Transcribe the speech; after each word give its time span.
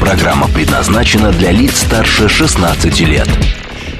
Программа 0.00 0.48
предназначена 0.48 1.32
для 1.32 1.50
лиц 1.50 1.78
старше 1.78 2.28
16 2.28 3.00
лет. 3.00 3.28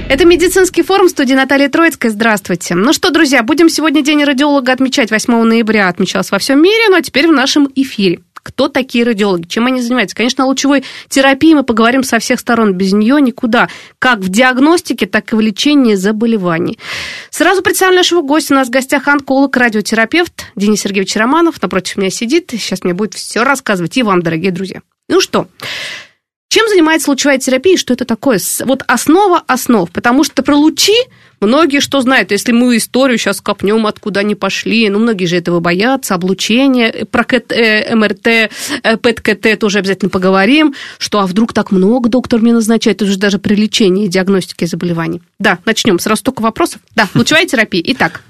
Это 0.07 0.25
медицинский 0.25 0.83
форум 0.83 1.09
студии 1.09 1.33
Натальи 1.33 1.67
Троицкой. 1.67 2.11
Здравствуйте. 2.11 2.75
Ну 2.75 2.93
что, 2.93 3.09
друзья, 3.09 3.41
будем 3.41 3.69
сегодня 3.69 4.03
День 4.03 4.23
радиолога 4.23 4.71
отмечать 4.71 5.09
8 5.09 5.43
ноября. 5.43 5.87
Отмечалось 5.87 6.31
во 6.31 6.37
всем 6.37 6.61
мире, 6.61 6.89
ну 6.89 6.97
а 6.97 7.01
теперь 7.01 7.27
в 7.27 7.31
нашем 7.31 7.67
эфире. 7.75 8.19
Кто 8.33 8.67
такие 8.67 9.03
радиологи? 9.03 9.47
Чем 9.47 9.65
они 9.65 9.81
занимаются? 9.81 10.15
Конечно, 10.15 10.43
о 10.43 10.47
лучевой 10.47 10.83
терапии 11.09 11.55
мы 11.55 11.63
поговорим 11.63 12.03
со 12.03 12.19
всех 12.19 12.39
сторон. 12.39 12.73
Без 12.73 12.93
нее 12.93 13.19
никуда. 13.19 13.69
Как 13.97 14.19
в 14.19 14.29
диагностике, 14.29 15.07
так 15.07 15.33
и 15.33 15.35
в 15.35 15.41
лечении 15.41 15.95
заболеваний. 15.95 16.77
Сразу 17.31 17.63
представлю 17.63 17.97
нашего 17.97 18.21
гостя. 18.21 18.53
У 18.53 18.57
нас 18.57 18.67
в 18.67 18.71
гостях 18.71 19.07
онколог, 19.07 19.57
радиотерапевт 19.57 20.45
Денис 20.55 20.81
Сергеевич 20.81 21.15
Романов. 21.15 21.59
Напротив 21.59 21.97
меня 21.97 22.11
сидит. 22.11 22.51
Сейчас 22.51 22.83
мне 22.83 22.93
будет 22.93 23.15
все 23.15 23.43
рассказывать. 23.43 23.97
И 23.97 24.03
вам, 24.03 24.21
дорогие 24.21 24.51
друзья. 24.51 24.81
Ну 25.07 25.21
что, 25.21 25.47
чем 26.55 26.69
занимается 26.69 27.09
лучевая 27.09 27.37
терапия 27.37 27.75
что 27.75 27.93
это 27.93 28.05
такое? 28.05 28.39
Вот 28.63 28.81
основа 28.87 29.43
основ, 29.45 29.91
потому 29.91 30.23
что 30.23 30.41
про 30.41 30.55
лучи 30.55 30.95
многие 31.41 31.81
что 31.81 31.99
знают. 31.99 32.31
Если 32.31 32.53
мы 32.53 32.77
историю 32.77 33.17
сейчас 33.17 33.41
копнем, 33.41 33.85
откуда 33.85 34.21
они 34.21 34.35
пошли, 34.35 34.87
ну, 34.87 34.99
многие 34.99 35.25
же 35.25 35.35
этого 35.35 35.59
боятся, 35.59 36.15
облучение, 36.15 37.05
про 37.11 37.25
КТ, 37.25 37.51
э, 37.51 37.93
МРТ, 37.93 38.27
э, 38.27 38.49
ПЭТ-КТ 38.95 39.59
тоже 39.59 39.79
обязательно 39.79 40.09
поговорим, 40.09 40.73
что 40.97 41.19
а 41.19 41.27
вдруг 41.27 41.51
так 41.51 41.71
много 41.71 42.07
доктор 42.07 42.39
мне 42.39 42.53
назначает, 42.53 43.01
это 43.01 43.11
же 43.11 43.17
даже 43.17 43.37
при 43.37 43.55
лечении 43.55 44.05
и 44.05 44.07
диагностике 44.07 44.65
заболеваний. 44.65 45.21
Да, 45.39 45.59
начнем. 45.65 45.99
Сразу 45.99 46.21
столько 46.21 46.41
вопросов. 46.41 46.79
Да, 46.95 47.09
лучевая 47.15 47.45
терапия. 47.45 47.83
Итак, 47.87 48.21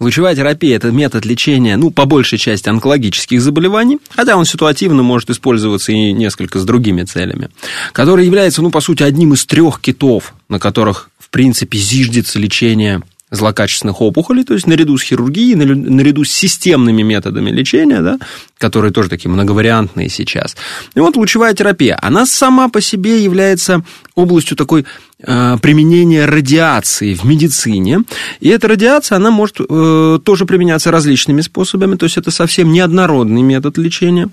Лучевая 0.00 0.34
терапия– 0.34 0.76
это 0.78 0.90
метод 0.90 1.24
лечения, 1.24 1.76
ну, 1.76 1.90
по 1.90 2.04
большей 2.04 2.38
части, 2.38 2.68
онкологических 2.68 3.40
заболеваний, 3.40 3.98
хотя 4.10 4.36
он 4.36 4.44
ситуативно 4.44 5.02
может 5.02 5.30
использоваться 5.30 5.92
и 5.92 6.12
несколько 6.12 6.58
с 6.58 6.64
другими 6.64 7.02
целями, 7.02 7.50
который 7.92 8.26
является, 8.26 8.62
ну, 8.62 8.70
по 8.70 8.80
сути, 8.80 9.02
одним 9.02 9.34
из 9.34 9.44
трех 9.46 9.80
китов, 9.80 10.34
на 10.48 10.58
которых, 10.58 11.10
в 11.18 11.30
принципе, 11.30 11.78
зиждется 11.78 12.38
лечение 12.38 13.02
злокачественных 13.30 14.00
опухолей, 14.00 14.44
то 14.44 14.54
есть 14.54 14.66
наряду 14.66 14.96
с 14.96 15.02
хирургией, 15.02 15.56
наряду 15.56 16.24
с 16.24 16.30
системными 16.30 17.02
методами 17.02 17.50
лечения, 17.50 18.00
да, 18.00 18.18
которые 18.56 18.92
тоже 18.92 19.08
такие 19.08 19.30
многовариантные 19.30 20.08
сейчас. 20.08 20.56
И 20.94 21.00
вот 21.00 21.16
лучевая 21.16 21.52
терапия, 21.52 21.98
она 22.00 22.24
сама 22.24 22.68
по 22.68 22.80
себе 22.80 23.22
является 23.22 23.82
областью 24.14 24.56
такой 24.56 24.86
э, 25.20 25.56
применения 25.60 26.24
радиации 26.26 27.14
в 27.14 27.24
медицине. 27.24 28.02
И 28.38 28.48
эта 28.48 28.68
радиация, 28.68 29.16
она 29.16 29.32
может 29.32 29.56
э, 29.60 30.18
тоже 30.24 30.46
применяться 30.46 30.92
различными 30.92 31.40
способами, 31.40 31.96
то 31.96 32.04
есть 32.04 32.16
это 32.16 32.30
совсем 32.30 32.72
неоднородный 32.72 33.42
метод 33.42 33.76
лечения. 33.76 34.28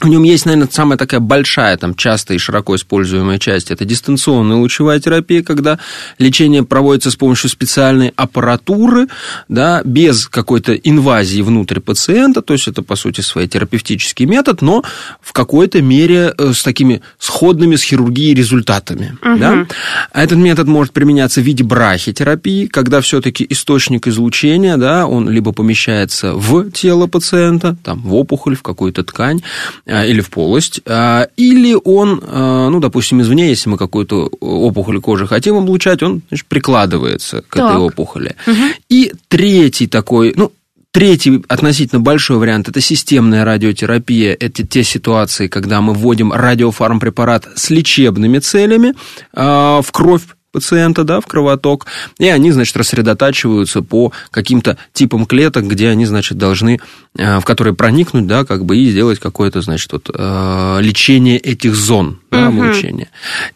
В 0.00 0.06
нем 0.06 0.22
есть, 0.22 0.46
наверное, 0.46 0.68
самая 0.70 0.96
такая 0.96 1.18
большая, 1.18 1.76
там, 1.76 1.94
частая 1.94 2.36
и 2.36 2.40
широко 2.40 2.76
используемая 2.76 3.38
часть. 3.38 3.72
Это 3.72 3.84
дистанционная 3.84 4.56
лучевая 4.56 5.00
терапия, 5.00 5.42
когда 5.42 5.80
лечение 6.18 6.62
проводится 6.62 7.10
с 7.10 7.16
помощью 7.16 7.50
специальной 7.50 8.12
аппаратуры, 8.14 9.08
да, 9.48 9.82
без 9.84 10.28
какой-то 10.28 10.74
инвазии 10.74 11.42
внутрь 11.42 11.80
пациента. 11.80 12.42
То 12.42 12.52
есть 12.52 12.68
это, 12.68 12.82
по 12.82 12.94
сути, 12.94 13.22
свой 13.22 13.48
терапевтический 13.48 14.24
метод, 14.26 14.62
но 14.62 14.84
в 15.20 15.32
какой-то 15.32 15.82
мере 15.82 16.32
э, 16.38 16.52
с 16.52 16.62
такими 16.62 17.02
сходными 17.18 17.74
с 17.74 17.82
хирургией 17.82 18.34
результатами. 18.34 19.18
Угу. 19.20 19.38
Да? 19.38 19.66
А 20.12 20.22
этот 20.22 20.38
метод 20.38 20.68
может 20.68 20.92
применяться 20.92 21.40
в 21.40 21.44
виде 21.44 21.64
брахитерапии, 21.64 22.66
когда 22.66 23.00
все-таки 23.00 23.44
источник 23.48 24.06
излучения, 24.06 24.76
да, 24.76 25.08
он 25.08 25.28
либо 25.28 25.52
помещается 25.52 26.34
в 26.34 26.70
тело 26.70 27.08
пациента, 27.08 27.76
там, 27.82 28.00
в 28.02 28.14
опухоль, 28.14 28.54
в 28.54 28.62
какую-то 28.62 29.02
ткань, 29.02 29.42
или 29.88 30.20
в 30.20 30.30
полость, 30.30 30.80
а, 30.86 31.28
или 31.36 31.76
он, 31.84 32.22
а, 32.22 32.68
ну, 32.68 32.78
допустим, 32.80 33.22
извне, 33.22 33.48
если 33.48 33.70
мы 33.70 33.78
какую-то 33.78 34.26
опухоль 34.40 35.00
кожи 35.00 35.26
хотим 35.26 35.56
облучать, 35.56 36.02
он 36.02 36.22
значит, 36.28 36.46
прикладывается 36.46 37.42
к 37.48 37.56
так. 37.56 37.70
этой 37.70 37.80
опухоли. 37.80 38.36
Угу. 38.46 38.64
И 38.90 39.12
третий 39.28 39.86
такой, 39.86 40.34
ну, 40.36 40.52
Третий 40.90 41.44
относительно 41.48 42.00
большой 42.00 42.38
вариант– 42.38 42.68
это 42.70 42.80
системная 42.80 43.44
радиотерапия. 43.44 44.34
Это 44.40 44.66
те 44.66 44.82
ситуации, 44.82 45.46
когда 45.46 45.82
мы 45.82 45.92
вводим 45.92 46.32
радиофармпрепарат 46.32 47.46
с 47.56 47.68
лечебными 47.68 48.38
целями 48.38 48.94
в 49.34 49.86
кровь 49.92 50.22
пациента, 50.52 51.04
да, 51.04 51.20
в 51.20 51.26
кровоток, 51.26 51.86
и 52.18 52.26
они, 52.26 52.52
значит, 52.52 52.76
рассредотачиваются 52.76 53.82
по 53.82 54.12
каким-то 54.30 54.78
типам 54.92 55.26
клеток, 55.26 55.66
где 55.66 55.88
они, 55.88 56.06
значит, 56.06 56.38
должны, 56.38 56.80
э, 57.16 57.38
в 57.38 57.44
которые 57.44 57.74
проникнуть, 57.74 58.26
да, 58.26 58.44
как 58.44 58.64
бы 58.64 58.76
и 58.78 58.90
сделать 58.90 59.18
какое-то, 59.18 59.60
значит, 59.60 59.92
вот, 59.92 60.10
э, 60.12 60.78
лечение 60.80 61.38
этих 61.38 61.74
зон, 61.74 62.20
да, 62.30 62.48
угу. 62.48 62.62
облучения. 62.62 63.08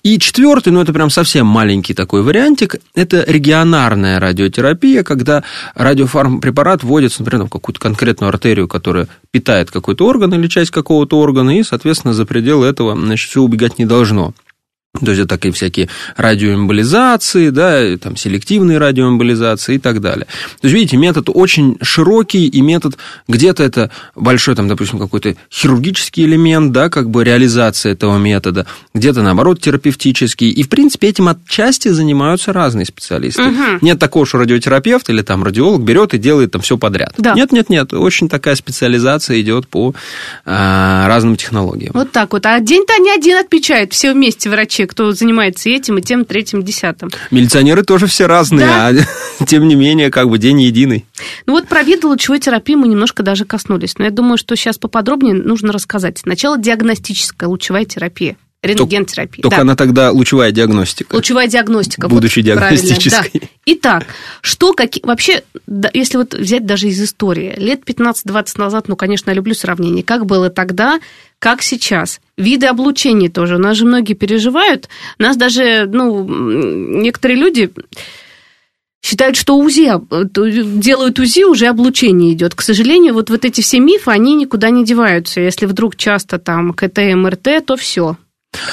И 0.03 0.19
четвертый, 0.19 0.73
ну, 0.73 0.83
это 0.83 0.93
прям 0.93 1.09
совсем 1.09 1.47
маленький 1.47 1.95
такой 1.95 2.23
вариантик, 2.23 2.77
это 2.95 3.25
регионарная 3.27 4.21
радиотерапия, 4.21 5.03
когда 5.03 5.45
радиофармпрепарат 5.75 6.83
вводится, 6.83 7.23
например, 7.23 7.47
в 7.47 7.51
какую-то 7.51 7.81
конкретную 7.81 8.29
артерию, 8.29 8.69
которая 8.69 9.09
питает 9.31 9.71
какой-то 9.71 10.07
орган 10.07 10.35
или 10.35 10.47
часть 10.47 10.71
какого-то 10.71 11.19
органа, 11.19 11.59
и, 11.59 11.63
соответственно, 11.63 12.13
за 12.13 12.27
пределы 12.27 12.67
этого, 12.67 12.95
значит, 12.95 13.31
все 13.31 13.41
убегать 13.41 13.79
не 13.79 13.87
должно. 13.87 14.35
То 15.01 15.11
есть, 15.11 15.21
это 15.23 15.29
такие 15.29 15.55
всякие 15.55 15.89
радиоэмболизации, 16.19 17.49
да, 17.49 17.97
там, 17.97 18.15
селективные 18.15 18.77
радиоэмболизации 18.77 19.77
и 19.77 19.79
так 19.79 20.03
далее. 20.03 20.27
То 20.61 20.67
есть, 20.69 20.75
видите, 20.75 20.99
метод 20.99 21.31
очень 21.33 21.79
широкий, 21.81 22.47
и 22.47 22.61
метод 22.61 22.99
где-то 23.27 23.63
это 23.63 23.91
большой, 24.15 24.55
там, 24.55 24.69
допустим, 24.69 24.99
какой-то 24.99 25.35
хирургический 25.51 26.27
элемент, 26.27 26.73
да, 26.73 26.91
как 26.91 27.09
бы 27.09 27.25
реализация 27.25 27.95
этого 27.95 28.19
метода, 28.19 28.67
где-то, 28.93 29.23
наоборот, 29.23 29.63
терапевтический. 29.63 30.51
И, 30.51 30.63
в 30.63 30.69
принципе, 30.69 31.09
этим 31.09 31.29
отчасти 31.29 31.89
занимаются 31.89 32.53
разные 32.53 32.85
специалисты. 32.85 33.45
Угу. 33.45 33.79
Нет 33.81 33.99
такого, 33.99 34.27
что 34.27 34.37
радиотерапевт 34.39 35.09
или 35.09 35.23
там 35.23 35.43
радиолог 35.43 35.81
берет 35.81 36.13
и 36.13 36.19
делает 36.19 36.51
там 36.51 36.61
все 36.61 36.77
подряд. 36.77 37.15
Да. 37.17 37.33
Нет, 37.33 37.51
нет, 37.51 37.71
нет. 37.71 37.95
Очень 37.95 38.29
такая 38.29 38.57
специализация 38.57 39.41
идет 39.41 39.69
по 39.69 39.95
а, 40.45 41.09
разным 41.09 41.37
технологиям. 41.37 41.93
Вот 41.95 42.13
так 42.13 42.35
вот. 42.35 42.45
А 42.45 42.61
день-то 42.61 42.93
они 42.93 43.11
один 43.11 43.39
отмечают, 43.39 43.95
все 43.95 44.13
вместе 44.13 44.51
врачи 44.51 44.82
вообще, 44.83 44.87
кто 44.87 45.13
занимается 45.13 45.69
этим, 45.69 45.99
и 45.99 46.03
тем, 46.03 46.25
третьим, 46.25 46.63
десятым. 46.63 47.11
Милиционеры 47.31 47.83
тоже 47.83 48.07
все 48.07 48.27
разные, 48.27 48.67
да? 48.67 48.89
а 49.41 49.45
тем 49.47 49.67
не 49.69 49.75
менее, 49.75 50.11
как 50.11 50.29
бы 50.29 50.39
день 50.39 50.61
единый. 50.63 51.07
Ну 51.47 51.55
вот 51.55 51.69
про 51.69 51.83
виды 51.83 52.07
лучевой 52.07 52.41
терапии 52.41 52.75
мы 52.75 52.89
немножко 52.89 53.23
даже 53.23 53.45
коснулись, 53.45 53.99
но 53.99 54.05
я 54.05 54.11
думаю, 54.11 54.37
что 54.37 54.57
сейчас 54.57 54.79
поподробнее 54.79 55.35
нужно 55.35 55.73
рассказать. 55.73 56.19
Сначала 56.19 56.59
диагностическая 56.59 57.49
лучевая 57.49 57.85
терапия. 57.85 58.37
Рентгентерапия. 58.63 59.43
Только 59.43 59.57
да. 59.57 59.63
она 59.63 59.75
тогда 59.75 60.13
лучевая 60.13 60.53
диагностика. 60.53 61.17
Лучевая 61.17 61.49
диагностика. 61.49 62.07
Будучи 62.09 62.39
вот, 62.39 62.45
диагностической. 62.45 63.41
Да. 63.41 63.47
Итак, 63.67 64.07
что, 64.41 64.73
какие, 64.73 65.05
вообще, 65.05 65.43
если 65.93 66.17
вот 66.17 66.35
взять 66.35 66.65
даже 66.65 66.87
из 66.87 67.03
истории, 67.03 67.55
лет 67.57 67.81
15-20 67.85 68.47
назад, 68.59 68.87
ну, 68.87 68.95
конечно, 68.95 69.31
я 69.31 69.35
люблю 69.35 69.55
сравнение, 69.55 70.05
как 70.05 70.27
было 70.27 70.49
тогда, 70.49 71.01
как 71.41 71.61
сейчас. 71.61 72.21
Виды 72.39 72.67
облучения 72.67 73.29
тоже. 73.29 73.57
У 73.57 73.59
нас 73.59 73.77
же 73.77 73.85
многие 73.85 74.15
переживают. 74.15 74.89
Нас 75.19 75.37
даже, 75.37 75.87
ну, 75.87 76.25
некоторые 76.25 77.39
люди 77.39 77.71
считают, 79.05 79.37
что 79.37 79.59
УЗИ, 79.59 79.93
делают 80.81 81.19
УЗИ, 81.19 81.45
уже 81.45 81.67
облучение 81.67 82.33
идет. 82.33 82.55
К 82.55 82.63
сожалению, 82.63 83.15
вот, 83.15 83.29
вот 83.29 83.45
эти 83.45 83.61
все 83.61 83.81
мифы, 83.81 84.11
они 84.11 84.35
никуда 84.35 84.71
не 84.71 84.85
деваются. 84.85 85.41
Если 85.41 85.67
вдруг 85.67 85.97
часто 85.97 86.39
там 86.39 86.73
КТ, 86.73 86.99
МРТ, 87.15 87.67
то 87.67 87.77
все. 87.77 88.17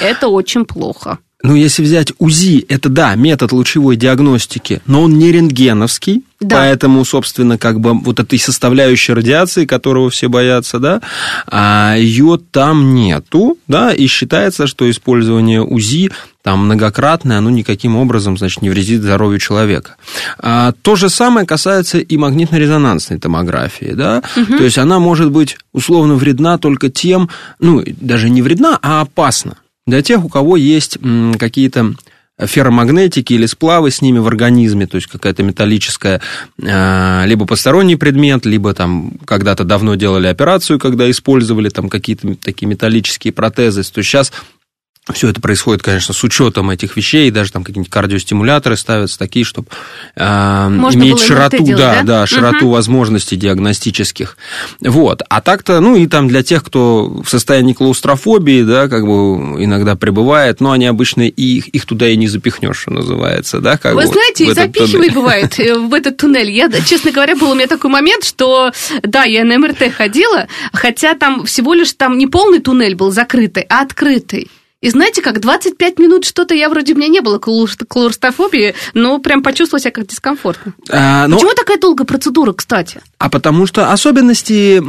Это 0.00 0.28
очень 0.28 0.64
плохо. 0.64 1.18
Ну, 1.42 1.54
если 1.54 1.82
взять 1.82 2.12
УЗИ, 2.18 2.66
это 2.68 2.90
да, 2.90 3.14
метод 3.14 3.52
лучевой 3.52 3.96
диагностики, 3.96 4.82
но 4.84 5.02
он 5.02 5.18
не 5.18 5.32
рентгеновский, 5.32 6.22
да. 6.38 6.56
поэтому, 6.56 7.02
собственно, 7.06 7.56
как 7.56 7.80
бы 7.80 7.94
вот 7.94 8.20
этой 8.20 8.38
составляющей 8.38 9.14
радиации, 9.14 9.64
которого 9.64 10.10
все 10.10 10.28
боятся, 10.28 10.78
да, 10.78 11.00
а 11.46 11.94
ее 11.96 12.38
там 12.50 12.94
нету, 12.94 13.56
да, 13.68 13.90
и 13.90 14.06
считается, 14.06 14.66
что 14.66 14.90
использование 14.90 15.62
УЗИ 15.62 16.10
там 16.42 16.66
многократное, 16.66 17.38
оно 17.38 17.48
никаким 17.48 17.96
образом, 17.96 18.36
значит, 18.36 18.60
не 18.60 18.70
вредит 18.70 19.02
здоровью 19.02 19.38
человека. 19.38 19.96
А, 20.38 20.72
то 20.82 20.96
же 20.96 21.08
самое 21.08 21.46
касается 21.46 21.98
и 21.98 22.16
магнитно-резонансной 22.16 23.18
томографии, 23.18 23.92
да, 23.94 24.22
угу. 24.36 24.58
то 24.58 24.64
есть 24.64 24.76
она 24.76 24.98
может 24.98 25.30
быть 25.30 25.56
условно 25.72 26.16
вредна 26.16 26.58
только 26.58 26.90
тем, 26.90 27.30
ну, 27.58 27.82
даже 27.86 28.28
не 28.28 28.42
вредна, 28.42 28.78
а 28.82 29.00
опасна 29.00 29.56
для 29.90 30.02
тех, 30.02 30.24
у 30.24 30.28
кого 30.28 30.56
есть 30.56 30.98
какие-то 31.38 31.94
ферромагнетики 32.46 33.34
или 33.34 33.46
сплавы 33.46 33.90
с 33.90 34.02
ними 34.02 34.18
в 34.18 34.26
организме, 34.26 34.86
то 34.86 34.96
есть 34.96 35.08
какая-то 35.08 35.42
металлическая, 35.42 36.20
э, 36.58 37.22
либо 37.26 37.46
посторонний 37.46 37.96
предмет, 37.96 38.46
либо 38.46 38.72
там 38.74 39.12
когда-то 39.24 39.64
давно 39.64 39.94
делали 39.94 40.26
операцию, 40.26 40.78
когда 40.78 41.10
использовали 41.10 41.68
там 41.68 41.88
какие-то 41.88 42.34
такие 42.36 42.66
металлические 42.66 43.32
протезы, 43.32 43.82
то 43.82 44.02
сейчас 44.02 44.32
все 45.12 45.28
это 45.28 45.40
происходит, 45.40 45.82
конечно, 45.82 46.14
с 46.14 46.24
учетом 46.24 46.70
этих 46.70 46.96
вещей, 46.96 47.30
даже 47.30 47.52
там 47.52 47.64
какие-нибудь 47.64 47.90
кардиостимуляторы 47.90 48.76
ставятся 48.76 49.18
такие, 49.18 49.44
чтобы 49.44 49.68
э, 50.16 50.22
иметь 50.22 51.20
широту, 51.20 51.64
делать, 51.64 51.80
да, 51.80 51.94
да, 51.96 52.20
да, 52.20 52.26
широту 52.26 52.66
угу. 52.66 52.74
возможностей 52.74 53.36
диагностических. 53.36 54.36
Вот. 54.80 55.22
А 55.28 55.40
так-то, 55.40 55.80
ну 55.80 55.96
и 55.96 56.06
там 56.06 56.28
для 56.28 56.42
тех, 56.42 56.64
кто 56.64 57.22
в 57.24 57.28
состоянии 57.28 57.72
клаустрофобии, 57.72 58.62
да, 58.62 58.88
как 58.88 59.06
бы 59.06 59.62
иногда 59.62 59.96
пребывает, 59.96 60.60
но 60.60 60.72
они 60.72 60.86
обычно 60.86 61.22
и 61.22 61.42
их, 61.58 61.68
их 61.68 61.86
туда 61.86 62.08
и 62.08 62.16
не 62.16 62.28
запихнешь, 62.28 62.78
что 62.78 62.92
называется, 62.92 63.60
да. 63.60 63.76
Как 63.76 63.94
Вы 63.94 64.02
вот 64.02 64.12
знаете, 64.12 64.44
и 64.44 64.52
запихивай 64.52 65.10
бывает 65.14 65.58
э, 65.58 65.74
в 65.78 65.92
этот 65.94 66.16
туннель. 66.16 66.50
Я, 66.50 66.70
честно 66.82 67.10
говоря, 67.10 67.36
был 67.36 67.50
у 67.50 67.54
меня 67.54 67.66
такой 67.66 67.90
момент, 67.90 68.24
что, 68.24 68.72
да, 69.02 69.24
я 69.24 69.44
на 69.44 69.58
МРТ 69.58 69.92
ходила, 69.92 70.46
хотя 70.72 71.14
там 71.14 71.44
всего 71.44 71.74
лишь 71.74 71.92
там 71.92 72.18
не 72.18 72.26
полный 72.26 72.60
туннель 72.60 72.94
был 72.94 73.10
закрытый, 73.10 73.64
а 73.68 73.82
открытый. 73.82 74.48
И 74.80 74.88
знаете, 74.88 75.20
как 75.20 75.40
25 75.40 75.98
минут 75.98 76.24
что-то 76.24 76.54
я 76.54 76.70
вроде 76.70 76.94
у 76.94 76.96
меня 76.96 77.08
не 77.08 77.20
было 77.20 77.38
клаустрофобии, 77.38 78.74
но 78.94 79.18
прям 79.18 79.42
почувствовала 79.42 79.80
себя 79.80 79.90
как 79.90 80.06
дискомфортно. 80.06 80.72
А, 80.88 81.26
но... 81.28 81.36
Почему 81.36 81.52
такая 81.54 81.78
долгая 81.78 82.06
процедура, 82.06 82.54
кстати? 82.54 83.02
А 83.18 83.28
потому 83.28 83.66
что 83.66 83.92
особенности 83.92 84.80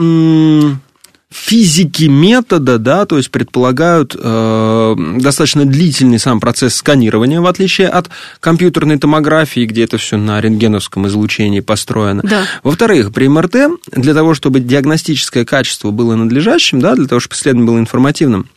физики 1.29 2.03
метода, 2.05 2.77
да, 2.77 3.05
то 3.05 3.17
есть 3.17 3.31
предполагают 3.31 4.15
э, 4.17 4.95
достаточно 5.19 5.65
длительный 5.65 6.19
сам 6.19 6.39
процесс 6.39 6.75
сканирования, 6.75 7.39
в 7.39 7.45
отличие 7.45 7.87
от 7.87 8.09
компьютерной 8.39 8.97
томографии, 8.97 9.65
где 9.65 9.85
это 9.85 9.97
все 9.97 10.17
на 10.17 10.41
рентгеновском 10.41 11.07
излучении 11.07 11.61
построено. 11.61 12.21
Да. 12.23 12.43
Во-вторых, 12.63 13.13
при 13.13 13.29
МРТ 13.29 13.55
для 13.91 14.13
того, 14.13 14.33
чтобы 14.33 14.59
диагностическое 14.59 15.45
качество 15.45 15.91
было 15.91 16.15
надлежащим, 16.15 16.81
да, 16.81 16.95
для 16.95 17.07
того, 17.07 17.21
чтобы 17.21 17.35
исследование 17.35 17.67
было 17.67 17.79
информативным, 17.79 18.47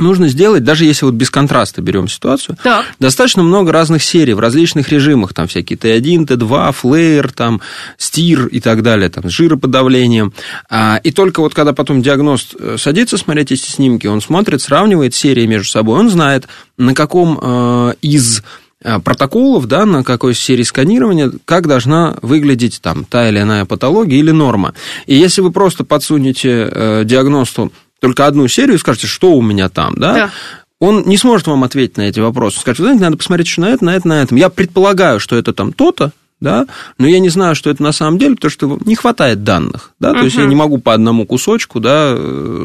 нужно 0.00 0.28
сделать, 0.28 0.64
даже 0.64 0.84
если 0.84 1.04
вот 1.04 1.14
без 1.14 1.30
контраста 1.30 1.82
берем 1.82 2.08
ситуацию, 2.08 2.56
так. 2.62 2.86
достаточно 2.98 3.42
много 3.42 3.72
разных 3.72 4.02
серий 4.02 4.34
в 4.34 4.40
различных 4.40 4.90
режимах, 4.90 5.34
там 5.34 5.46
всякие 5.46 5.78
Т1, 5.78 6.26
Т2, 6.26 6.72
флеер, 6.72 7.32
там, 7.32 7.60
стир 7.98 8.46
и 8.46 8.60
так 8.60 8.82
далее, 8.82 9.08
там, 9.08 9.28
с 9.28 9.32
жироподавлением. 9.32 10.32
А, 10.68 11.00
и 11.02 11.10
только 11.10 11.40
вот 11.40 11.54
когда 11.54 11.72
потом 11.72 12.02
диагност 12.02 12.54
э, 12.58 12.76
садится 12.78 13.16
смотреть 13.16 13.52
эти 13.52 13.68
снимки, 13.68 14.06
он 14.06 14.20
смотрит, 14.20 14.62
сравнивает 14.62 15.14
серии 15.14 15.46
между 15.46 15.68
собой, 15.68 15.98
он 15.98 16.10
знает, 16.10 16.46
на 16.76 16.94
каком 16.94 17.38
э, 17.40 17.94
из 18.02 18.42
э, 18.82 18.98
протоколов, 19.00 19.66
да, 19.66 19.86
на 19.86 20.04
какой 20.04 20.34
серии 20.34 20.62
сканирования, 20.62 21.32
как 21.44 21.66
должна 21.66 22.16
выглядеть 22.22 22.80
там 22.82 23.04
та 23.04 23.28
или 23.28 23.40
иная 23.40 23.64
патология 23.64 24.18
или 24.18 24.30
норма. 24.30 24.74
И 25.06 25.14
если 25.14 25.40
вы 25.40 25.52
просто 25.52 25.84
подсунете 25.84 27.04
диагносту 27.04 27.72
только 28.00 28.26
одну 28.26 28.48
серию 28.48 28.76
и 28.76 28.78
скажете, 28.78 29.06
что 29.06 29.32
у 29.32 29.42
меня 29.42 29.68
там, 29.68 29.94
да, 29.94 30.14
да. 30.14 30.30
он 30.80 31.04
не 31.06 31.16
сможет 31.16 31.46
вам 31.46 31.62
ответить 31.64 31.96
на 31.96 32.02
эти 32.02 32.20
вопросы. 32.20 32.60
Скажет, 32.60 32.80
знаете, 32.80 33.02
надо 33.02 33.16
посмотреть 33.16 33.46
еще 33.46 33.60
на 33.60 33.70
это, 33.70 33.84
на 33.84 33.94
это, 33.94 34.08
на 34.08 34.22
этом. 34.22 34.36
Я 34.36 34.48
предполагаю, 34.48 35.20
что 35.20 35.36
это 35.36 35.52
там 35.52 35.72
то-то, 35.72 36.12
да, 36.40 36.66
но 36.96 37.06
я 37.06 37.18
не 37.20 37.28
знаю, 37.28 37.54
что 37.54 37.68
это 37.68 37.82
на 37.82 37.92
самом 37.92 38.18
деле, 38.18 38.34
потому 38.34 38.50
что 38.50 38.78
не 38.86 38.94
хватает 38.94 39.44
данных, 39.44 39.92
да, 40.00 40.14
то 40.14 40.20
uh-huh. 40.20 40.24
есть 40.24 40.36
я 40.36 40.46
не 40.46 40.56
могу 40.56 40.78
по 40.78 40.94
одному 40.94 41.26
кусочку, 41.26 41.80
да, 41.80 42.16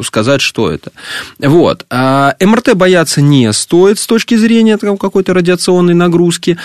сказать, 0.02 0.40
что 0.40 0.70
это. 0.70 0.92
Вот. 1.38 1.84
А 1.90 2.34
МРТ 2.40 2.74
бояться 2.74 3.20
не 3.20 3.52
стоит 3.52 3.98
с 3.98 4.06
точки 4.06 4.34
зрения 4.34 4.78
какой-то 4.78 5.34
радиационной 5.34 5.94
нагрузки. 5.94 6.58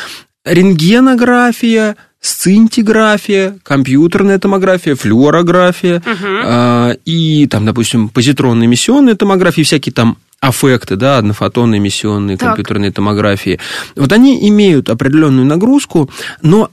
Рентгенография– 0.45 1.97
сцинтиграфия, 2.21 3.57
компьютерная 3.63 4.37
томография, 4.37 4.95
флюорография 4.95 6.01
угу. 6.05 6.99
и 7.03 7.47
там, 7.47 7.65
допустим, 7.65 8.09
позитронная 8.09 8.67
эмиссионная 8.67 9.15
томография, 9.15 9.63
всякие 9.63 9.91
там 9.91 10.17
аффекты, 10.39 10.95
да, 10.95 11.17
однофотонные 11.17 11.79
эмиссионные 11.79 12.37
так. 12.37 12.49
компьютерные 12.49 12.91
томографии. 12.91 13.59
Вот 13.95 14.11
они 14.11 14.47
имеют 14.49 14.89
определенную 14.89 15.45
нагрузку, 15.45 16.09
но 16.41 16.69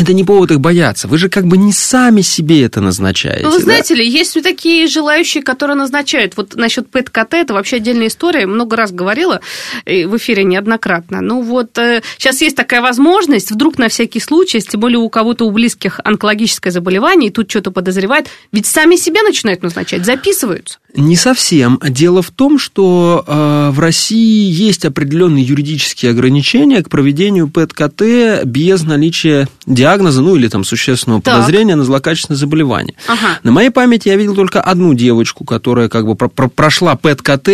это 0.00 0.14
не 0.14 0.24
повод 0.24 0.50
их 0.50 0.60
бояться. 0.60 1.08
Вы 1.08 1.18
же 1.18 1.28
как 1.28 1.46
бы 1.46 1.58
не 1.58 1.72
сами 1.72 2.22
себе 2.22 2.64
это 2.64 2.80
назначаете. 2.80 3.44
Ну, 3.44 3.50
вы 3.50 3.60
знаете 3.60 3.94
да? 3.94 4.00
ли, 4.00 4.08
есть 4.08 4.40
такие 4.42 4.86
желающие, 4.86 5.42
которые 5.42 5.76
назначают. 5.76 6.36
Вот 6.36 6.56
насчет 6.56 6.90
ПЭТ-КТ, 6.90 7.34
это 7.34 7.52
вообще 7.54 7.76
отдельная 7.76 8.06
история. 8.06 8.46
Много 8.46 8.76
раз 8.76 8.92
говорила 8.92 9.40
в 9.84 10.16
эфире 10.16 10.44
неоднократно. 10.44 11.20
Ну 11.20 11.42
вот 11.42 11.72
сейчас 11.74 12.40
э, 12.40 12.44
есть 12.46 12.56
такая 12.56 12.80
возможность, 12.80 13.50
вдруг 13.50 13.78
на 13.78 13.88
всякий 13.88 14.20
случай, 14.20 14.60
тем 14.60 14.80
более 14.80 14.98
у 14.98 15.08
кого-то 15.10 15.44
у 15.44 15.50
близких 15.50 16.00
онкологическое 16.02 16.72
заболевание, 16.72 17.30
и 17.30 17.32
тут 17.32 17.50
что-то 17.50 17.70
подозревает, 17.70 18.28
ведь 18.52 18.66
сами 18.66 18.96
себе 18.96 19.22
начинают 19.22 19.62
назначать, 19.62 20.06
записываются. 20.06 20.78
Не 20.94 21.16
совсем. 21.16 21.78
Дело 21.86 22.22
в 22.22 22.30
том, 22.30 22.58
что 22.58 23.24
э, 23.26 23.70
в 23.70 23.78
России 23.78 24.50
есть 24.50 24.84
определенные 24.84 25.44
юридические 25.44 26.10
ограничения 26.10 26.82
к 26.82 26.88
проведению 26.88 27.48
ПЭТ-КТ 27.48 28.44
без 28.44 28.82
наличия 28.82 29.48
диагноза, 29.80 30.22
ну 30.22 30.36
или 30.36 30.48
там 30.48 30.64
существенного 30.64 31.22
так. 31.22 31.34
подозрения 31.34 31.74
на 31.74 31.84
злокачественное 31.84 32.38
заболевание. 32.38 32.94
Ага. 33.08 33.38
На 33.42 33.50
моей 33.50 33.70
памяти 33.70 34.08
я 34.08 34.16
видел 34.16 34.34
только 34.34 34.60
одну 34.60 34.94
девочку, 34.94 35.44
которая 35.44 35.88
как 35.88 36.06
бы 36.06 36.14
про- 36.14 36.48
прошла 36.48 36.94
ПЭТ-КТ 36.96 37.48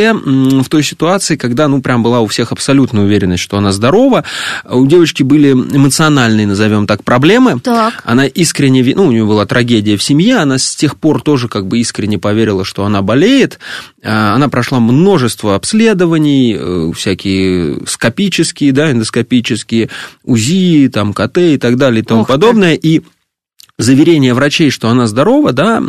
в 0.65 0.69
той 0.69 0.83
ситуации, 0.83 1.37
когда, 1.37 1.69
ну, 1.69 1.81
прям 1.81 2.03
была 2.03 2.21
у 2.21 2.27
всех 2.27 2.53
абсолютная 2.53 3.05
уверенность, 3.05 3.43
что 3.43 3.57
она 3.59 3.73
здорова. 3.73 4.25
У 4.69 4.87
девочки 4.87 5.23
были 5.23 5.53
эмоциональные, 5.53 6.47
назовем 6.47 6.87
так, 6.87 7.05
проблемы. 7.05 7.61
Так. 7.61 8.03
Она 8.05 8.27
искренне, 8.27 8.83
ну, 8.95 9.07
у 9.07 9.11
нее 9.13 9.25
была 9.25 9.47
трагедия 9.47 9.97
в 9.97 10.03
семье, 10.03 10.37
она 10.39 10.59
с 10.59 10.75
тех 10.75 10.97
пор 10.97 11.23
тоже 11.23 11.49
как 11.49 11.67
бы 11.67 11.79
искренне 11.79 12.19
поверила, 12.19 12.65
что 12.65 12.85
она 12.85 13.03
болеет. 13.03 13.59
А, 14.07 14.35
она 14.35 14.49
прошла 14.49 14.79
множество 14.79 15.57
обследований, 15.57 16.57
э, 16.57 16.93
всякие 16.95 17.79
скопические, 17.87 18.73
да, 18.73 18.93
эндоскопические, 18.93 19.91
УЗИ, 20.23 20.89
там, 20.93 21.13
КТ 21.13 21.39
и 21.39 21.59
так 21.59 21.77
далее 21.77 22.03
и 22.03 22.05
тому 22.05 22.23
Ох 22.23 22.29
подобное. 22.29 22.77
Ты. 22.77 22.89
И 22.89 23.03
заверения 23.79 24.33
врачей, 24.33 24.71
что 24.71 24.89
она 24.89 25.07
здорова, 25.07 25.53
да, 25.53 25.83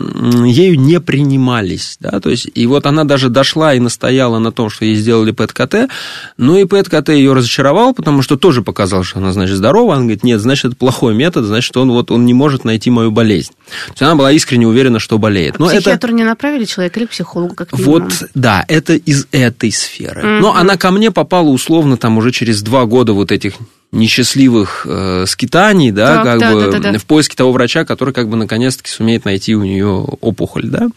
ею 0.46 0.78
не 0.80 1.00
принимались, 1.00 1.98
да, 2.00 2.20
то 2.20 2.30
есть, 2.30 2.50
и 2.54 2.68
вот 2.68 2.86
она 2.86 3.06
даже 3.06 3.30
дошла 3.30 3.74
и 3.74 3.80
настояла 3.80 4.40
на 4.40 4.52
том, 4.52 4.70
что 4.70 4.84
ей 4.84 4.96
сделали 4.96 5.32
ПЭТ-КТ, 5.32 5.90
но 6.38 6.58
и 6.58 6.66
ПЭТ-КТ 6.66 7.10
ее 7.10 7.34
разочаровал, 7.34 7.94
потому 7.94 8.22
что 8.22 8.38
тоже 8.38 8.62
показал, 8.62 9.04
что 9.04 9.20
она, 9.20 9.32
значит, 9.32 9.56
здорова, 9.56 9.94
она 9.94 10.02
говорит, 10.02 10.24
нет, 10.24 10.42
значит, 10.42 10.66
это 10.66 10.76
плохой 10.76 11.16
метод, 11.16 11.46
значит, 11.46 11.76
он 11.78 11.92
вот, 11.92 12.12
он 12.12 12.26
не 12.26 12.34
может 12.34 12.66
найти 12.66 12.90
мою 12.90 13.12
болезнь. 13.12 13.52
То 13.88 13.92
есть, 13.92 14.02
она 14.02 14.16
была 14.16 14.32
искренне 14.34 14.68
уверена, 14.68 15.00
что 15.00 15.18
болеет. 15.18 15.56
А 15.56 15.64
но 15.64 15.70
психиатру 15.70 16.10
это... 16.10 16.18
не 16.18 16.24
направили 16.26 16.66
человека 16.66 17.00
или 17.00 17.08
психологу, 17.08 17.56
как 17.56 17.72
минимум? 17.72 18.02
Вот, 18.02 18.24
да, 18.34 18.66
это 18.68 18.96
из 18.96 19.28
этой 19.32 19.72
сферы. 19.72 20.22
Mm-hmm. 20.24 20.40
Но 20.42 20.56
она 20.56 20.76
ко 20.76 20.92
мне 20.92 21.12
попала 21.12 21.48
условно 21.48 21.96
там 21.96 22.18
уже 22.18 22.32
через 22.32 22.62
два 22.62 22.86
года 22.86 23.14
вот 23.14 23.32
этих 23.32 23.54
несчастливых 23.92 24.86
э, 24.88 25.26
скитаний, 25.28 25.92
да, 25.92 26.16
так, 26.16 26.24
как 26.26 26.40
да, 26.40 26.54
бы 26.54 26.72
да, 26.72 26.80
да, 26.80 26.92
да. 26.92 27.00
в 27.00 27.06
поиске 27.06 27.38
того 27.38 27.54
врача, 27.54 27.86
который 27.86 28.14
как 28.14 28.28
бы 28.28 28.36
наконец-таки 28.36 28.90
сумеет 28.90 29.24
найти 29.24 29.56
у 29.56 29.64
нее 29.64 29.88
опухоль, 29.88 30.68
да. 30.68 30.90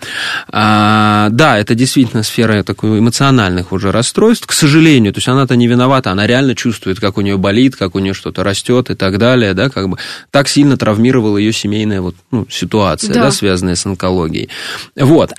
А, 0.49 1.29
да, 1.31 1.57
это 1.59 1.77
действительно 1.77 2.25
сфера 2.25 2.63
такой 2.65 2.99
эмоциональных 2.99 3.71
уже 3.71 3.93
расстройств, 3.93 4.47
к 4.47 4.53
сожалению, 4.53 5.13
то 5.13 5.19
есть 5.19 5.29
она-то 5.29 5.55
не 5.55 5.69
виновата, 5.69 6.11
она 6.11 6.27
реально 6.27 6.57
чувствует, 6.57 6.99
как 6.99 7.17
у 7.17 7.21
нее 7.21 7.37
болит, 7.37 7.77
как 7.77 7.95
у 7.95 8.01
нее 8.01 8.13
что-то 8.13 8.43
растет 8.43 8.91
и 8.91 8.95
так 8.95 9.19
далее, 9.19 9.55
да, 9.55 9.71
как 9.71 9.89
бы 9.89 9.97
так 10.33 10.49
сильно 10.49 10.77
травмировала 10.77 11.39
ее 11.39 11.53
семейная 11.53 12.01
вот, 12.01 12.17
ну, 12.33 12.47
ситуация, 12.51 13.15
да. 13.15 13.25
да, 13.25 13.31
связанная 13.31 13.77
с 13.77 13.87
онкологией. 13.87 14.49
Вот. 14.97 15.33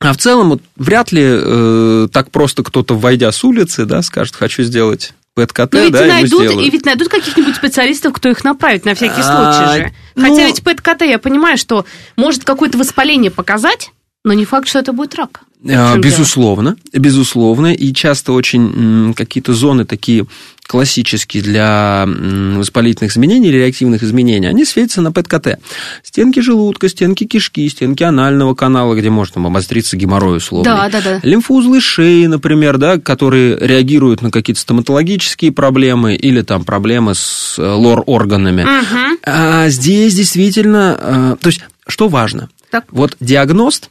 А 0.00 0.12
в 0.12 0.16
целом, 0.16 0.50
вот, 0.50 0.62
вряд 0.76 1.12
ли 1.12 1.22
э, 1.24 2.08
так 2.12 2.30
просто 2.30 2.64
кто-то, 2.64 2.96
войдя 2.96 3.30
с 3.30 3.44
улицы, 3.44 3.84
да, 3.84 4.02
скажет, 4.02 4.34
хочу 4.34 4.64
сделать 4.64 5.12
ПЭТ-КТ, 5.34 5.72
ну, 5.72 5.90
да, 5.90 6.06
найдут, 6.06 6.50
и 6.50 6.70
ведь 6.70 6.84
найдут 6.84 7.08
каких-нибудь 7.08 7.56
специалистов, 7.56 8.12
кто 8.12 8.28
их 8.28 8.44
направит 8.44 8.84
на 8.84 8.94
всякий 8.94 9.22
а, 9.22 9.22
случай 9.22 9.78
же. 9.78 9.94
Хотя 10.14 10.34
ну... 10.34 10.46
ведь 10.46 10.62
ПЭТ-КТ, 10.62 11.02
я 11.02 11.18
понимаю, 11.18 11.56
что 11.56 11.86
может 12.16 12.44
какое-то 12.44 12.76
воспаление 12.76 13.30
показать, 13.30 13.92
но 14.24 14.34
не 14.34 14.44
факт, 14.44 14.68
что 14.68 14.78
это 14.78 14.92
будет 14.92 15.14
рак. 15.14 15.40
А, 15.68 15.96
безусловно, 15.96 16.76
безусловно. 16.92 17.72
И 17.72 17.92
часто 17.92 18.32
очень 18.32 19.14
какие-то 19.14 19.54
зоны 19.54 19.84
такие 19.84 20.26
классические 20.66 21.42
для 21.42 22.06
воспалительных 22.06 23.12
изменений 23.12 23.48
или 23.48 23.58
реактивных 23.58 24.02
изменений, 24.02 24.46
они 24.46 24.64
светятся 24.64 25.02
на 25.02 25.12
ПЭТ-КТ. 25.12 25.58
Стенки 26.02 26.40
желудка, 26.40 26.88
стенки 26.88 27.24
кишки, 27.24 27.68
стенки 27.68 28.02
анального 28.02 28.54
канала, 28.54 28.94
где 28.94 29.10
можно 29.10 29.44
обостриться 29.44 29.96
геморрой 29.96 30.38
условно. 30.38 30.64
Да, 30.64 30.88
да, 30.88 31.00
да. 31.02 31.20
Лимфоузлы 31.22 31.80
шеи, 31.80 32.26
например, 32.26 32.78
да, 32.78 32.98
которые 32.98 33.56
реагируют 33.58 34.22
на 34.22 34.30
какие-то 34.30 34.60
стоматологические 34.60 35.52
проблемы 35.52 36.14
или 36.14 36.42
там 36.42 36.64
проблемы 36.64 37.14
с 37.14 37.56
э, 37.58 37.62
лор-органами. 37.62 38.62
Угу. 38.62 39.18
А 39.24 39.68
здесь 39.68 40.14
действительно... 40.14 40.96
А, 40.98 41.36
то 41.36 41.48
есть, 41.48 41.60
что 41.86 42.08
важно? 42.08 42.48
Так. 42.70 42.84
Вот 42.90 43.16
диагност 43.20 43.90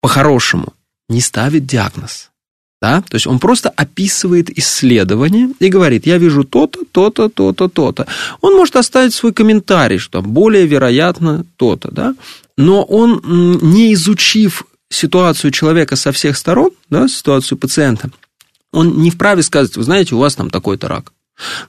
по-хорошему 0.00 0.72
не 1.10 1.20
ставит 1.20 1.66
диагноз. 1.66 2.30
Да? 2.80 3.02
То 3.02 3.16
есть 3.16 3.26
он 3.26 3.38
просто 3.38 3.68
описывает 3.68 4.56
исследование 4.58 5.50
и 5.58 5.68
говорит, 5.68 6.06
я 6.06 6.16
вижу 6.16 6.44
то-то, 6.44 6.80
то-то, 6.90 7.28
то-то, 7.28 7.68
то-то. 7.68 8.06
Он 8.40 8.56
может 8.56 8.76
оставить 8.76 9.12
свой 9.12 9.34
комментарий, 9.34 9.98
что 9.98 10.22
более 10.22 10.66
вероятно 10.66 11.44
то-то. 11.56 11.90
Да? 11.90 12.14
Но 12.56 12.82
он, 12.82 13.20
не 13.60 13.92
изучив 13.92 14.64
ситуацию 14.88 15.50
человека 15.50 15.96
со 15.96 16.10
всех 16.10 16.38
сторон, 16.38 16.70
да, 16.88 17.06
ситуацию 17.06 17.58
пациента, 17.58 18.10
он 18.72 19.02
не 19.02 19.10
вправе 19.10 19.42
сказать, 19.42 19.76
вы 19.76 19.82
знаете, 19.82 20.14
у 20.14 20.18
вас 20.18 20.34
там 20.34 20.48
такой-то 20.48 20.88
рак. 20.88 21.12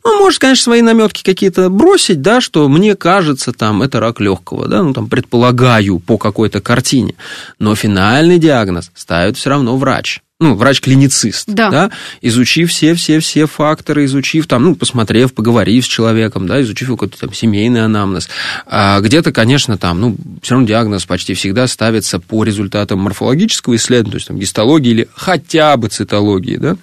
Ну, 0.04 0.20
может, 0.20 0.40
конечно, 0.40 0.64
свои 0.64 0.82
наметки 0.82 1.24
какие-то 1.24 1.70
бросить, 1.70 2.22
да, 2.22 2.42
что 2.42 2.68
мне 2.68 2.96
кажется, 2.96 3.52
там, 3.54 3.82
это 3.82 4.00
рак 4.00 4.20
легкого, 4.20 4.68
да, 4.68 4.84
ну, 4.84 4.94
там, 4.94 5.08
предполагаю 5.08 6.00
по 6.00 6.18
какой-то 6.18 6.62
картине. 6.62 7.16
Но 7.60 7.76
финальный 7.76 8.40
диагноз 8.40 8.92
ставит 8.96 9.38
все 9.38 9.50
равно 9.50 9.78
врач 9.78 10.22
ну, 10.42 10.56
врач-клиницист, 10.56 11.48
да. 11.48 11.70
да, 11.70 11.92
изучив 12.22 12.72
все-все-все 12.72 13.46
факторы, 13.46 14.06
изучив 14.06 14.48
там, 14.48 14.64
ну, 14.64 14.76
посмотрев, 14.76 15.34
поговорив 15.36 15.86
с 15.86 15.88
человеком, 15.88 16.48
да, 16.48 16.60
изучив 16.64 16.90
какой-то 16.90 17.20
там 17.20 17.32
семейный 17.32 17.86
анамнез. 17.86 18.28
А 18.66 19.00
где-то, 19.02 19.32
конечно, 19.32 19.78
там, 19.78 20.02
ну, 20.02 20.18
все 20.42 20.56
равно 20.56 20.68
диагноз 20.68 21.06
почти 21.06 21.36
всегда 21.36 21.68
ставится 21.68 22.20
по 22.20 22.44
результатам 22.44 23.00
морфологического 23.00 23.76
исследования, 23.76 24.12
то 24.12 24.18
есть 24.18 24.28
там 24.28 24.40
гистологии 24.40 24.90
или 24.90 25.08
хотя 25.14 25.78
бы 25.78 25.90
цитологии, 25.90 26.58
да. 26.58 26.76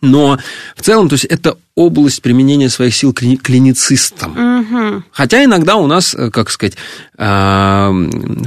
Но 0.00 0.38
в 0.76 0.82
целом, 0.82 1.08
то 1.08 1.14
есть 1.14 1.26
это 1.26 1.56
область 1.74 2.20
применения 2.20 2.68
своих 2.68 2.94
сил 2.94 3.12
кли- 3.12 3.36
клиницистам. 3.36 4.60
Угу. 4.60 5.02
Хотя 5.12 5.44
иногда 5.44 5.76
у 5.76 5.86
нас, 5.86 6.14
э, 6.14 6.30
как 6.30 6.50
сказать, 6.50 6.76
а, 7.16 7.92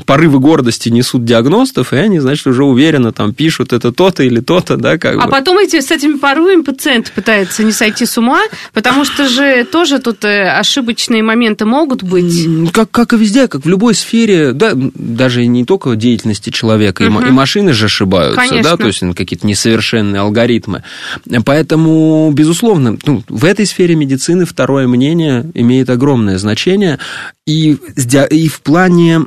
порывы 0.05 0.39
гордости 0.39 0.89
несут 0.89 1.25
диагностов, 1.25 1.93
и 1.93 1.95
они, 1.95 2.19
значит, 2.19 2.47
уже 2.47 2.63
уверенно 2.63 3.11
там 3.11 3.33
пишут 3.33 3.71
это 3.71 3.91
то-то 3.91 4.23
или 4.23 4.39
то-то, 4.39 4.77
да, 4.77 4.97
как 4.97 5.15
А 5.15 5.25
бы. 5.25 5.31
потом 5.31 5.57
эти, 5.59 5.79
с 5.79 5.91
этими 5.91 6.17
порывами 6.17 6.61
пациент 6.61 7.11
пытается 7.11 7.63
не 7.63 7.71
сойти 7.71 8.05
с 8.05 8.17
ума, 8.17 8.41
потому 8.73 9.05
что 9.05 9.29
же 9.29 9.63
тоже 9.63 9.99
тут 9.99 10.25
э, 10.25 10.49
ошибочные 10.49 11.23
моменты 11.23 11.65
могут 11.65 12.03
быть. 12.03 12.47
Как, 12.71 12.91
как 12.91 13.13
и 13.13 13.17
везде, 13.17 13.47
как 13.47 13.63
в 13.63 13.69
любой 13.69 13.95
сфере, 13.95 14.53
да, 14.53 14.71
даже 14.73 15.45
не 15.45 15.65
только 15.65 15.95
деятельности 15.95 16.49
человека, 16.49 17.03
угу. 17.03 17.21
и, 17.21 17.27
и 17.27 17.31
машины 17.31 17.73
же 17.73 17.85
ошибаются, 17.85 18.41
Конечно. 18.41 18.71
да, 18.71 18.77
то 18.77 18.87
есть 18.87 19.01
какие-то 19.15 19.47
несовершенные 19.47 20.21
алгоритмы. 20.21 20.83
Поэтому, 21.45 22.31
безусловно, 22.33 22.97
ну, 23.05 23.22
в 23.27 23.45
этой 23.45 23.65
сфере 23.65 23.95
медицины 23.95 24.45
второе 24.45 24.87
мнение 24.87 25.49
имеет 25.53 25.89
огромное 25.89 26.37
значение, 26.37 26.99
и, 27.45 27.77
и 28.29 28.47
в 28.47 28.61
плане 28.61 29.21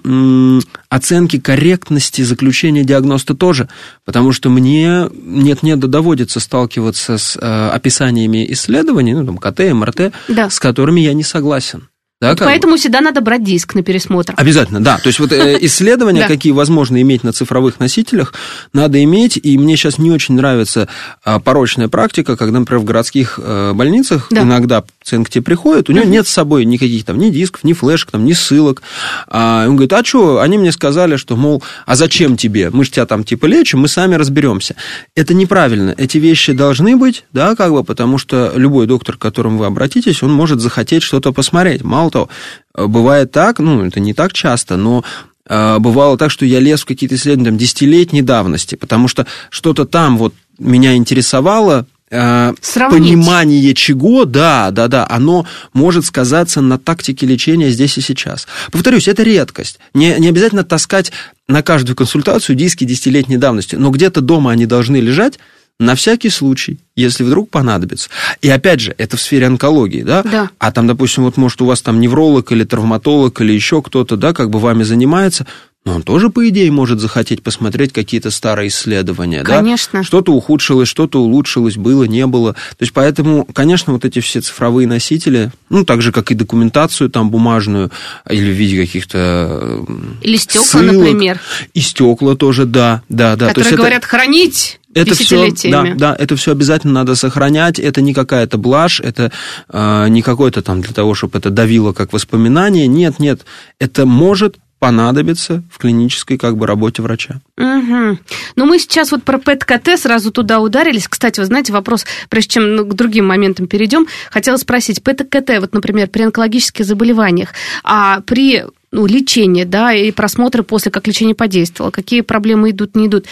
оценки 0.89 1.39
корректности 1.39 2.23
заключения 2.23 2.85
диагноста 2.85 3.35
тоже, 3.35 3.69
потому 4.05 4.33
что 4.33 4.49
мне 4.49 5.09
нет-нет 5.13 5.81
доводится 5.81 6.41
сталкиваться 6.41 7.19
с 7.19 7.37
э, 7.37 7.69
описаниями 7.69 8.47
исследований, 8.53 9.15
ну, 9.15 9.27
там, 9.27 9.39
КТ, 9.39 9.73
МРТ, 9.73 10.13
да. 10.29 10.49
с 10.49 10.59
которыми 10.59 11.01
я 11.01 11.13
не 11.13 11.25
согласен. 11.25 11.89
Да, 12.19 12.31
вот 12.31 12.39
поэтому 12.39 12.73
бы? 12.73 12.79
всегда 12.79 13.03
надо 13.03 13.21
брать 13.21 13.45
диск 13.45 13.75
на 13.75 13.83
пересмотр. 13.83 14.33
Обязательно, 14.39 14.83
да. 14.83 14.97
То 14.97 15.09
есть 15.09 15.19
вот 15.19 15.33
э, 15.33 15.59
исследования, 15.67 16.27
какие 16.27 16.53
возможно 16.53 16.99
иметь 17.03 17.25
на 17.25 17.33
цифровых 17.33 17.79
носителях, 17.79 18.33
надо 18.73 19.05
иметь. 19.05 19.39
И 19.43 19.59
мне 19.59 19.77
сейчас 19.77 19.99
не 19.99 20.11
очень 20.11 20.35
нравится 20.35 20.89
а, 21.25 21.41
порочная 21.41 21.89
практика, 21.89 22.39
когда, 22.39 22.61
например, 22.61 22.81
в 22.81 22.85
городских 22.85 23.39
э, 23.43 23.75
больницах 23.75 24.29
иногда 24.31 24.83
пациент 24.99 25.27
к 25.27 25.31
тебе 25.31 25.43
приходит, 25.43 25.91
у 25.91 25.93
него 25.93 26.07
нет 26.07 26.27
с 26.27 26.31
собой 26.31 26.65
никаких 26.65 27.05
там 27.05 27.19
ни 27.19 27.29
дисков, 27.29 27.65
ни 27.65 27.75
флешек, 27.75 28.11
там, 28.11 28.25
ни 28.25 28.33
ссылок. 28.33 28.81
А 29.29 29.67
он 29.69 29.77
говорит, 29.77 29.93
а 29.93 30.03
что, 30.03 30.41
они 30.41 30.57
мне 30.57 30.73
сказали, 30.73 31.17
что, 31.17 31.37
мол, 31.37 31.63
а 31.85 31.97
зачем 31.97 32.39
тебе? 32.39 32.71
Мы 32.71 32.87
же 32.87 32.93
тебя 32.93 33.05
там 33.05 33.25
типа 33.25 33.45
лечим, 33.45 33.81
мы 33.81 33.89
сами 33.89 34.15
разберемся. 34.15 34.75
Это 35.15 35.35
неправильно. 35.35 35.95
Эти 35.99 36.17
вещи 36.17 36.55
должны 36.55 36.97
быть, 36.97 37.25
да, 37.35 37.55
как 37.55 37.73
бы, 37.73 37.85
потому 37.85 38.17
что 38.17 38.53
любой 38.57 38.87
доктор, 38.87 39.17
к 39.17 39.21
которому 39.21 39.59
вы 39.59 39.67
обратитесь, 39.67 40.23
он 40.23 40.33
может 40.33 40.61
захотеть 40.61 41.03
что-то 41.03 41.33
посмотреть. 41.33 41.85
Мало 41.85 42.06
Мало 42.07 42.13
того, 42.13 42.29
э, 42.75 42.87
бывает 42.87 43.33
так, 43.33 43.59
ну, 43.59 43.85
это 43.85 43.99
не 43.99 44.15
так 44.15 44.33
часто, 44.33 44.77
но 44.77 45.03
э, 45.49 45.79
бывало 45.79 46.17
так, 46.17 46.31
что 46.31 46.47
я 46.47 46.61
лез 46.61 46.83
в 46.83 46.87
какие-то 46.87 47.17
исследования 47.17 47.51
там, 47.51 47.59
десятилетней 47.59 48.23
давности, 48.23 48.77
потому 48.77 49.09
что 49.09 49.27
что-то 49.51 49.87
там 49.87 50.17
вот 50.19 50.35
меня 50.59 50.95
интересовало, 50.95 51.87
э, 52.11 52.55
понимание 52.75 53.75
чего, 53.75 54.25
да, 54.25 54.71
да, 54.71 54.87
да, 54.87 55.07
оно 55.11 55.47
может 55.73 56.05
сказаться 56.05 56.61
на 56.61 56.79
тактике 56.79 57.27
лечения 57.27 57.71
здесь 57.71 57.99
и 57.99 58.01
сейчас. 58.01 58.47
Повторюсь, 58.71 59.09
это 59.09 59.25
редкость. 59.25 59.81
Не, 59.95 60.15
не 60.19 60.29
обязательно 60.29 60.63
таскать 60.63 61.11
на 61.49 61.63
каждую 61.63 61.97
консультацию 61.97 62.55
диски 62.55 62.85
десятилетней 62.85 63.37
давности, 63.37 63.75
но 63.75 63.91
где-то 63.91 64.21
дома 64.21 64.53
они 64.53 64.67
должны 64.67 64.99
лежать, 64.99 65.41
на 65.79 65.95
всякий 65.95 66.31
случай, 66.31 66.79
если 66.95 67.23
вдруг 67.23 67.51
понадобится. 67.51 68.09
И 68.41 68.49
опять 68.49 68.81
же, 68.81 68.95
это 68.97 69.17
в 69.17 69.21
сфере 69.21 69.47
онкологии, 69.47 70.03
да? 70.03 70.23
Да. 70.23 70.51
А 70.59 70.73
там, 70.73 70.87
допустим, 70.87 71.25
вот 71.25 71.37
может 71.37 71.61
у 71.61 71.67
вас 71.67 71.83
там 71.83 72.01
невролог 72.01 72.51
или 72.53 72.65
травматолог 72.65 73.41
или 73.41 73.53
еще 73.53 73.83
кто-то, 73.83 74.17
да, 74.17 74.33
как 74.33 74.51
бы 74.51 74.59
вами 74.59 74.85
занимается, 74.85 75.47
но 75.87 75.95
он 75.95 76.03
тоже, 76.03 76.31
по 76.31 76.47
идее, 76.49 76.73
может 76.73 76.99
захотеть 76.99 77.45
посмотреть 77.45 77.93
какие-то 77.93 78.33
старые 78.33 78.69
исследования, 78.69 79.45
конечно. 79.45 80.01
да? 80.01 80.05
Что-то 80.05 80.33
ухудшилось, 80.33 80.89
что-то 80.89 81.23
улучшилось, 81.23 81.77
было, 81.77 82.03
не 82.03 82.27
было. 82.27 82.55
То 82.55 82.83
есть, 82.83 82.93
поэтому, 82.93 83.45
конечно, 83.45 83.93
вот 83.93 84.05
эти 84.05 84.19
все 84.19 84.41
цифровые 84.41 84.89
носители, 84.89 85.53
ну, 85.69 85.85
так 85.85 86.03
же, 86.03 86.11
как 86.11 86.33
и 86.33 86.35
документацию 86.35 87.09
там 87.09 87.31
бумажную, 87.31 87.93
или 88.29 88.51
в 88.51 88.57
виде 88.57 88.85
каких-то 88.85 89.87
Или 90.23 90.37
стекла, 90.39 90.65
ссылок, 90.65 90.93
например. 90.93 91.41
И 91.73 91.81
стекла 91.81 92.35
тоже, 92.35 92.65
да, 92.65 93.03
да, 93.09 93.37
да. 93.37 93.51
Которые 93.51 93.77
говорят, 93.77 93.99
это... 93.99 94.09
хранить 94.09 94.81
это 94.97 95.15
все, 95.15 95.53
да, 95.71 95.95
да, 95.95 96.17
это 96.19 96.37
все 96.37 96.53
обязательно 96.53 96.95
надо 96.95 97.15
сохранять. 97.15 97.79
Это 97.79 98.01
не 98.01 98.15
какая-то 98.15 98.59
блажь, 98.59 99.01
это 99.01 99.31
э, 99.69 100.09
не 100.09 100.23
какой-то 100.23 100.63
там 100.63 100.81
для 100.81 100.93
того, 100.93 101.15
чтобы 101.15 101.39
это 101.39 101.51
давило 101.51 101.93
как 101.93 102.13
воспоминание. 102.13 102.87
Нет, 102.87 103.19
нет, 103.19 103.45
это 103.79 104.07
может 104.07 104.57
понадобится 104.79 105.63
в 105.71 105.79
клинической 105.79 106.37
как 106.37 106.57
бы 106.57 106.67
работе 106.67 107.03
врача. 107.03 107.41
Угу. 107.57 108.19
Ну, 108.57 108.65
мы 108.67 108.79
сейчас 108.79 109.11
вот 109.11 109.23
про 109.23 109.39
ПЭТ-КТ 109.39 109.99
сразу 109.99 110.31
туда 110.31 110.61
ударились. 110.61 111.09
Кстати, 111.09 111.41
вы 111.41 111.47
знаете, 111.47 111.73
вопрос, 111.73 112.05
прежде 112.29 112.55
чем 112.55 112.89
к 112.89 112.95
другим 112.95 113.27
моментам 113.27 113.67
перейдем, 113.67 114.07
хотела 114.31 114.57
спросить, 114.59 115.03
ПЭТ-КТ, 115.03 115.61
вот, 115.61 115.73
например, 115.75 116.09
при 116.09 116.23
онкологических 116.23 116.85
заболеваниях, 116.85 117.51
а 117.85 118.21
при 118.21 118.65
ну, 118.97 119.05
лечение, 119.05 119.67
да, 119.67 119.93
и 119.93 120.11
просмотры 120.11 120.63
после, 120.63 120.91
как 120.91 121.07
лечение 121.07 121.35
подействовало, 121.35 121.91
какие 121.91 122.23
проблемы 122.23 122.71
идут, 122.71 122.97
не 122.97 123.09
идут. 123.09 123.27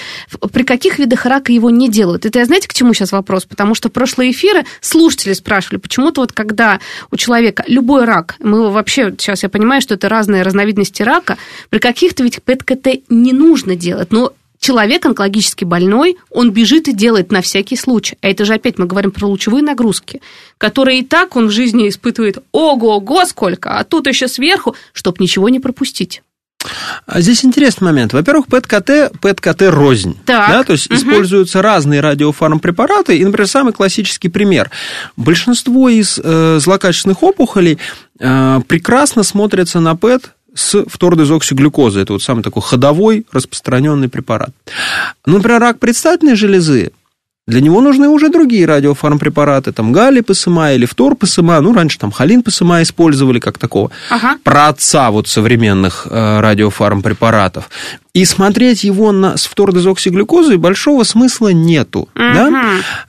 При 0.52 0.62
каких 0.62 0.99
видах 0.99 1.25
рака 1.25 1.52
его 1.52 1.71
не 1.71 1.88
делают? 1.88 2.26
Это, 2.26 2.44
знаете, 2.44 2.68
к 2.68 2.75
чему 2.75 2.92
сейчас 2.92 3.12
вопрос? 3.12 3.47
Потому 3.47 3.75
что 3.75 3.88
прошлые 3.88 4.33
эфиры 4.33 4.66
слушатели 4.83 5.33
спрашивали, 5.33 5.80
почему-то 5.80 6.21
вот 6.21 6.33
когда 6.33 6.80
у 7.11 7.16
человека 7.16 7.64
любой 7.66 8.04
рак, 8.04 8.37
мы 8.40 8.71
вообще, 8.71 9.14
сейчас 9.18 9.42
я 9.42 9.49
понимаю, 9.49 9.80
что 9.80 9.94
это 9.94 10.11
разные 10.11 10.42
разновидности 10.42 11.02
рака, 11.02 11.38
при 11.71 11.78
каких-то 11.78 12.23
ведь 12.23 12.42
ПЭТ-КТ 12.42 13.09
не 13.09 13.33
нужно 13.33 13.75
делать, 13.75 14.12
но 14.12 14.35
человек 14.64 15.04
онкологически 15.04 15.64
больной, 15.64 16.16
он 16.30 16.50
бежит 16.50 16.88
и 16.88 16.94
делает 16.94 17.30
на 17.30 17.42
всякий 17.42 17.76
случай. 17.76 18.16
А 18.23 18.28
это 18.28 18.47
же 18.47 18.54
опять 18.54 18.78
мы 18.78 18.87
говорим 18.87 19.11
про 19.11 19.26
лучевые 19.26 19.62
нагрузки, 19.62 20.23
которые 20.56 21.00
и 21.00 21.04
так 21.04 21.37
он 21.37 21.49
в 21.49 21.50
жизни 21.50 21.87
испытывает 21.87 22.38
ого-го 22.50 23.26
сколько, 23.26 23.78
а 23.78 23.85
тут 23.85 24.06
еще 24.06 24.26
сверху, 24.26 24.75
чтобы 24.94 25.18
ничего 25.21 25.50
не 25.50 25.61
пропустить. 25.61 26.23
А 27.04 27.21
здесь 27.21 27.44
интересный 27.44 27.85
момент. 27.85 28.14
Во-первых, 28.14 28.47
ПЭТ-КТ, 28.47 29.21
ПЭТ-КТ 29.21 29.62
рознь. 29.68 30.16
Так. 30.25 30.49
Да, 30.49 30.64
то 30.64 30.73
есть 30.73 30.87
угу. 30.87 30.97
используются 30.97 31.61
разные 31.61 32.00
радиофармпрепараты. 32.00 33.18
И, 33.18 33.23
например, 33.23 33.47
самый 33.47 33.75
классический 33.75 34.30
пример. 34.30 34.71
Большинство 35.18 35.90
из 35.90 36.18
э, 36.25 36.59
злокачественных 36.59 37.23
опухолей 37.23 37.78
э, 38.18 38.61
прекрасно 38.66 39.25
смотрятся 39.25 39.80
на 39.80 39.94
ПЭТ 39.94 40.30
с 40.54 40.84
фтордезоксиглюкозой. 40.87 42.02
Это 42.02 42.12
вот 42.12 42.23
самый 42.23 42.42
такой 42.42 42.62
ходовой 42.62 43.26
распространенный 43.32 44.08
препарат. 44.08 44.50
Ну, 45.26 45.38
например, 45.38 45.61
рак 45.61 45.78
предстательной 45.78 46.37
железы 46.37 46.92
для 47.46 47.60
него 47.60 47.82
нужны 47.82 48.08
уже 48.08 48.30
другие 48.30 48.64
радиофармпрепараты, 48.64 49.72
там 49.72 49.92
гали 49.92 50.22
ПСМА 50.22 50.74
или 50.74 50.86
фтор 50.86 51.14
ПСМА, 51.14 51.60
ну, 51.60 51.74
раньше 51.74 51.98
там 51.98 52.10
холин 52.10 52.42
ПСМА 52.42 52.82
использовали 52.82 53.38
как 53.38 53.58
такого 53.58 53.90
ага. 54.08 54.38
праотца 54.42 55.10
вот 55.10 55.28
современных 55.28 56.06
э, 56.08 56.40
радиофармпрепаратов. 56.40 57.68
И 58.14 58.24
смотреть 58.24 58.84
его 58.84 59.12
на, 59.12 59.36
с 59.36 59.46
фтордезоксиглюкозой 59.46 60.56
большого 60.56 61.02
смысла 61.02 61.48
нету. 61.48 62.08
Угу. 62.14 62.34
Да? 62.34 62.62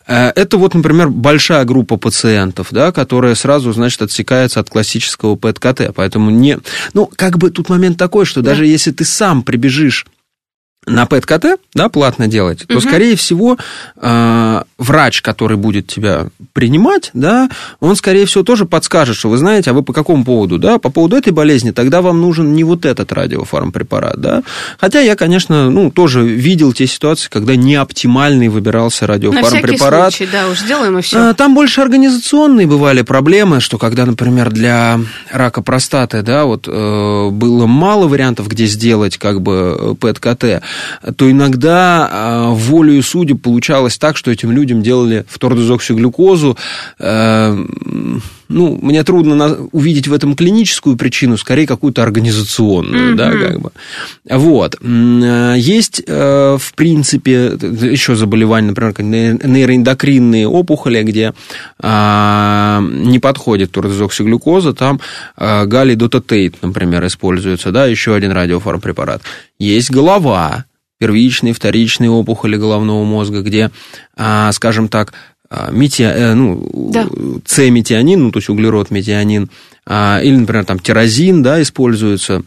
Э, 0.05 0.31
это 0.35 0.57
вот, 0.57 0.73
например, 0.73 1.09
большая 1.09 1.63
группа 1.63 1.95
пациентов, 1.95 2.67
да, 2.71 2.91
которая 2.91 3.35
сразу, 3.35 3.71
значит, 3.71 4.01
отсекается 4.01 4.59
от 4.59 4.69
классического 4.69 5.35
ПЭТ-КТ. 5.35 5.93
Поэтому 5.95 6.29
не... 6.29 6.57
Ну, 6.93 7.09
как 7.15 7.37
бы 7.37 7.51
тут 7.51 7.69
момент 7.69 7.97
такой, 7.97 8.25
что 8.25 8.41
да. 8.41 8.49
даже 8.49 8.65
если 8.65 8.91
ты 8.91 9.05
сам 9.05 9.43
прибежишь 9.43 10.05
на 10.85 11.05
ПЭТ-КТ, 11.05 11.57
да, 11.73 11.89
платно 11.89 12.27
делать, 12.27 12.65
то, 12.67 12.75
Мгм. 12.75 12.81
скорее 12.81 13.15
всего, 13.15 13.57
э, 14.01 14.61
врач, 14.77 15.21
который 15.21 15.57
будет 15.57 15.87
тебя 15.87 16.27
принимать, 16.53 17.09
да, 17.13 17.49
он, 17.79 17.95
скорее 17.95 18.25
всего, 18.25 18.43
тоже 18.43 18.65
подскажет, 18.65 19.15
что 19.15 19.29
вы 19.29 19.37
знаете, 19.37 19.71
а 19.71 19.73
вы 19.73 19.83
по 19.83 19.93
какому 19.93 20.23
поводу, 20.23 20.57
да, 20.57 20.77
по 20.77 20.89
поводу 20.89 21.15
этой 21.15 21.33
болезни, 21.33 21.71
тогда 21.71 22.01
вам 22.01 22.21
нужен 22.21 22.53
не 22.53 22.63
вот 22.63 22.85
этот 22.85 23.11
радиофармпрепарат, 23.11 24.19
да. 24.21 24.43
Хотя 24.79 24.99
я, 25.01 25.15
конечно, 25.15 25.69
ну, 25.69 25.89
тоже 25.91 26.25
видел 26.25 26.73
те 26.73 26.87
ситуации, 26.87 27.29
когда 27.29 27.55
неоптимальный 27.55 28.47
выбирался 28.49 29.07
На 29.07 29.13
всякий 29.17 29.27
радиофармпрепарат. 29.31 30.13
случай, 30.13 30.31
да, 30.31 30.47
уж 30.49 30.59
сделаем 30.59 30.97
и 30.97 31.01
все. 31.01 31.29
А, 31.29 31.33
Там 31.33 31.53
больше 31.55 31.81
организационные 31.81 32.67
бывали 32.67 33.01
проблемы, 33.01 33.59
что 33.59 33.77
когда, 33.77 34.05
например, 34.05 34.51
для 34.51 34.99
рака 35.31 35.61
простаты, 35.61 36.21
да, 36.21 36.45
вот 36.45 36.67
э, 36.67 37.29
было 37.31 37.65
мало 37.65 38.07
вариантов, 38.07 38.47
где 38.47 38.65
сделать 38.65 39.17
как 39.17 39.41
бы 39.41 39.95
ПЭТ-КТ, 39.99 40.61
то 41.15 41.29
иногда 41.29 42.09
э, 42.11 42.53
волею 42.53 43.03
судеб 43.03 43.41
получалось 43.41 43.97
так, 43.97 44.17
что 44.17 44.31
этим 44.31 44.51
людям 44.51 44.81
делали 44.81 45.25
втордезоксиглюкозу. 45.29 46.57
Э, 48.47 48.53
ну, 48.53 48.77
мне 48.81 49.03
трудно 49.03 49.35
на- 49.35 49.57
увидеть 49.71 50.07
в 50.07 50.13
этом 50.13 50.35
клиническую 50.35 50.95
причину, 50.97 51.37
скорее 51.37 51.67
какую-то 51.67 52.03
организационную, 52.03 53.15
да, 53.15 53.29
Мгм. 53.29 53.39
как 53.39 53.61
бы. 53.61 53.71
Вот. 54.29 54.75
Э, 54.81 55.55
Есть, 55.57 56.01
э, 56.05 56.57
в 56.59 56.73
принципе, 56.75 57.57
еще 57.61 58.15
заболевания, 58.15 58.69
например, 58.69 58.93
как 58.93 59.05
нейро- 59.05 59.45
нейроэндокринные 59.47 60.47
опухоли, 60.47 61.03
где 61.03 61.33
а, 61.81 62.81
не 62.81 63.19
подходит 63.19 63.71
турдезоксиглюкоза, 63.71 64.73
там 64.73 64.99
галидотатейт, 65.37 66.55
например, 66.61 67.05
используется, 67.05 67.71
да, 67.71 67.85
еще 67.85 68.15
один 68.15 68.31
радиофармпрепарат. 68.31 69.21
Есть 69.59 69.91
голова, 69.91 70.65
первичные, 70.99 71.53
вторичные 71.53 72.09
опухоли 72.09 72.57
головного 72.57 73.03
мозга, 73.03 73.41
где, 73.41 73.71
скажем 74.51 74.87
так, 74.87 75.13
мети- 75.71 76.03
э, 76.03 76.33
ну, 76.33 76.67
Да. 76.91 77.07
С-метионин, 77.45 78.23
ну, 78.23 78.31
то 78.31 78.39
есть 78.39 78.49
углерод 78.49 78.91
метионин, 78.91 79.49
а, 79.85 80.19
или, 80.23 80.35
например, 80.35 80.65
там 80.65 80.79
тирозин, 80.79 81.43
да, 81.43 81.61
используется 81.61 82.43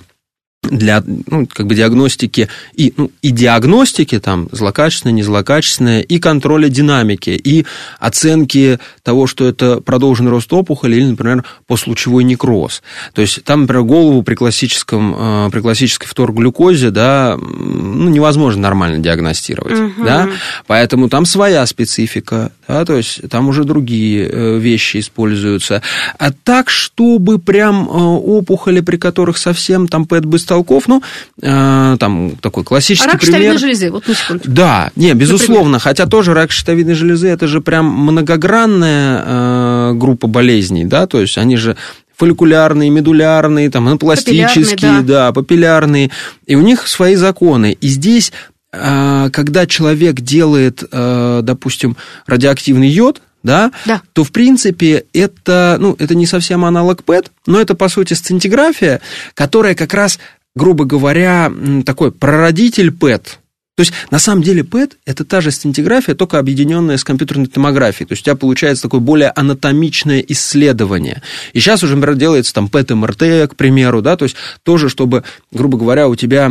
для 0.70 1.02
ну, 1.06 1.46
как 1.46 1.66
бы 1.66 1.74
диагностики 1.74 2.48
и, 2.74 2.92
ну, 2.96 3.10
и 3.22 3.30
диагностики, 3.30 4.18
там, 4.18 4.48
злокачественное, 4.52 5.14
незлокачественное, 5.14 6.00
и 6.00 6.18
контроля 6.18 6.68
динамики, 6.68 7.30
и 7.30 7.66
оценки 7.98 8.78
того, 9.02 9.26
что 9.26 9.46
это 9.46 9.80
продолженный 9.80 10.30
рост 10.30 10.52
опухоли 10.52 10.96
или, 10.96 11.06
например, 11.06 11.44
послучевой 11.66 12.24
некроз. 12.24 12.82
То 13.12 13.22
есть 13.22 13.44
там, 13.44 13.62
например, 13.62 13.84
голову 13.84 14.22
при, 14.22 14.34
классическом, 14.34 15.14
э, 15.16 15.50
при 15.50 15.60
классической 15.60 16.06
фторглюкозе 16.06 16.90
да, 16.90 17.36
ну, 17.38 18.08
невозможно 18.08 18.62
нормально 18.62 18.98
диагностировать. 18.98 19.78
Мгм. 19.78 20.04
Да? 20.04 20.28
Поэтому 20.66 21.08
там 21.08 21.24
своя 21.24 21.64
специфика, 21.66 22.52
да, 22.66 22.84
то 22.84 22.96
есть 22.96 23.28
там 23.28 23.48
уже 23.48 23.64
другие 23.64 24.28
э, 24.28 24.58
вещи 24.58 24.98
используются. 24.98 25.82
А 26.18 26.30
так, 26.30 26.70
чтобы 26.70 27.38
прям 27.38 27.88
э, 27.88 27.92
опухоли, 27.92 28.80
при 28.80 28.96
которых 28.96 29.38
совсем 29.38 29.88
там 29.88 30.06
ПЭТ 30.06 30.24
быстолков, 30.58 30.88
ну, 30.88 31.02
э, 31.42 31.96
там 31.98 32.32
такой 32.40 32.62
А 32.62 32.66
классический 32.66 33.06
рак 33.06 33.20
пример. 33.20 33.34
щитовидной 33.34 33.58
железы, 33.58 33.90
вот 33.90 34.08
на 34.08 34.14
секунду. 34.14 34.42
Да, 34.46 34.90
не, 34.96 35.14
безусловно, 35.14 35.78
хотя 35.78 36.06
тоже 36.06 36.34
рак 36.34 36.50
щитовидной 36.52 36.94
железы 36.94 37.28
это 37.28 37.46
же 37.46 37.60
прям 37.60 37.86
многогранная 37.86 39.22
э, 39.24 39.92
группа 39.94 40.26
болезней, 40.26 40.84
да, 40.84 41.06
то 41.06 41.20
есть 41.20 41.38
они 41.38 41.56
же 41.56 41.76
фолликулярные, 42.16 42.90
медулярные, 42.90 43.70
там, 43.70 43.86
анапластические, 43.86 44.64
Папиллярные, 44.64 45.02
да. 45.02 45.32
папиллярные, 45.32 46.10
и 46.46 46.56
у 46.56 46.60
них 46.62 46.88
свои 46.88 47.14
законы. 47.14 47.76
И 47.80 47.88
здесь, 47.88 48.32
э, 48.72 49.30
когда 49.32 49.66
человек 49.66 50.20
делает, 50.20 50.82
э, 50.90 51.40
допустим, 51.44 51.96
радиоактивный 52.26 52.88
йод, 52.88 53.22
да, 53.44 53.70
Да. 53.86 54.02
то, 54.14 54.24
в 54.24 54.32
принципе, 54.32 55.04
это, 55.12 55.76
ну, 55.78 55.94
это 56.00 56.16
не 56.16 56.26
совсем 56.26 56.64
аналог 56.64 57.04
ПЭТ, 57.04 57.30
но 57.46 57.60
это, 57.60 57.76
по 57.76 57.88
сути, 57.88 58.14
сцинтиграфия, 58.14 59.00
которая 59.34 59.76
как 59.76 59.94
раз, 59.94 60.18
грубо 60.58 60.84
говоря, 60.84 61.50
такой 61.86 62.12
прародитель 62.12 62.90
ПЭТ. 62.90 63.38
То 63.76 63.82
есть, 63.82 63.92
на 64.10 64.18
самом 64.18 64.42
деле, 64.42 64.64
ПЭТ– 64.64 64.96
это 65.06 65.24
та 65.24 65.40
же 65.40 65.52
сцинтиграфия, 65.52 66.16
только 66.16 66.40
объединенная 66.40 66.96
с 66.96 67.04
компьютерной 67.04 67.46
томографией. 67.46 68.08
То 68.08 68.14
есть, 68.14 68.22
у 68.22 68.24
тебя 68.24 68.34
получается 68.34 68.82
такое 68.82 68.98
более 69.00 69.30
анатомичное 69.30 70.18
исследование. 70.18 71.22
И 71.52 71.60
сейчас 71.60 71.84
уже, 71.84 71.94
например, 71.94 72.18
делается 72.18 72.52
там 72.52 72.68
ПЭТ-МРТ, 72.68 73.48
к 73.48 73.54
примеру, 73.54 74.02
да, 74.02 74.16
то 74.16 74.24
есть, 74.24 74.34
тоже, 74.64 74.88
чтобы, 74.88 75.22
грубо 75.52 75.78
говоря, 75.78 76.08
у 76.08 76.16
тебя 76.16 76.50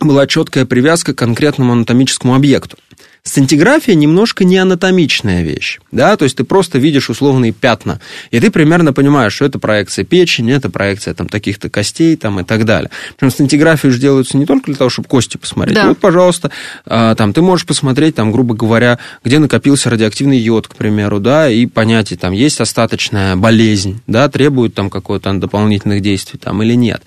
была 0.00 0.26
четкая 0.26 0.64
привязка 0.64 1.14
к 1.14 1.18
конкретному 1.18 1.72
анатомическому 1.72 2.34
объекту. 2.34 2.76
Сцинтиграфия 3.26 3.94
немножко 3.94 4.44
не 4.44 4.58
анатомичная 4.58 5.42
вещь, 5.42 5.80
да, 5.90 6.14
то 6.18 6.24
есть 6.24 6.36
ты 6.36 6.44
просто 6.44 6.78
видишь 6.78 7.08
условные 7.08 7.52
пятна, 7.52 7.98
и 8.30 8.38
ты 8.38 8.50
примерно 8.50 8.92
понимаешь, 8.92 9.32
что 9.32 9.46
это 9.46 9.58
проекция 9.58 10.04
печени, 10.04 10.52
это 10.52 10.68
проекция 10.68 11.14
там 11.14 11.28
таких-то 11.28 11.70
костей 11.70 12.16
там 12.16 12.40
и 12.40 12.44
так 12.44 12.66
далее. 12.66 12.90
Причем 13.16 13.30
сцинтиграфии 13.30 13.88
же 13.88 13.98
делаются 13.98 14.36
не 14.36 14.44
только 14.44 14.66
для 14.66 14.74
того, 14.74 14.90
чтобы 14.90 15.08
кости 15.08 15.38
посмотреть. 15.38 15.74
Да. 15.74 15.88
Вот, 15.88 15.98
пожалуйста, 15.98 16.50
а, 16.84 17.14
там 17.14 17.32
ты 17.32 17.40
можешь 17.40 17.64
посмотреть, 17.64 18.14
там, 18.14 18.30
грубо 18.30 18.54
говоря, 18.54 18.98
где 19.24 19.38
накопился 19.38 19.88
радиоактивный 19.88 20.38
йод, 20.38 20.68
к 20.68 20.74
примеру, 20.76 21.18
да, 21.18 21.48
и 21.48 21.64
понять, 21.64 22.12
и 22.12 22.16
там 22.16 22.32
есть 22.34 22.60
остаточная 22.60 23.36
болезнь, 23.36 24.02
да, 24.06 24.28
требует 24.28 24.74
там 24.74 24.90
какого-то 24.90 25.32
дополнительных 25.32 26.02
действий 26.02 26.38
там 26.38 26.62
или 26.62 26.74
нет. 26.74 27.02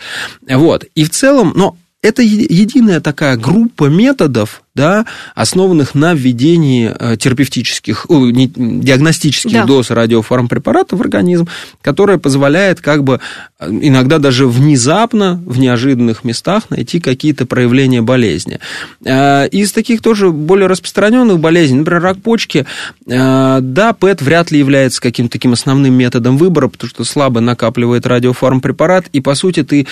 Вот. 0.49 0.84
И 0.95 1.03
в 1.03 1.12
целом, 1.12 1.53
но 1.56 1.77
это 2.01 2.21
единая 2.21 3.01
такая 3.01 3.38
группа 3.38 3.86
методов, 3.86 4.63
да, 4.78 5.06
основанных 5.36 5.96
на 5.96 6.13
введении 6.13 6.94
э, 6.98 7.18
терапевтических, 7.18 8.06
о, 8.10 8.30
не- 8.32 8.48
диагностических 8.56 9.52
Да. 9.52 9.66
доз 9.66 9.90
радиофармпрепарата 9.90 10.96
в 10.96 11.02
организм, 11.02 11.48
которая 11.82 12.18
позволяет 12.20 12.80
как 12.80 13.04
бы 13.04 13.20
э, 13.60 13.70
иногда 13.70 14.20
даже 14.20 14.48
внезапно 14.48 15.42
в 15.46 15.58
неожиданных 15.60 16.24
местах 16.24 16.70
найти 16.70 17.00
какие-то 17.00 17.46
проявления 17.46 18.02
болезни. 18.02 18.60
Э, 19.04 19.48
Из 19.50 19.72
таких 19.72 20.02
тоже 20.02 20.30
более 20.32 20.68
распространенных 20.68 21.40
болезней, 21.40 21.80
например, 21.80 22.02
рак 22.04 22.18
почки, 22.22 22.66
да, 23.06 23.96
ПЭТ 24.00 24.22
вряд 24.22 24.52
ли 24.52 24.60
является 24.60 25.02
каким-то 25.02 25.32
таким 25.34 25.54
основным 25.54 25.94
методом 25.96 26.38
выбора, 26.38 26.68
потому 26.68 26.90
что 26.90 27.04
слабо 27.04 27.40
накапливает 27.40 28.06
радиофармпрепарат, 28.06 29.06
и, 29.13 29.22
по 29.22 29.34
сути, 29.34 29.63
ты 29.63 29.88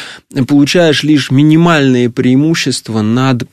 получаешь 0.47 1.01
лишь 1.03 1.31
минимальные 1.31 2.09
преимущества 2.11 3.01
над 3.01 3.43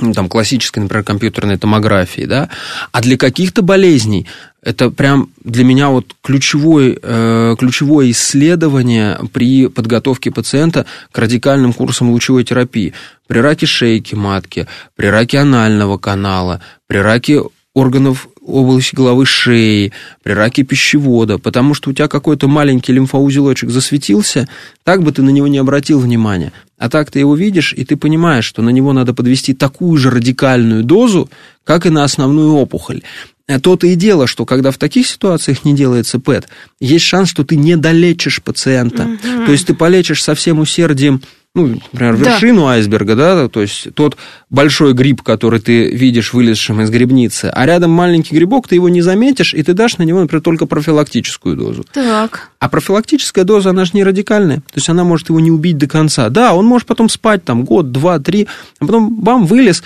ну, 0.00 0.12
там, 0.12 0.28
классической, 0.28 0.80
например, 0.80 1.04
компьютерной 1.04 1.56
томографии, 1.56 2.26
да, 2.26 2.50
а 2.92 3.00
для 3.00 3.16
каких-то 3.16 3.62
болезней 3.62 4.26
это 4.62 4.90
прям 4.90 5.30
для 5.42 5.64
меня 5.64 5.90
вот 5.90 6.14
ключевое, 6.22 6.98
э, 7.00 7.56
ключевое 7.58 8.10
исследование 8.10 9.18
при 9.32 9.68
подготовке 9.68 10.30
пациента 10.30 10.86
к 11.12 11.18
радикальным 11.18 11.72
курсам 11.72 12.10
лучевой 12.10 12.44
терапии. 12.44 12.92
При 13.28 13.38
раке 13.38 13.66
шейки 13.66 14.14
матки, 14.14 14.66
при 14.96 15.06
раке 15.06 15.38
анального 15.38 15.98
канала, 15.98 16.60
при 16.88 16.98
раке 16.98 17.42
органов 17.74 18.28
области 18.46 18.94
головы 18.94 19.26
шеи, 19.26 19.92
при 20.22 20.32
раке 20.32 20.62
пищевода, 20.62 21.38
потому 21.38 21.74
что 21.74 21.90
у 21.90 21.92
тебя 21.92 22.08
какой-то 22.08 22.48
маленький 22.48 22.92
лимфоузелочек 22.92 23.70
засветился, 23.70 24.48
так 24.82 25.02
бы 25.02 25.12
ты 25.12 25.22
на 25.22 25.30
него 25.30 25.46
не 25.46 25.58
обратил 25.58 26.00
внимания. 26.00 26.52
А 26.78 26.90
так 26.90 27.10
ты 27.10 27.18
его 27.18 27.34
видишь, 27.34 27.72
и 27.72 27.84
ты 27.84 27.96
понимаешь, 27.96 28.44
что 28.44 28.62
на 28.62 28.70
него 28.70 28.92
надо 28.92 29.14
подвести 29.14 29.54
такую 29.54 29.96
же 29.96 30.10
радикальную 30.10 30.84
дозу, 30.84 31.30
как 31.64 31.86
и 31.86 31.90
на 31.90 32.04
основную 32.04 32.52
опухоль. 32.54 33.02
А 33.48 33.60
То-то 33.60 33.86
и 33.86 33.94
дело, 33.94 34.26
что 34.26 34.44
когда 34.44 34.70
в 34.72 34.78
таких 34.78 35.06
ситуациях 35.06 35.64
не 35.64 35.74
делается 35.74 36.18
ПЭТ, 36.18 36.48
есть 36.80 37.04
шанс, 37.04 37.28
что 37.28 37.44
ты 37.44 37.56
не 37.56 37.76
долечишь 37.76 38.42
пациента. 38.42 39.08
То 39.46 39.52
есть 39.52 39.66
ты 39.66 39.74
полечишь 39.74 40.22
со 40.22 40.34
всем 40.34 40.58
усердием 40.58 41.22
ну, 41.56 41.80
например, 41.92 42.18
Да. 42.18 42.32
вершину 42.32 42.66
айсберга, 42.66 43.16
да, 43.16 43.48
то 43.48 43.62
есть 43.62 43.88
тот 43.94 44.16
большой 44.50 44.92
гриб, 44.92 45.22
который 45.22 45.58
ты 45.58 45.90
видишь 45.90 46.34
вылезшим 46.34 46.82
из 46.82 46.90
грибницы, 46.90 47.46
а 47.46 47.64
рядом 47.64 47.90
маленький 47.90 48.36
грибок, 48.36 48.68
ты 48.68 48.74
его 48.74 48.90
не 48.90 49.00
заметишь, 49.00 49.54
и 49.54 49.62
ты 49.62 49.72
дашь 49.72 49.96
на 49.96 50.02
него, 50.02 50.20
например, 50.20 50.42
только 50.42 50.66
профилактическую 50.66 51.56
дозу. 51.56 51.84
Так. 51.92 52.50
А 52.58 52.68
профилактическая 52.68 53.44
доза, 53.44 53.70
она 53.70 53.86
же 53.86 53.92
не 53.94 54.04
радикальная, 54.04 54.58
то 54.58 54.76
есть 54.76 54.88
она 54.90 55.02
может 55.02 55.30
его 55.30 55.40
не 55.40 55.50
убить 55.50 55.78
до 55.78 55.86
конца. 55.86 56.28
Да, 56.28 56.54
он 56.54 56.66
может 56.66 56.86
потом 56.86 57.08
спать 57.08 57.42
там 57.42 57.64
год, 57.64 57.90
два, 57.90 58.18
три, 58.18 58.46
а 58.78 58.86
потом 58.86 59.16
бам, 59.20 59.46
вылез, 59.46 59.82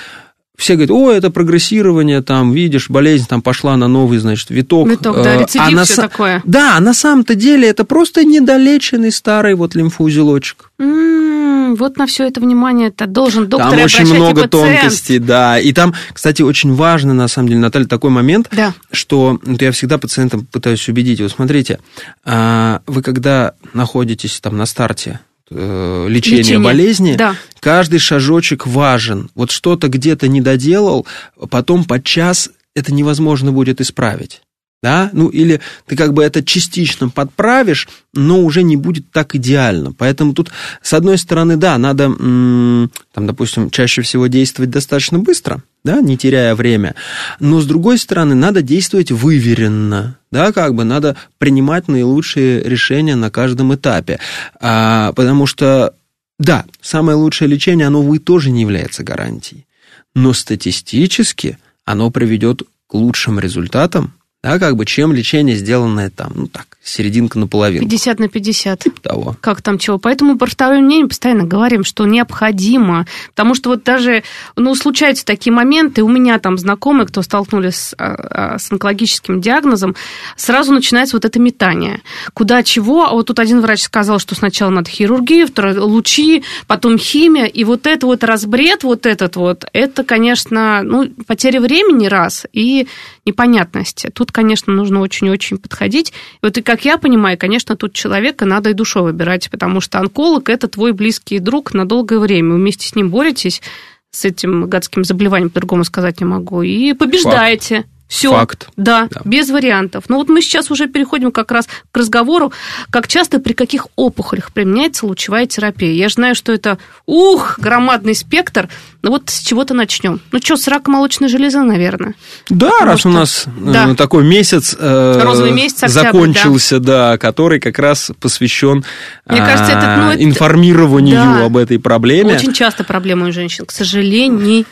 все 0.61 0.75
говорят, 0.75 0.91
о, 0.91 1.11
это 1.11 1.31
прогрессирование, 1.31 2.23
там, 2.23 2.53
видишь, 2.53 2.89
болезнь 2.91 3.27
там 3.29 3.43
пошла 3.43 3.77
на 3.77 3.89
новый, 3.89 4.19
значит, 4.19 4.51
виток. 4.51 4.89
Виток, 4.89 5.23
да, 5.23 5.35
Э, 5.37 5.41
рецидив, 5.41 5.67
а 5.69 5.71
на 5.71 5.81
са- 5.83 5.97
такое. 5.97 6.43
Да, 6.45 6.77
а 6.77 6.81
на 6.81 6.95
самом-то 6.95 7.35
деле 7.35 7.69
это 7.69 7.85
просто 7.85 8.25
недолеченный 8.25 9.11
старый 9.11 9.55
вот 9.55 9.75
лимфоузелочек. 9.75 10.71
М, 10.79 11.77
Вот 11.77 11.97
на 11.99 12.07
все 12.07 12.27
это 12.27 12.41
внимание 12.41 12.89
это 12.89 13.07
должен 13.07 13.47
доктор 13.47 13.71
там 13.71 13.85
очень 13.85 14.13
много 14.13 14.49
тонкостей, 14.49 15.19
да. 15.21 15.59
И 15.61 15.73
там, 15.73 15.95
кстати, 16.13 16.43
очень 16.43 16.75
важно, 16.75 17.15
на 17.15 17.29
самом 17.29 17.47
деле, 17.49 17.61
Наталья, 17.61 17.87
такой 17.87 18.11
момент, 18.11 18.49
Да. 18.51 18.75
что 18.91 19.39
вот 19.45 19.63
я 19.63 19.71
всегда 19.71 19.97
пациентам 19.99 20.47
пытаюсь 20.51 20.89
убедить. 20.89 21.21
Вот 21.21 21.31
смотрите, 21.31 21.79
а, 22.25 22.81
вы 22.89 23.03
когда 23.03 23.53
находитесь 23.73 24.41
там 24.41 24.57
на 24.57 24.67
старте 24.67 25.21
э, 25.51 26.07
лечения 26.09 26.39
Лечение, 26.39 26.59
болезни, 26.59 27.15
да. 27.17 27.35
каждый 27.61 27.99
шажочек 27.99 28.67
важен. 28.67 29.31
Вот 29.35 29.51
что-то 29.51 29.89
где-то 29.89 30.29
не 30.29 30.41
доделал, 30.41 31.07
потом 31.51 31.85
подчас 31.85 32.51
это 32.75 32.93
невозможно 32.93 33.53
будет 33.53 33.81
исправить 33.81 34.43
да, 34.83 35.11
ну 35.13 35.29
или 35.29 35.61
ты 35.87 35.95
как 35.95 36.15
бы 36.15 36.23
это 36.23 36.43
частично 36.43 37.11
подправишь, 37.11 37.87
но 38.15 38.41
уже 38.41 38.63
не 38.63 38.77
будет 38.77 39.11
так 39.11 39.35
идеально. 39.35 39.93
Поэтому 39.93 40.33
тут, 40.33 40.51
с 40.83 40.95
одной 40.95 41.19
стороны, 41.19 41.57
да, 41.57 41.77
надо, 41.77 42.05
там, 42.05 42.91
допустим, 43.15 43.71
чаще 43.71 44.01
всего 44.01 44.27
действовать 44.27 44.71
достаточно 44.71 45.19
быстро, 45.19 45.63
да, 45.85 46.01
не 46.01 46.17
теряя 46.17 46.55
время, 46.55 46.95
но 47.41 47.61
с 47.61 47.67
другой 47.67 47.99
стороны, 47.99 48.35
надо 48.35 48.63
действовать 48.63 49.11
выверенно, 49.11 50.19
да, 50.31 50.51
как 50.53 50.75
бы 50.75 50.85
надо 50.85 51.17
принимать 51.37 51.89
наилучшие 51.89 52.63
решения 52.63 53.17
на 53.17 53.31
каждом 53.31 53.75
этапе, 53.75 54.19
а, 54.61 55.13
потому 55.13 55.47
что, 55.47 55.95
да, 56.39 56.65
самое 56.81 57.17
лучшее 57.17 57.49
лечение, 57.49 57.87
оно, 57.87 58.01
увы, 58.01 58.19
тоже 58.19 58.51
не 58.51 58.63
является 58.63 59.03
гарантией, 59.03 59.67
но 60.15 60.33
статистически 60.33 61.59
оно 61.85 62.11
приведет 62.11 62.63
к 62.87 62.95
лучшим 62.95 63.39
результатам, 63.39 64.15
да, 64.43 64.59
как 64.59 64.77
бы, 64.77 64.87
чем 64.87 65.13
лечение, 65.13 65.55
сделанное 65.55 66.09
там, 66.09 66.33
ну 66.35 66.47
так, 66.47 66.79
серединка 66.83 67.39
наполовину. 67.39 67.85
50 67.85 68.21
на 68.21 68.29
50. 68.29 68.79
Типа 68.81 69.01
того. 69.01 69.37
Как 69.43 69.61
там 69.61 69.79
чего. 69.79 69.99
Поэтому 69.99 70.39
про 70.39 70.49
второе 70.49 70.81
мнение 70.81 71.07
постоянно 71.07 71.45
говорим, 71.45 71.85
что 71.85 72.07
необходимо. 72.07 73.07
Потому 73.35 73.55
что 73.55 73.69
вот 73.69 73.85
даже, 73.85 74.23
ну, 74.57 74.75
случаются 74.75 75.27
такие 75.27 75.53
моменты, 75.53 76.03
у 76.03 76.09
меня 76.09 76.39
там 76.39 76.57
знакомые, 76.57 77.07
кто 77.07 77.21
столкнулись 77.21 77.77
с, 77.77 77.95
а, 77.99 78.55
а, 78.55 78.59
с 78.59 78.73
онкологическим 78.73 79.43
диагнозом, 79.43 79.95
сразу 80.37 80.73
начинается 80.73 81.17
вот 81.17 81.27
это 81.27 81.39
метание. 81.39 82.01
Куда 82.33 82.63
чего, 82.63 83.07
а 83.07 83.13
вот 83.13 83.27
тут 83.27 83.39
один 83.41 83.61
врач 83.61 83.83
сказал, 83.83 84.19
что 84.19 84.35
сначала 84.35 84.71
надо 84.71 84.89
хирургию, 84.89 85.49
второй 85.49 85.77
лучи, 85.77 86.45
потом 86.67 86.97
химия, 86.97 87.45
и 87.45 87.65
вот 87.65 87.87
это 87.87 88.07
вот 88.07 88.25
разбред, 88.25 88.85
вот 88.85 89.05
этот 89.05 89.37
вот, 89.37 89.67
это, 89.75 90.03
конечно, 90.03 90.83
ну, 90.83 91.11
потеря 91.27 91.61
времени 91.61 92.07
раз, 92.07 92.47
и 92.55 92.89
непонятности. 93.31 94.11
Тут, 94.13 94.33
конечно, 94.33 94.73
нужно 94.73 95.01
очень-очень 95.01 95.59
подходить. 95.59 96.13
Вот 96.43 96.59
и 96.59 96.63
как 96.63 96.85
я 96.85 96.99
понимаю, 96.99 97.39
конечно, 97.39 97.77
тут 97.77 97.93
человека 97.93 98.45
надо 98.45 98.71
и 98.71 98.75
душой 98.75 99.03
выбирать, 99.03 99.51
потому 99.51 99.81
что 99.81 99.99
онколог– 99.99 100.49
это 100.51 100.69
твой 100.69 100.93
близкий 100.93 101.39
друг 101.39 101.73
на 101.73 101.87
долгое 101.87 102.19
время. 102.19 102.51
Вы 102.51 102.57
вместе 102.57 102.87
с 102.87 102.95
ним 102.95 103.11
боретесь, 103.11 103.63
с 104.11 104.25
этим 104.25 104.69
гадским 104.69 105.05
заболеванием, 105.05 105.51
по-другому 105.51 105.85
сказать 105.85 106.21
не 106.21 106.27
могу, 106.27 106.63
и 106.63 106.93
побеждаете. 106.93 107.77
Факт. 107.77 107.89
Все. 108.11 108.33
Факт. 108.33 108.69
Да, 108.77 109.07
да, 109.09 109.21
без 109.25 109.51
вариантов. 109.51 110.05
Но 110.09 110.17
вот 110.17 110.29
мы 110.29 110.43
сейчас 110.43 110.69
уже 110.73 110.89
переходим 110.89 111.31
как 111.31 111.53
раз 111.53 111.69
к 111.93 111.97
разговору, 111.97 112.53
как 112.91 113.07
часто 113.07 113.39
при 113.39 113.53
каких 113.53 113.87
опухолях 113.95 114.53
применяется 114.53 115.07
лучевая 115.07 115.47
терапия. 115.47 115.93
Я 115.93 116.09
же 116.09 116.15
знаю, 116.15 116.35
что 116.35 116.53
это, 116.53 116.79
ух, 117.07 117.61
громадный 117.61 118.17
спектр. 118.17 118.69
Ну 119.03 119.13
вот 119.13 119.31
с 119.31 119.39
чего-то 119.39 119.75
начнем. 119.75 120.21
Ну 120.33 120.41
что, 120.43 120.57
с 120.57 120.67
рака 120.67 120.91
молочной 120.91 121.29
железы, 121.29 121.61
наверное. 121.61 122.15
Да, 122.49 122.71
Потому 122.71 122.91
раз 122.91 122.99
что... 122.99 123.09
у 123.11 123.13
нас 123.13 123.45
э, 123.47 123.73
да. 123.73 123.95
такой 123.95 124.25
месяц, 124.25 124.75
э, 124.77 125.21
Розовый 125.23 125.53
месяц 125.53 125.85
октябрь, 125.85 126.07
закончился, 126.07 126.81
да. 126.81 127.13
да, 127.13 127.19
который 127.19 127.61
как 127.61 127.79
раз 127.79 128.11
посвящен 128.19 128.85
Мне 129.25 129.39
кажется, 129.39 129.71
это, 129.71 129.97
ну, 130.01 130.11
это... 130.11 130.25
информированию 130.25 131.15
да. 131.15 131.45
об 131.45 131.57
этой 131.57 131.79
проблеме. 131.79 132.35
Очень 132.35 132.53
часто 132.55 132.83
проблема 132.83 133.29
у 133.29 133.33
женщин, 133.33 133.67
к 133.67 133.71
сожалению 133.71 134.67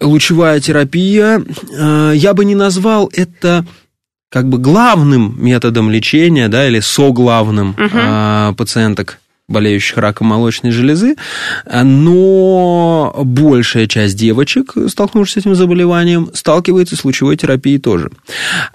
лучевая 0.00 0.60
терапия, 0.60 1.40
э, 1.40 2.12
я 2.14 2.34
бы 2.34 2.44
не 2.44 2.54
назвал 2.54 3.10
это 3.12 3.64
как 4.30 4.48
бы 4.48 4.58
главным 4.58 5.36
методом 5.38 5.90
лечения, 5.90 6.48
да, 6.48 6.66
или 6.66 6.80
соглавным 6.80 7.70
угу. 7.70 8.56
пациенток 8.56 9.20
болеющих 9.48 9.98
раком 9.98 10.28
молочной 10.28 10.72
железы, 10.72 11.16
но 11.70 13.12
большая 13.24 13.86
часть 13.86 14.16
девочек, 14.16 14.74
столкнувшись 14.88 15.34
с 15.34 15.36
этим 15.38 15.54
заболеванием, 15.54 16.30
сталкивается 16.32 16.96
с 16.96 17.04
лучевой 17.04 17.36
терапией 17.36 17.78
тоже. 17.78 18.10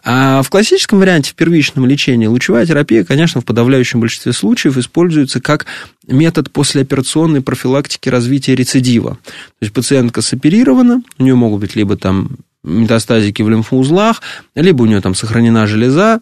А 0.03 0.43
в 0.43 0.49
классическом 0.49 0.99
варианте, 0.99 1.31
в 1.31 1.35
первичном 1.35 1.87
лечении, 1.87 2.27
лучевая 2.27 2.65
терапия, 2.65 3.03
конечно, 3.03 3.41
в 3.41 3.45
подавляющем 3.45 3.99
большинстве 3.99 4.31
случаев 4.31 4.77
используется 4.77 5.41
как 5.41 5.65
метод 6.07 6.51
послеоперационной 6.51 7.41
профилактики 7.41 8.09
развития 8.09 8.55
рецидива. 8.55 9.17
То 9.25 9.61
есть 9.61 9.73
пациентка 9.73 10.21
соперирована, 10.21 11.01
у 11.17 11.23
нее 11.23 11.35
могут 11.35 11.61
быть 11.61 11.75
либо 11.75 11.97
там 11.97 12.37
метастазики 12.63 13.41
в 13.41 13.49
лимфоузлах, 13.49 14.21
либо 14.53 14.83
у 14.83 14.85
нее 14.85 15.01
там 15.01 15.15
сохранена 15.15 15.65
железа, 15.65 16.19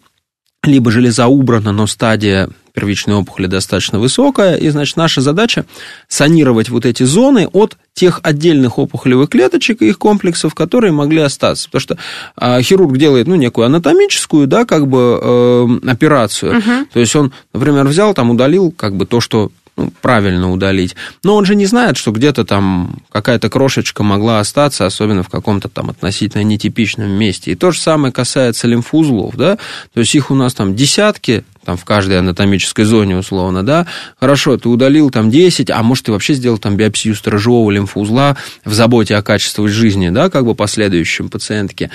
либо 0.68 0.92
железа 0.92 1.28
убрана, 1.28 1.72
но 1.72 1.88
стадия 1.88 2.50
первичной 2.74 3.16
опухоли 3.16 3.48
достаточно 3.48 3.98
высокая, 3.98 4.56
и, 4.56 4.70
значит, 4.70 4.98
наша 4.98 5.22
задача 5.22 5.66
санировать 6.08 6.70
вот 6.70 6.86
эти 6.86 7.02
зоны 7.04 7.48
от 7.52 7.76
тех 7.96 8.20
отдельных 8.22 8.78
опухолевых 8.78 9.30
клеточек 9.30 9.82
и 9.82 9.88
их 9.88 9.98
комплексов, 9.98 10.54
которые 10.54 10.92
могли 10.92 11.22
остаться. 11.22 11.70
Потому 11.72 11.82
что 11.82 11.98
э, 12.40 12.62
хирург 12.62 12.96
делает, 12.98 13.26
ну, 13.26 13.34
некую 13.34 13.66
анатомическую, 13.66 14.46
да, 14.46 14.66
как 14.66 14.88
бы 14.88 15.20
э, 15.20 15.90
операцию. 15.90 16.60
Угу. 16.60 16.72
То 16.94 17.00
есть 17.00 17.16
он, 17.16 17.34
например, 17.52 17.88
взял, 17.88 18.14
там, 18.14 18.30
удалил, 18.30 18.72
как 18.72 18.96
бы 18.96 19.08
то, 19.08 19.22
что 19.22 19.52
ну, 19.78 19.94
правильно 20.02 20.52
удалить. 20.52 20.96
Но 21.24 21.36
он 21.36 21.46
же 21.46 21.56
не 21.56 21.68
знает, 21.68 21.98
что 21.98 22.12
где-то 22.12 22.46
там 22.46 22.98
какая-то 23.12 23.50
крошечка 23.50 24.04
могла 24.04 24.40
остаться, 24.40 24.86
особенно 24.86 25.22
в 25.22 25.30
каком-то 25.30 25.70
там 25.70 25.92
относительно 25.92 26.42
нетипичном 26.42 27.10
месте. 27.10 27.52
И 27.52 27.56
то 27.56 27.72
же 27.72 27.80
самое 27.80 28.12
касается 28.12 28.68
лимфоузлов, 28.68 29.36
да, 29.36 29.58
то 29.94 30.00
есть 30.00 30.16
их 30.16 30.32
у 30.32 30.36
нас 30.36 30.56
там 30.56 30.76
десятки, 30.76 31.44
там 31.64 31.78
в 31.78 31.86
каждой 31.86 32.20
анатомической 32.20 32.86
зоне 32.86 33.18
условно, 33.18 33.62
да, 33.62 33.86
хорошо, 34.20 34.58
ты 34.58 34.68
удалил 34.68 35.12
там 35.12 35.30
10, 35.30 35.70
а 35.70 35.84
может, 35.84 36.06
ты 36.06 36.12
вообще 36.12 36.34
сделал 36.34 36.58
там 36.58 36.76
биопсию 36.76 37.14
сторожевого 37.14 37.70
лимфоузла 37.70 38.36
в 38.66 38.74
заботе 38.74 39.16
о 39.16 39.22
качестве 39.22 39.68
жизни, 39.68 40.10
да, 40.10 40.30
как 40.30 40.46
бы 40.46 40.56
последующем 40.56 41.30
пациентке. 41.30 41.92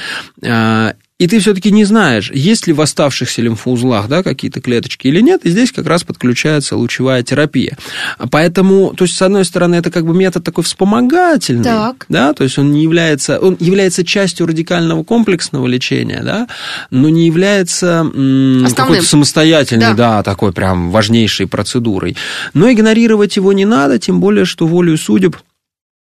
И 1.18 1.28
ты 1.28 1.38
все-таки 1.38 1.70
не 1.70 1.84
знаешь, 1.84 2.32
есть 2.34 2.66
ли 2.66 2.72
в 2.72 2.80
оставшихся 2.80 3.42
лимфоузлах 3.42 4.08
да, 4.08 4.24
какие-то 4.24 4.60
клеточки 4.60 5.06
или 5.06 5.20
нет, 5.20 5.44
и 5.44 5.50
здесь 5.50 5.70
как 5.70 5.86
раз 5.86 6.02
подключается 6.02 6.76
лучевая 6.76 7.22
терапия. 7.22 7.78
Поэтому, 8.30 8.92
то 8.94 9.04
есть, 9.04 9.16
с 9.16 9.22
одной 9.22 9.44
стороны, 9.44 9.76
это 9.76 9.92
как 9.92 10.04
бы 10.04 10.14
метод 10.14 10.42
такой 10.42 10.64
вспомогательный, 10.64 11.62
так. 11.62 12.06
да, 12.08 12.32
то 12.32 12.42
есть 12.42 12.58
он 12.58 12.72
не 12.72 12.82
является, 12.82 13.38
он 13.38 13.56
является 13.60 14.04
частью 14.04 14.46
радикального 14.46 15.04
комплексного 15.04 15.68
лечения, 15.68 16.22
да, 16.24 16.48
но 16.90 17.08
не 17.08 17.26
является 17.26 18.04
какой-то 18.74 19.04
самостоятельной, 19.04 19.94
да. 19.94 20.16
да, 20.16 20.22
такой 20.24 20.52
прям 20.52 20.90
важнейшей 20.90 21.46
процедурой. 21.46 22.16
Но 22.52 22.70
игнорировать 22.70 23.36
его 23.36 23.52
не 23.52 23.64
надо, 23.64 24.00
тем 24.00 24.18
более, 24.18 24.44
что 24.44 24.66
волею 24.66 24.98
судеб 24.98 25.36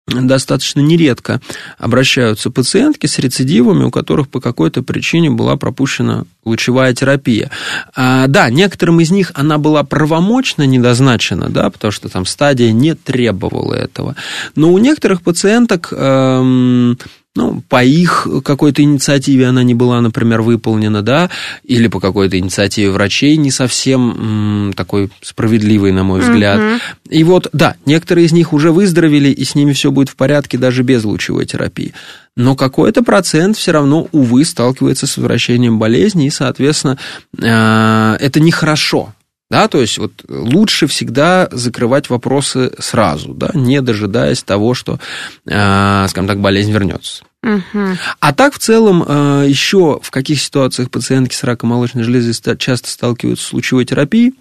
достаточно 0.08 0.80
нередко 0.80 1.40
обращаются 1.78 2.50
пациентки 2.50 3.06
с 3.06 3.18
рецидивами, 3.18 3.84
у 3.84 3.90
которых 3.90 4.28
по 4.28 4.40
какой-то 4.40 4.82
причине 4.82 5.30
была 5.30 5.56
пропущена 5.56 6.24
лучевая 6.44 6.92
терапия. 6.92 7.50
А, 7.94 8.26
да, 8.26 8.50
некоторым 8.50 9.00
из 9.00 9.10
них 9.10 9.30
она 9.34 9.58
была 9.58 9.84
правомочно 9.84 10.64
недозначена, 10.64 11.48
да, 11.48 11.70
потому 11.70 11.92
что 11.92 12.08
там 12.08 12.26
стадия 12.26 12.72
не 12.72 12.94
требовала 12.94 13.74
этого. 13.74 14.16
Но 14.56 14.72
у 14.72 14.78
некоторых 14.78 15.22
пациенток 15.22 15.92
эм, 15.92 16.98
ну, 17.34 17.62
по 17.68 17.82
их 17.82 18.26
какой-то 18.44 18.82
инициативе 18.82 19.46
она 19.46 19.62
не 19.62 19.74
была, 19.74 20.00
например, 20.02 20.42
выполнена, 20.42 21.02
да, 21.02 21.30
или 21.64 21.88
по 21.88 21.98
какой-то 21.98 22.38
инициативе 22.38 22.90
врачей 22.90 23.36
не 23.38 23.50
совсем 23.50 24.66
м, 24.66 24.72
такой 24.74 25.10
справедливый, 25.22 25.92
на 25.92 26.04
мой 26.04 26.20
взгляд. 26.20 26.60
Mm-hmm. 26.60 26.80
И 27.08 27.24
вот, 27.24 27.48
да, 27.54 27.76
некоторые 27.86 28.26
из 28.26 28.32
них 28.32 28.52
уже 28.52 28.70
выздоровели, 28.70 29.30
и 29.30 29.44
с 29.44 29.54
ними 29.54 29.72
все 29.72 29.90
будет 29.90 30.10
в 30.10 30.16
порядке 30.16 30.58
даже 30.58 30.82
без 30.82 31.04
лучевой 31.04 31.46
терапии. 31.46 31.94
Но 32.36 32.54
какой-то 32.54 33.02
процент 33.02 33.56
все 33.56 33.72
равно, 33.72 34.08
увы, 34.12 34.44
сталкивается 34.44 35.06
с 35.06 35.16
возвращением 35.16 35.78
болезни, 35.78 36.26
и, 36.26 36.30
соответственно, 36.30 36.98
э, 37.38 38.16
это 38.20 38.40
нехорошо. 38.40 39.14
Да, 39.52 39.68
то 39.68 39.82
есть 39.82 39.98
вот 39.98 40.24
лучше 40.28 40.86
всегда 40.86 41.46
закрывать 41.52 42.08
вопросы 42.08 42.72
сразу, 42.78 43.34
да, 43.34 43.50
не 43.52 43.82
дожидаясь 43.82 44.42
того, 44.42 44.72
что, 44.72 44.98
э, 45.44 46.06
скажем 46.08 46.26
так, 46.26 46.40
болезнь 46.40 46.72
вернется. 46.72 47.24
Угу. 47.42 47.98
А 48.18 48.32
так 48.32 48.54
в 48.54 48.58
целом 48.58 49.04
э, 49.06 49.44
еще 49.46 50.00
в 50.02 50.10
каких 50.10 50.40
ситуациях 50.40 50.90
пациентки 50.90 51.34
с 51.34 51.44
раком 51.44 51.68
молочной 51.68 52.02
железы 52.02 52.32
часто 52.56 52.88
сталкиваются 52.88 53.48
с 53.48 53.52
лучевой 53.52 53.84
терапией? 53.84 54.32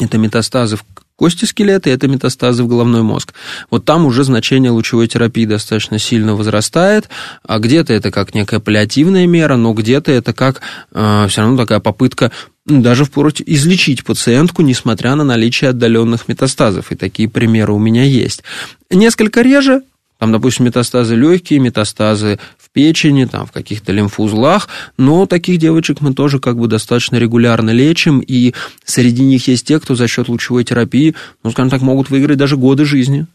Это 0.00 0.18
метастазы 0.18 0.76
в 0.76 0.84
кости 1.18 1.44
скелета, 1.44 1.90
и 1.90 1.92
это 1.92 2.06
метастазы 2.06 2.62
в 2.62 2.68
головной 2.68 3.02
мозг. 3.02 3.34
Вот 3.70 3.84
там 3.84 4.06
уже 4.06 4.22
значение 4.22 4.70
лучевой 4.70 5.08
терапии 5.08 5.44
достаточно 5.46 5.98
сильно 5.98 6.36
возрастает, 6.36 7.08
а 7.44 7.58
где-то 7.58 7.92
это 7.92 8.12
как 8.12 8.34
некая 8.34 8.60
паллиативная 8.60 9.26
мера, 9.26 9.56
но 9.56 9.72
где-то 9.72 10.12
это 10.12 10.32
как 10.32 10.60
э, 10.92 11.26
все 11.28 11.40
равно 11.40 11.56
такая 11.56 11.80
попытка 11.80 12.30
даже 12.66 13.04
впрочем, 13.04 13.44
излечить 13.48 14.04
пациентку, 14.04 14.62
несмотря 14.62 15.14
на 15.14 15.24
наличие 15.24 15.70
отдаленных 15.70 16.28
метастазов. 16.28 16.92
И 16.92 16.96
такие 16.96 17.28
примеры 17.28 17.72
у 17.72 17.78
меня 17.78 18.04
есть. 18.04 18.42
Несколько 18.90 19.40
реже, 19.40 19.82
там, 20.18 20.32
допустим, 20.32 20.66
метастазы 20.66 21.14
легкие, 21.14 21.60
метастазы 21.60 22.38
печени, 22.78 23.24
там, 23.24 23.44
в 23.44 23.50
каких-то 23.50 23.90
лимфоузлах, 23.90 24.68
но 24.96 25.26
таких 25.26 25.58
девочек 25.58 26.00
мы 26.00 26.14
тоже 26.14 26.38
как 26.38 26.56
бы 26.56 26.68
достаточно 26.68 27.16
регулярно 27.16 27.70
лечим, 27.70 28.20
и 28.20 28.54
среди 28.84 29.24
них 29.24 29.48
есть 29.48 29.66
те, 29.66 29.80
кто 29.80 29.96
за 29.96 30.06
счет 30.06 30.28
лучевой 30.28 30.62
терапии, 30.62 31.16
ну, 31.42 31.50
скажем 31.50 31.70
так, 31.70 31.80
могут 31.82 32.08
выиграть 32.08 32.38
даже 32.38 32.56
годы 32.56 32.84
жизни. 32.84 33.26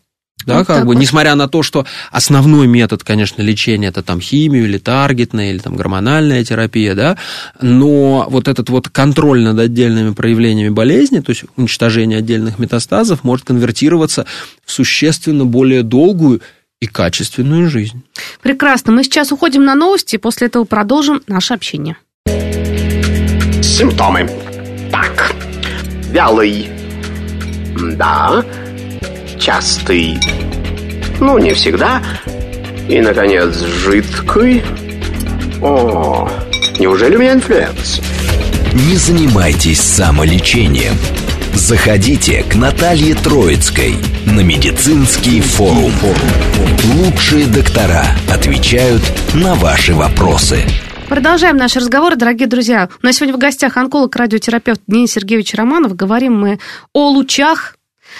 Да, 0.45 0.59
Вот 0.59 0.67
как 0.67 0.77
так 0.77 0.85
бы, 0.85 0.93
вот. 0.93 1.01
несмотря 1.01 1.35
на 1.35 1.49
то, 1.49 1.61
что 1.61 1.85
основной 2.09 2.67
метод, 2.67 3.03
конечно, 3.03 3.41
лечения 3.41 3.87
это 3.87 4.01
там 4.01 4.21
химию 4.21 4.63
или 4.63 4.77
таргетная, 4.77 5.51
или 5.51 5.57
там 5.57 5.75
гормональная 5.75 6.45
терапия, 6.45 6.95
да, 6.95 7.17
но 7.61 8.25
вот 8.29 8.47
этот 8.47 8.69
вот 8.69 8.87
контроль 8.87 9.41
над 9.41 9.59
отдельными 9.59 10.13
проявлениями 10.13 10.69
болезни, 10.69 11.19
то 11.19 11.31
есть 11.31 11.43
уничтожение 11.57 12.19
отдельных 12.19 12.59
метастазов, 12.59 13.25
может 13.25 13.45
конвертироваться 13.45 14.25
в 14.65 14.71
существенно 14.71 15.43
более 15.43 15.83
долгую 15.83 16.41
и 16.83 16.85
качественную 16.85 17.69
жизнь. 17.69 18.03
Прекрасно. 18.41 18.91
Мы 18.91 19.03
сейчас 19.05 19.31
уходим 19.31 19.63
на 19.63 19.73
новости, 19.73 20.15
и 20.15 20.17
после 20.17 20.47
этого 20.47 20.65
продолжим 20.65 21.21
наше 21.27 21.53
общение. 21.53 21.95
Симптомы. 23.61 24.29
Так. 24.91 25.33
Вялый. 26.11 26.69
Да. 27.95 28.43
Частый. 29.39 30.19
Ну, 31.21 31.37
не 31.37 31.53
всегда. 31.53 32.03
И, 32.89 32.99
наконец, 32.99 33.55
жидкий. 33.59 34.61
О, 35.61 36.29
неужели 36.79 37.15
у 37.15 37.19
меня 37.19 37.33
инфлюэнца? 37.33 38.01
Не 38.73 38.97
занимайтесь 38.97 39.79
самолечением. 39.79 40.95
Заходите 41.55 42.43
к 42.43 42.55
Наталье 42.55 43.13
Троицкой 43.13 43.95
на 44.25 44.39
медицинский 44.39 45.39
форум. 45.39 45.93
Лучшие 46.95 47.45
доктора 47.45 48.03
отвечают 48.27 49.03
на 49.35 49.53
ваши 49.53 49.93
вопросы. 49.93 50.63
Продолжаем 51.07 51.57
наш 51.57 51.75
разговор, 51.75 52.15
дорогие 52.15 52.47
друзья. 52.47 52.89
У 53.03 53.05
нас 53.05 53.17
сегодня 53.17 53.35
в 53.35 53.37
гостях 53.37 53.77
онколог-радиотерапевт 53.77 54.81
Денис 54.87 55.11
Сергеевич 55.11 55.53
Романов. 55.53 55.95
Говорим 55.95 56.39
мы 56.39 56.59
о 56.91 57.09
лучах, 57.09 57.77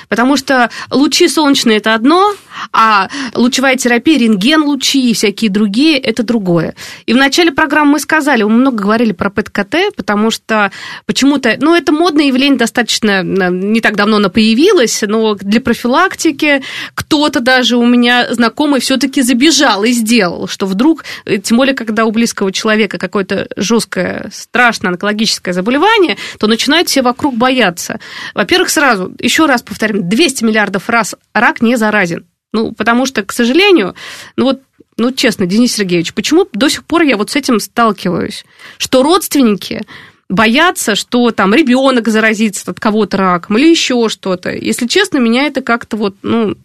потому 0.10 0.38
что 0.38 0.70
лучи 0.92 1.28
солнечные– 1.28 1.78
это 1.80 1.96
одно, 1.96 2.36
а 2.72 3.10
лучевая 3.34 3.76
терапия, 3.76 4.20
рентген-лучи 4.20 5.10
и 5.10 5.14
всякие 5.14 5.50
другие– 5.50 5.98
это 6.00 6.24
другое. 6.24 6.76
И 7.06 7.14
в 7.14 7.18
начале 7.18 7.52
программы 7.52 7.94
мы 7.94 8.00
сказали, 8.00 8.44
мы 8.44 8.50
много 8.50 8.84
говорили 8.84 9.12
про 9.12 9.30
ПЭТ-КТ, 9.30 9.96
потому 9.96 10.32
что 10.32 10.72
почему-то, 11.06 11.56
ну, 11.60 11.76
это 11.76 11.92
модное 11.92 12.26
явление 12.26 12.58
достаточно 12.58 13.24
э, 13.24 13.50
не 13.52 13.82
так 13.82 13.96
давно 13.96 14.18
оно 14.18 14.30
появилось, 14.30 15.04
но 15.06 15.36
для 15.36 15.62
профилактики 15.62 16.64
кто-то 16.96 17.40
даже 17.40 17.78
у 17.78 17.86
меня 17.86 18.34
знакомый 18.34 18.80
все-таки 18.80 19.22
забежал 19.22 19.84
и 19.84 19.92
сделал, 19.92 20.48
что 20.48 20.66
вдруг, 20.66 21.04
э, 21.26 21.38
тем 21.38 21.58
более, 21.58 21.76
когда 21.76 22.06
у 22.06 22.12
близкого 22.12 22.52
человека 22.52 22.98
какое-то 22.98 23.48
жесткое, 23.58 24.30
страшное 24.32 24.92
онкологическое 24.92 25.54
заболевание, 25.54 26.18
то 26.40 26.48
начинают 26.48 26.90
все 26.90 27.02
вокруг 27.02 27.36
бояться. 27.36 28.00
Во-первых, 28.34 28.70
сразу, 28.70 29.14
еще 29.20 29.46
раз 29.46 29.62
повторим, 29.62 30.08
200 30.08 30.44
миллиардов 30.44 30.90
раз 30.90 31.16
рак 31.34 31.62
не 31.62 31.76
заразен. 31.76 32.26
Ну, 32.54 32.72
потому 32.72 33.06
что, 33.06 33.24
к 33.24 33.34
сожалению, 33.34 33.96
ну 34.36 34.46
вот, 34.46 34.62
ну, 34.96 35.12
честно, 35.12 35.46
Денис 35.48 35.74
Сергеевич, 35.74 36.14
почему 36.14 36.48
до 36.54 36.70
сих 36.70 36.86
пор 36.86 37.02
я 37.02 37.18
вот 37.18 37.32
с 37.32 37.36
этим 37.36 37.60
сталкиваюсь? 37.60 38.46
Что 38.78 39.02
родственники 39.02 39.82
боятся, 40.30 40.96
что 40.96 41.32
там 41.32 41.54
ребенок 41.54 42.08
заразится 42.08 42.72
от 42.72 42.80
кого-то 42.80 43.18
раком 43.18 43.58
или 43.58 43.70
еще 43.70 44.10
что-то. 44.10 44.50
Если 44.52 44.88
честно, 44.88 45.18
меня 45.20 45.44
это 45.44 45.62
как-то 45.62 45.96
вот, 45.98 46.16
ну, 46.24 46.56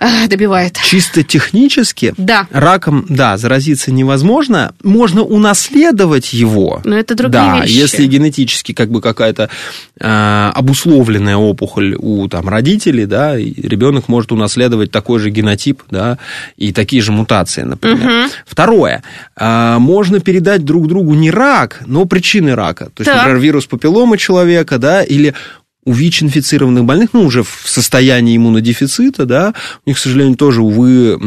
ах, 0.00 0.28
добивает. 0.28 0.78
Чисто 0.82 1.22
технически 1.22 2.14
Да. 2.16 2.46
раком, 2.50 3.04
да, 3.08 3.36
заразиться 3.36 3.90
невозможно. 3.92 4.74
Можно 4.82 5.22
унаследовать 5.22 6.32
его. 6.32 6.80
Но 6.84 6.96
это 6.96 7.14
другие 7.14 7.42
да, 7.42 7.60
вещи. 7.60 7.72
если 7.72 8.06
генетически 8.06 8.72
как 8.72 8.90
бы 8.90 9.00
какая-то 9.02 9.50
э, 10.00 10.50
обусловленная 10.54 11.36
опухоль 11.36 11.94
у 11.98 12.26
там, 12.28 12.48
родителей, 12.48 13.06
да, 13.06 13.36
ребенок 13.36 14.08
может 14.08 14.32
унаследовать 14.32 14.90
такой 14.90 15.18
же 15.18 15.30
генотип, 15.30 15.82
да, 15.90 16.18
и 16.56 16.72
такие 16.72 17.02
же 17.02 17.12
мутации, 17.12 17.62
например. 17.62 18.30
Второе, 18.46 19.02
э, 19.36 19.76
можно 19.78 20.20
передать 20.20 20.64
друг 20.64 20.88
другу 20.88 21.14
не 21.14 21.30
рак, 21.30 21.82
но 21.86 22.04
причины 22.04 22.54
рака. 22.54 22.77
То 22.86 23.00
есть, 23.00 23.10
Так. 23.10 23.16
например, 23.16 23.38
вирус 23.38 23.66
папилломы 23.66 24.16
человека, 24.18 24.78
да, 24.78 25.02
или 25.02 25.34
у 25.88 25.92
ВИЧ-инфицированных 25.92 26.84
больных, 26.84 27.10
ну, 27.14 27.22
уже 27.22 27.42
в 27.42 27.62
состоянии 27.64 28.36
иммунодефицита, 28.36 29.24
да, 29.24 29.54
у 29.86 29.88
них, 29.88 29.96
к 29.96 30.00
сожалению, 30.00 30.36
тоже, 30.36 30.60
увы, 30.60 31.18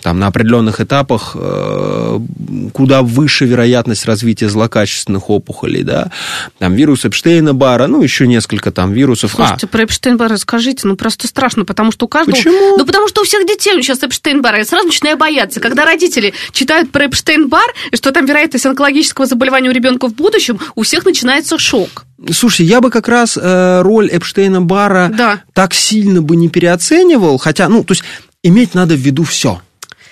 там, 0.00 0.18
на 0.20 0.28
определенных 0.28 0.80
этапах 0.80 1.32
э, 1.34 2.20
куда 2.72 3.02
выше 3.02 3.46
вероятность 3.46 4.06
развития 4.06 4.48
злокачественных 4.48 5.28
опухолей, 5.28 5.82
да, 5.82 6.12
там, 6.58 6.74
вирус 6.76 7.04
Эпштейна-Бара, 7.04 7.88
ну, 7.88 8.00
еще 8.00 8.28
несколько 8.28 8.70
там 8.70 8.92
вирусов. 8.92 9.34
А, 9.34 9.48
Слушайте, 9.48 9.66
про 9.66 9.82
Эпштейн-Бар 9.82 10.30
расскажите, 10.30 10.86
ну 10.86 10.94
просто 10.94 11.26
страшно, 11.26 11.64
потому 11.64 11.90
что 11.90 12.06
у 12.06 12.08
каждого... 12.08 12.36
Почему? 12.36 12.76
Ну 12.78 12.86
потому 12.86 13.08
что 13.08 13.22
у 13.22 13.24
всех 13.24 13.44
детей 13.44 13.72
сейчас 13.82 13.98
Эпштейн-Бар, 14.04 14.56
я 14.58 14.64
сразу 14.64 14.86
начинаю 14.86 15.16
бояться. 15.16 15.58
Когда 15.58 15.84
родители 15.84 16.32
читают 16.52 16.92
про 16.92 17.06
Эпштейн-Бар, 17.06 17.74
что 17.92 18.12
там 18.12 18.24
вероятность 18.24 18.66
онкологического 18.66 19.26
заболевания 19.26 19.68
у 19.68 19.72
ребенка 19.72 20.06
в 20.06 20.14
будущем, 20.14 20.60
у 20.76 20.84
всех 20.84 21.04
начинается 21.04 21.58
шок. 21.58 22.04
Слушай, 22.32 22.66
я 22.66 22.80
бы 22.80 22.90
как 22.90 23.08
раз 23.08 23.38
э, 23.40 23.82
роль 23.82 24.10
Эпштейна-Бара 24.10 25.10
Да. 25.16 25.42
так 25.52 25.74
сильно 25.74 26.22
бы 26.22 26.36
не 26.36 26.48
переоценивал, 26.48 27.38
хотя, 27.38 27.68
ну, 27.68 27.84
то 27.84 27.92
есть, 27.92 28.04
иметь 28.42 28.74
надо 28.74 28.94
в 28.94 28.98
виду 28.98 29.24
все. 29.24 29.60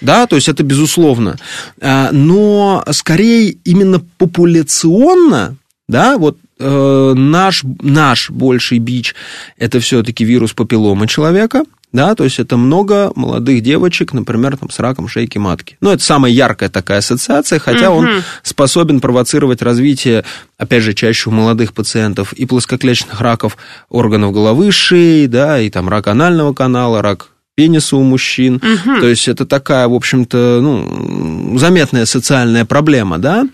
Да, 0.01 0.27
то 0.27 0.37
есть 0.37 0.49
это 0.49 0.63
безусловно. 0.65 1.37
А, 1.81 2.11
Но 2.13 2.85
скорее 2.91 3.51
именно 3.65 4.03
популяционно, 4.19 5.57
да, 5.89 6.19
вот 6.19 6.39
э, 6.59 7.13
наш, 7.17 7.63
наш 7.81 8.31
больший 8.31 8.79
бич– 8.79 9.15
это 9.59 9.81
все-таки 9.81 10.25
вирус 10.25 10.53
папиллома 10.53 11.07
человека, 11.07 11.65
да, 11.93 12.15
то 12.15 12.25
есть 12.25 12.39
это 12.39 12.57
много 12.57 13.13
молодых 13.15 13.63
девочек, 13.63 14.13
например, 14.13 14.57
там, 14.57 14.71
с 14.71 14.79
раком 14.79 15.09
шейки 15.09 15.39
матки. 15.39 15.77
Ну, 15.81 15.91
это 15.91 16.03
самая 16.03 16.33
яркая 16.33 16.69
такая 16.69 16.99
ассоциация, 16.99 17.59
хотя 17.59 17.91
он 17.91 18.09
способен 18.43 19.01
провоцировать 19.01 19.63
развитие, 19.63 20.25
опять 20.59 20.83
же, 20.83 20.95
чаще 20.95 21.31
у 21.31 21.33
молодых 21.33 21.75
пациентов 21.75 22.33
и 22.33 22.47
плоскоклеточных 22.47 23.21
раков 23.21 23.57
органов 23.89 24.33
головы, 24.33 24.73
шеи, 24.73 25.27
да, 25.27 25.61
и 25.61 25.71
там 25.71 25.89
рак 25.89 26.09
анального 26.09 26.55
канала, 26.55 27.03
рак 27.03 27.29
пениса 27.55 27.97
у 27.97 28.03
мужчин. 28.03 28.61
То 29.01 29.07
есть 29.07 29.29
это 29.29 29.45
такая, 29.45 29.87
в 29.87 29.95
общем-то, 29.95 30.61
ну, 30.63 31.59
заметная 31.59 32.07
социальная 32.07 32.65
проблема, 32.65 33.19
да. 33.19 33.47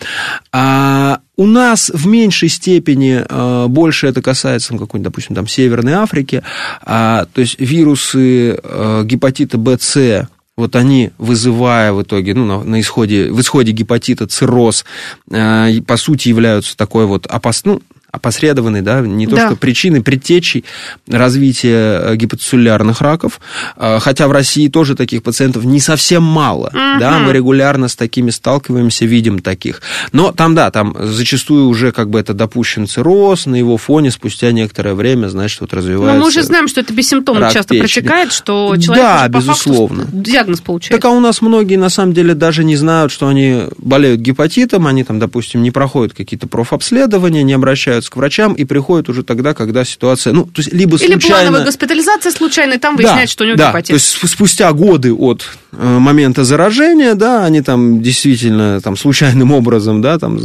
А 0.52 1.20
у 1.38 1.46
нас 1.46 1.90
в 1.94 2.06
меньшей 2.06 2.48
степени 2.48 3.24
э, 3.26 3.66
больше 3.68 4.08
это 4.08 4.20
касается 4.20 4.72
ну, 4.72 4.80
какой-нибудь, 4.80 5.04
допустим, 5.04 5.36
там 5.36 5.46
Северной 5.46 5.92
Африки. 5.92 6.42
А, 6.82 7.26
то 7.32 7.40
есть 7.40 7.60
вирусы 7.60 8.58
э, 8.60 9.02
гепатита 9.04 9.56
Б, 9.56 9.78
С, 9.80 10.28
вот 10.56 10.74
они, 10.74 11.12
вызывая 11.16 11.92
в 11.92 12.02
итоге, 12.02 12.34
ну, 12.34 12.44
на, 12.44 12.64
на 12.64 12.80
исходе, 12.80 13.30
в 13.30 13.40
исходе 13.40 13.70
гепатита 13.70 14.26
цирроз, 14.26 14.84
э, 15.30 15.80
по 15.86 15.96
сути 15.96 16.28
являются 16.28 16.76
такой 16.76 17.06
вот 17.06 17.26
опас, 17.26 17.64
ну, 17.64 17.80
опосредованной, 18.10 18.82
да, 18.82 19.00
не 19.00 19.26
то 19.26 19.36
Да. 19.36 19.46
что 19.48 19.56
причиной, 19.56 20.02
предтечей 20.02 20.64
развития 21.08 22.00
э, 22.12 22.16
гепатоцеллярных 22.16 23.00
раков, 23.00 23.40
Э, 23.76 23.98
хотя 24.00 24.28
в 24.28 24.32
России 24.32 24.68
тоже 24.68 24.94
таких 24.94 25.22
пациентов 25.22 25.64
не 25.64 25.80
совсем 25.80 26.22
мало, 26.22 26.70
да, 26.72 27.18
мы 27.18 27.32
регулярно 27.32 27.88
с 27.88 27.96
такими 27.96 28.30
сталкиваемся, 28.30 29.04
видим 29.04 29.38
таких. 29.40 29.82
Но 30.12 30.32
там, 30.32 30.54
да, 30.54 30.70
там 30.70 30.96
зачастую 30.98 31.68
уже 31.68 31.92
как 31.92 32.08
бы 32.10 32.18
это 32.18 32.34
допущен 32.34 32.86
цирроз, 32.86 33.46
на 33.46 33.56
его 33.56 33.76
фоне 33.76 34.10
спустя 34.10 34.52
некоторое 34.52 34.94
время, 34.94 35.28
значит, 35.28 35.60
вот 35.60 35.72
Но 35.72 35.78
развивается... 35.78 36.20
мы 36.20 36.26
уже 36.26 36.42
знаем, 36.42 36.68
что 36.68 36.80
это 36.80 36.92
бессимптомно 36.92 37.50
часто 37.50 37.74
печени. 37.74 37.80
протекает, 38.06 38.32
что 38.32 38.74
человек 38.76 39.04
Да, 39.04 39.14
по 39.14 39.18
факту 39.18 39.38
безусловно. 39.38 40.06
диагноз 40.12 40.60
получает. 40.60 41.00
Так 41.00 41.10
а 41.10 41.14
у 41.14 41.20
нас 41.20 41.40
многие, 41.42 41.76
на 41.76 41.88
самом 41.90 42.14
деле, 42.14 42.34
даже 42.34 42.64
не 42.64 42.76
знают, 42.76 43.12
что 43.12 43.28
они 43.28 43.64
болеют 43.78 44.20
гепатитом, 44.20 44.86
они 44.86 45.04
там, 45.04 45.18
допустим, 45.18 45.62
не 45.62 45.70
проходят 45.70 46.14
какие-то 46.14 46.46
профобследования, 46.48 47.42
не 47.42 47.52
обращаются 47.52 47.97
к 48.06 48.16
врачам 48.16 48.54
и 48.54 48.64
приходят 48.64 49.08
уже 49.08 49.22
тогда, 49.22 49.54
когда 49.54 49.84
ситуация, 49.84 50.32
ну, 50.32 50.44
то 50.44 50.60
есть, 50.60 50.72
либо 50.72 50.96
Или 50.96 51.12
случайно... 51.12 51.42
плановая 51.42 51.64
госпитализация 51.64 52.32
случайная, 52.32 52.78
там 52.78 52.96
выясняется, 52.96 53.32
что 53.32 53.44
у 53.44 53.46
него 53.46 53.56
да, 53.56 53.70
гепатит. 53.70 53.88
то 53.88 53.94
есть 53.94 54.06
сп- 54.06 54.26
спустя 54.26 54.72
годы 54.72 55.12
от 55.12 55.44
э, 55.72 55.98
момента 55.98 56.44
заражения, 56.44 57.14
да, 57.14 57.44
они 57.44 57.62
там 57.62 58.02
действительно 58.02 58.80
там 58.80 58.96
случайным 58.96 59.52
образом, 59.52 60.00
да, 60.00 60.18
там 60.18 60.36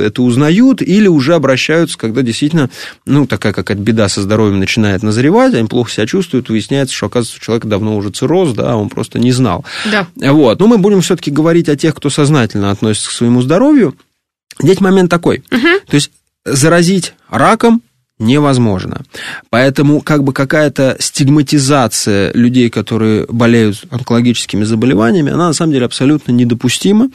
это 0.00 0.22
узнают 0.22 0.82
или 0.82 1.08
уже 1.08 1.34
обращаются, 1.34 1.98
когда 1.98 2.22
действительно, 2.22 2.70
ну, 3.06 3.26
такая 3.26 3.52
какая-то 3.52 3.82
беда 3.82 4.08
со 4.08 4.22
здоровьем 4.22 4.58
начинает 4.58 5.02
назревать, 5.02 5.54
они 5.54 5.68
плохо 5.68 5.90
себя 5.90 6.06
чувствуют, 6.06 6.48
выясняется, 6.48 6.94
что, 6.94 7.06
оказывается, 7.06 7.38
у 7.40 7.44
человека 7.44 7.68
давно 7.68 7.96
уже 7.96 8.10
цирроз, 8.10 8.52
да, 8.54 8.76
он 8.76 8.88
просто 8.88 9.18
не 9.18 9.32
знал. 9.32 9.64
Да. 9.90 10.06
Вот. 10.16 10.58
Но 10.60 10.66
мы 10.66 10.78
будем 10.78 11.00
все-таки 11.00 11.30
говорить 11.30 11.68
о 11.68 11.76
тех, 11.76 11.94
кто 11.94 12.10
сознательно 12.10 12.70
относится 12.70 13.08
к 13.08 13.12
своему 13.12 13.42
здоровью. 13.42 13.96
Здесь 14.60 14.80
момент 14.80 15.10
такой. 15.10 15.42
То 15.50 15.94
есть 15.94 16.10
заразить 16.44 17.14
раком 17.28 17.82
невозможно. 18.18 19.02
Поэтому 19.50 20.00
как 20.00 20.22
бы 20.22 20.32
какая-то 20.32 20.96
стигматизация 21.00 22.32
людей, 22.34 22.70
которые 22.70 23.26
болеют 23.28 23.84
онкологическими 23.90 24.64
заболеваниями, 24.64 25.32
она 25.32 25.48
на 25.48 25.52
самом 25.52 25.72
деле 25.72 25.86
абсолютно 25.86 26.32
недопустима. 26.32 27.10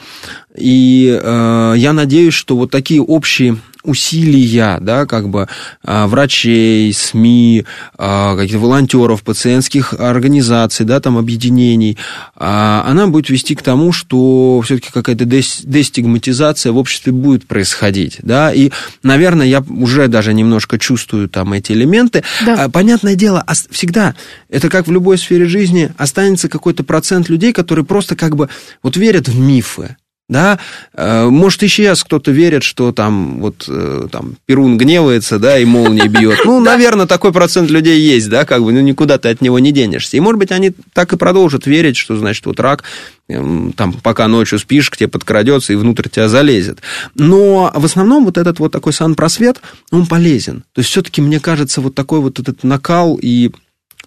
И 0.56 1.18
э, 1.20 1.74
я 1.76 1.92
надеюсь, 1.92 2.34
что 2.34 2.56
вот 2.56 2.70
такие 2.70 3.00
общие 3.02 3.58
усилия, 3.82 4.78
да, 4.80 5.06
как 5.06 5.28
бы 5.28 5.48
а, 5.84 6.06
врачей, 6.06 6.92
СМИ, 6.92 7.64
а, 7.96 8.36
каких-то 8.36 8.58
волонтеров, 8.58 9.22
пациентских 9.22 9.94
организаций, 9.94 10.84
да, 10.84 11.00
там 11.00 11.18
объединений, 11.18 11.98
а, 12.36 12.84
она 12.86 13.06
будет 13.06 13.30
вести 13.30 13.54
к 13.54 13.62
тому, 13.62 13.92
что 13.92 14.60
все-таки 14.64 14.90
какая-то 14.92 15.24
дестигматизация 15.24 16.72
в 16.72 16.76
обществе 16.76 17.12
будет 17.12 17.46
происходить, 17.46 18.18
да, 18.22 18.52
и, 18.52 18.70
наверное, 19.02 19.46
я 19.46 19.64
уже 19.68 20.08
даже 20.08 20.32
немножко 20.32 20.78
чувствую 20.78 21.28
там 21.28 21.52
эти 21.52 21.72
элементы. 21.72 22.24
Да. 22.44 22.68
Понятное 22.68 23.14
дело, 23.14 23.44
всегда, 23.70 24.14
это 24.48 24.68
как 24.68 24.86
в 24.86 24.92
любой 24.92 25.18
сфере 25.18 25.46
жизни, 25.46 25.92
останется 25.96 26.48
какой-то 26.48 26.84
процент 26.84 27.28
людей, 27.28 27.52
которые 27.52 27.84
просто 27.84 28.16
как 28.16 28.36
бы 28.36 28.48
вот 28.82 28.96
верят 28.96 29.28
в 29.28 29.38
мифы, 29.38 29.96
да, 30.28 30.58
э, 30.92 31.26
может, 31.28 31.62
и 31.62 31.68
сейчас 31.68 32.04
кто-то 32.04 32.30
верит, 32.30 32.62
что 32.62 32.92
там 32.92 33.40
вот 33.40 33.64
э, 33.66 34.08
там 34.12 34.36
Перун 34.44 34.76
гневается, 34.76 35.38
да, 35.38 35.58
и 35.58 35.64
молния 35.64 36.06
бьет. 36.06 36.40
Ну, 36.44 36.60
наверное, 36.64 37.06
такой 37.06 37.32
процент 37.32 37.70
людей 37.70 37.98
есть, 37.98 38.28
да, 38.28 38.44
как 38.44 38.62
бы, 38.62 38.72
ну, 38.72 38.80
никуда 38.80 39.16
ты 39.16 39.30
от 39.30 39.40
него 39.40 39.58
не 39.58 39.72
денешься. 39.72 40.18
И, 40.18 40.20
может 40.20 40.38
быть, 40.38 40.52
они 40.52 40.72
так 40.92 41.14
и 41.14 41.16
продолжат 41.16 41.66
верить, 41.66 41.96
что, 41.96 42.16
значит, 42.16 42.44
вот 42.44 42.60
рак, 42.60 42.84
эм, 43.28 43.72
там, 43.72 43.94
пока 43.94 44.28
ночью 44.28 44.58
спишь, 44.58 44.90
к 44.90 44.98
тебе 44.98 45.08
подкрадется 45.08 45.72
и 45.72 45.76
внутрь 45.76 46.08
тебя 46.10 46.28
залезет. 46.28 46.80
Но 47.14 47.72
в 47.74 47.84
основном 47.86 48.26
вот 48.26 48.36
этот 48.36 48.58
вот 48.58 48.70
такой 48.70 48.92
сан-просвет, 48.92 49.62
он 49.90 50.06
полезен. 50.06 50.64
То 50.74 50.80
есть, 50.80 50.90
все-таки, 50.90 51.22
мне 51.22 51.40
кажется, 51.40 51.80
вот 51.80 51.94
такой 51.94 52.20
вот 52.20 52.38
этот 52.38 52.64
накал 52.64 53.18
и 53.20 53.50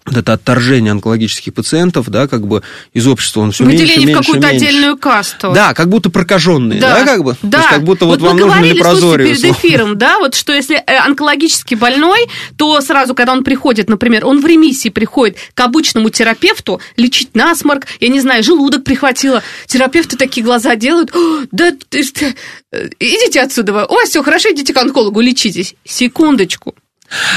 вот 0.04 0.16
это 0.16 0.32
отторжение 0.32 0.90
онкологических 0.90 1.54
пациентов, 1.54 2.08
да, 2.08 2.26
как 2.26 2.46
бы 2.46 2.62
из 2.92 3.06
общества 3.06 3.40
он 3.40 3.52
все 3.52 3.64
Выделение 3.64 3.98
меньше, 3.98 4.06
меньше, 4.06 4.22
в 4.22 4.26
какую-то 4.26 4.48
отдельную 4.48 4.96
касту. 4.96 5.52
Да, 5.52 5.74
как 5.74 5.88
будто 5.88 6.10
прокаженные, 6.10 6.80
да, 6.80 7.00
да 7.00 7.04
как 7.04 7.22
бы? 7.22 7.36
Да. 7.42 7.50
То 7.50 7.58
есть, 7.58 7.70
как 7.70 7.84
будто 7.84 8.06
вот, 8.06 8.20
вот 8.20 8.28
вам 8.28 8.36
нужен 8.36 8.64
лепрозориус. 8.64 9.40
перед 9.40 9.56
эфиром, 9.56 9.96
да, 9.98 10.18
вот 10.18 10.34
что 10.34 10.52
если 10.52 10.76
э, 10.76 10.96
онкологически 10.96 11.76
больной, 11.76 12.26
то 12.56 12.80
сразу, 12.80 13.14
когда 13.14 13.32
он 13.32 13.44
приходит, 13.44 13.88
например, 13.88 14.26
он 14.26 14.40
в 14.40 14.46
ремиссии 14.46 14.88
приходит 14.88 15.36
к 15.54 15.60
обычному 15.60 16.10
терапевту 16.10 16.80
лечить 16.96 17.34
насморк, 17.34 17.86
я 18.00 18.08
не 18.08 18.20
знаю, 18.20 18.42
желудок 18.42 18.82
прихватило, 18.82 19.42
терапевты 19.66 20.16
такие 20.16 20.44
глаза 20.44 20.74
делают, 20.74 21.12
да, 21.52 21.68
э, 21.68 22.88
идите 22.98 23.40
отсюда, 23.40 23.86
у 23.86 23.94
вас 23.94 24.08
все 24.08 24.22
хорошо, 24.24 24.50
идите 24.50 24.74
к 24.74 24.76
онкологу, 24.76 25.20
лечитесь. 25.20 25.76
Секундочку. 25.84 26.74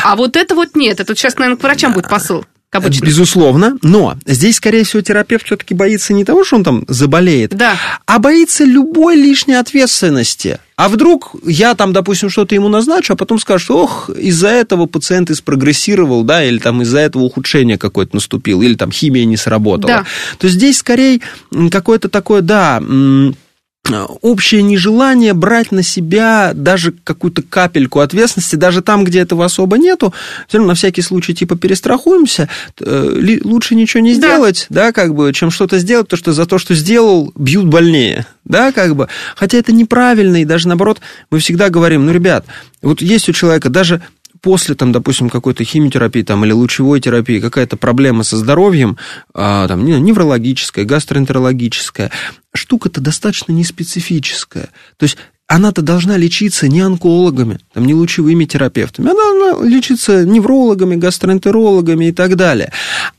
А 0.04 0.16
вот 0.16 0.36
это 0.36 0.56
вот 0.56 0.76
нет, 0.76 1.00
это 1.00 1.16
сейчас, 1.16 1.36
наверное, 1.38 1.60
к 1.60 1.64
врачам 1.64 1.94
будет 1.94 2.10
посыл 2.10 2.46
обычно. 2.76 3.06
Безусловно, 3.06 3.78
но 3.82 4.18
здесь, 4.26 4.58
скорее 4.58 4.84
всего, 4.84 5.02
терапевт 5.02 5.46
все-таки 5.46 5.74
боится 5.74 6.14
не 6.14 6.26
того, 6.26 6.44
что 6.44 6.58
он 6.58 6.64
там 6.64 6.86
заболеет, 6.88 7.56
да. 7.56 7.76
а 8.06 8.20
боится 8.20 8.64
любой 8.64 9.16
лишней 9.16 9.60
ответственности. 9.60 10.60
А 10.76 10.90
вдруг 10.90 11.36
я 11.46 11.74
там, 11.74 11.94
допустим, 11.94 12.30
что-то 12.30 12.54
ему 12.54 12.68
назначу, 12.68 13.14
а 13.14 13.16
потом 13.16 13.40
скажут, 13.40 13.72
ох, 13.72 14.10
из-за 14.10 14.50
этого 14.50 14.88
пациент 14.88 15.34
спрогрессировал, 15.36 16.24
да, 16.24 16.44
или 16.44 16.58
там 16.58 16.82
из-за 16.82 17.00
этого 17.00 17.24
ухудшение 17.24 17.78
какое-то 17.78 18.16
наступило, 18.16 18.62
или 18.62 18.76
там 18.76 18.92
химия 18.92 19.26
не 19.26 19.38
сработала. 19.38 19.88
Да. 19.88 20.06
То 20.38 20.48
есть 20.48 20.58
здесь 20.58 20.80
скорее 20.80 21.22
какое-то 21.72 22.10
такое, 22.10 22.42
да, 22.42 22.84
общее 24.22 24.64
нежелание 24.64 25.34
брать 25.34 25.72
на 25.72 25.84
себя 25.84 26.52
даже 26.54 26.94
какую-то 27.04 27.42
капельку 27.42 28.00
ответственности, 28.00 28.56
даже 28.56 28.82
там, 28.82 29.04
где 29.04 29.20
этого 29.20 29.46
особо 29.46 29.78
нету, 29.78 30.14
все 30.48 30.58
равно 30.58 30.70
на 30.72 30.76
всякий 30.76 31.02
случай 31.02 31.34
типа 31.34 31.56
перестрахуемся, 31.56 32.50
э, 32.80 33.40
лучше 33.44 33.76
ничего 33.76 34.02
не 34.02 34.14
сделать, 34.14 34.66
да, 34.70 34.88
да 34.88 34.92
как 34.92 35.14
бы, 35.14 35.32
чем 35.34 35.52
что-то 35.52 35.80
сделать, 35.80 36.08
то 36.08 36.16
что 36.18 36.34
за 36.34 36.46
то, 36.46 36.58
что 36.58 36.74
сделал, 36.74 37.32
бьют 37.36 37.66
больнее, 37.66 38.26
да, 38.44 38.72
как 38.72 38.96
бы. 38.96 39.08
Хотя 39.36 39.58
это 39.58 39.72
неправильно, 39.72 40.42
и 40.42 40.46
даже 40.46 40.68
наоборот, 40.68 41.00
мы 41.30 41.40
всегда 41.40 41.70
говорим, 41.70 42.06
ну, 42.06 42.12
ребят, 42.12 42.46
вот 42.82 43.02
есть 43.02 43.30
у 43.30 43.34
человека 43.34 43.70
даже 43.70 44.02
после, 44.46 44.76
там, 44.76 44.92
допустим, 44.92 45.32
какой-то 45.32 45.64
химиотерапии 45.64 46.22
там, 46.22 46.46
или 46.46 46.52
лучевой 46.52 47.02
терапии 47.02 47.40
какая-то 47.40 47.78
проблема 47.78 48.22
со 48.24 48.38
здоровьем, 48.38 48.96
а, 49.34 49.68
там, 49.68 49.84
неврологическая, 49.84 50.86
гастроэнтерологическая, 50.86 52.12
штука-то 52.54 53.02
достаточно 53.02 53.54
неспецифическая. 53.54 54.70
То 54.98 55.04
есть 55.04 55.18
она-то 55.48 55.82
должна 55.82 56.16
лечиться 56.16 56.68
не 56.68 56.82
онкологами, 56.82 57.58
там, 57.74 57.86
не 57.86 57.96
лучевыми 57.96 58.46
терапевтами, 58.46 59.10
она 59.10 59.16
должна 59.16 59.68
лечиться 59.68 60.24
неврологами, 60.24 60.96
гастроэнтерологами 60.96 62.10
и 62.10 62.12
так 62.12 62.36
далее. 62.36 62.72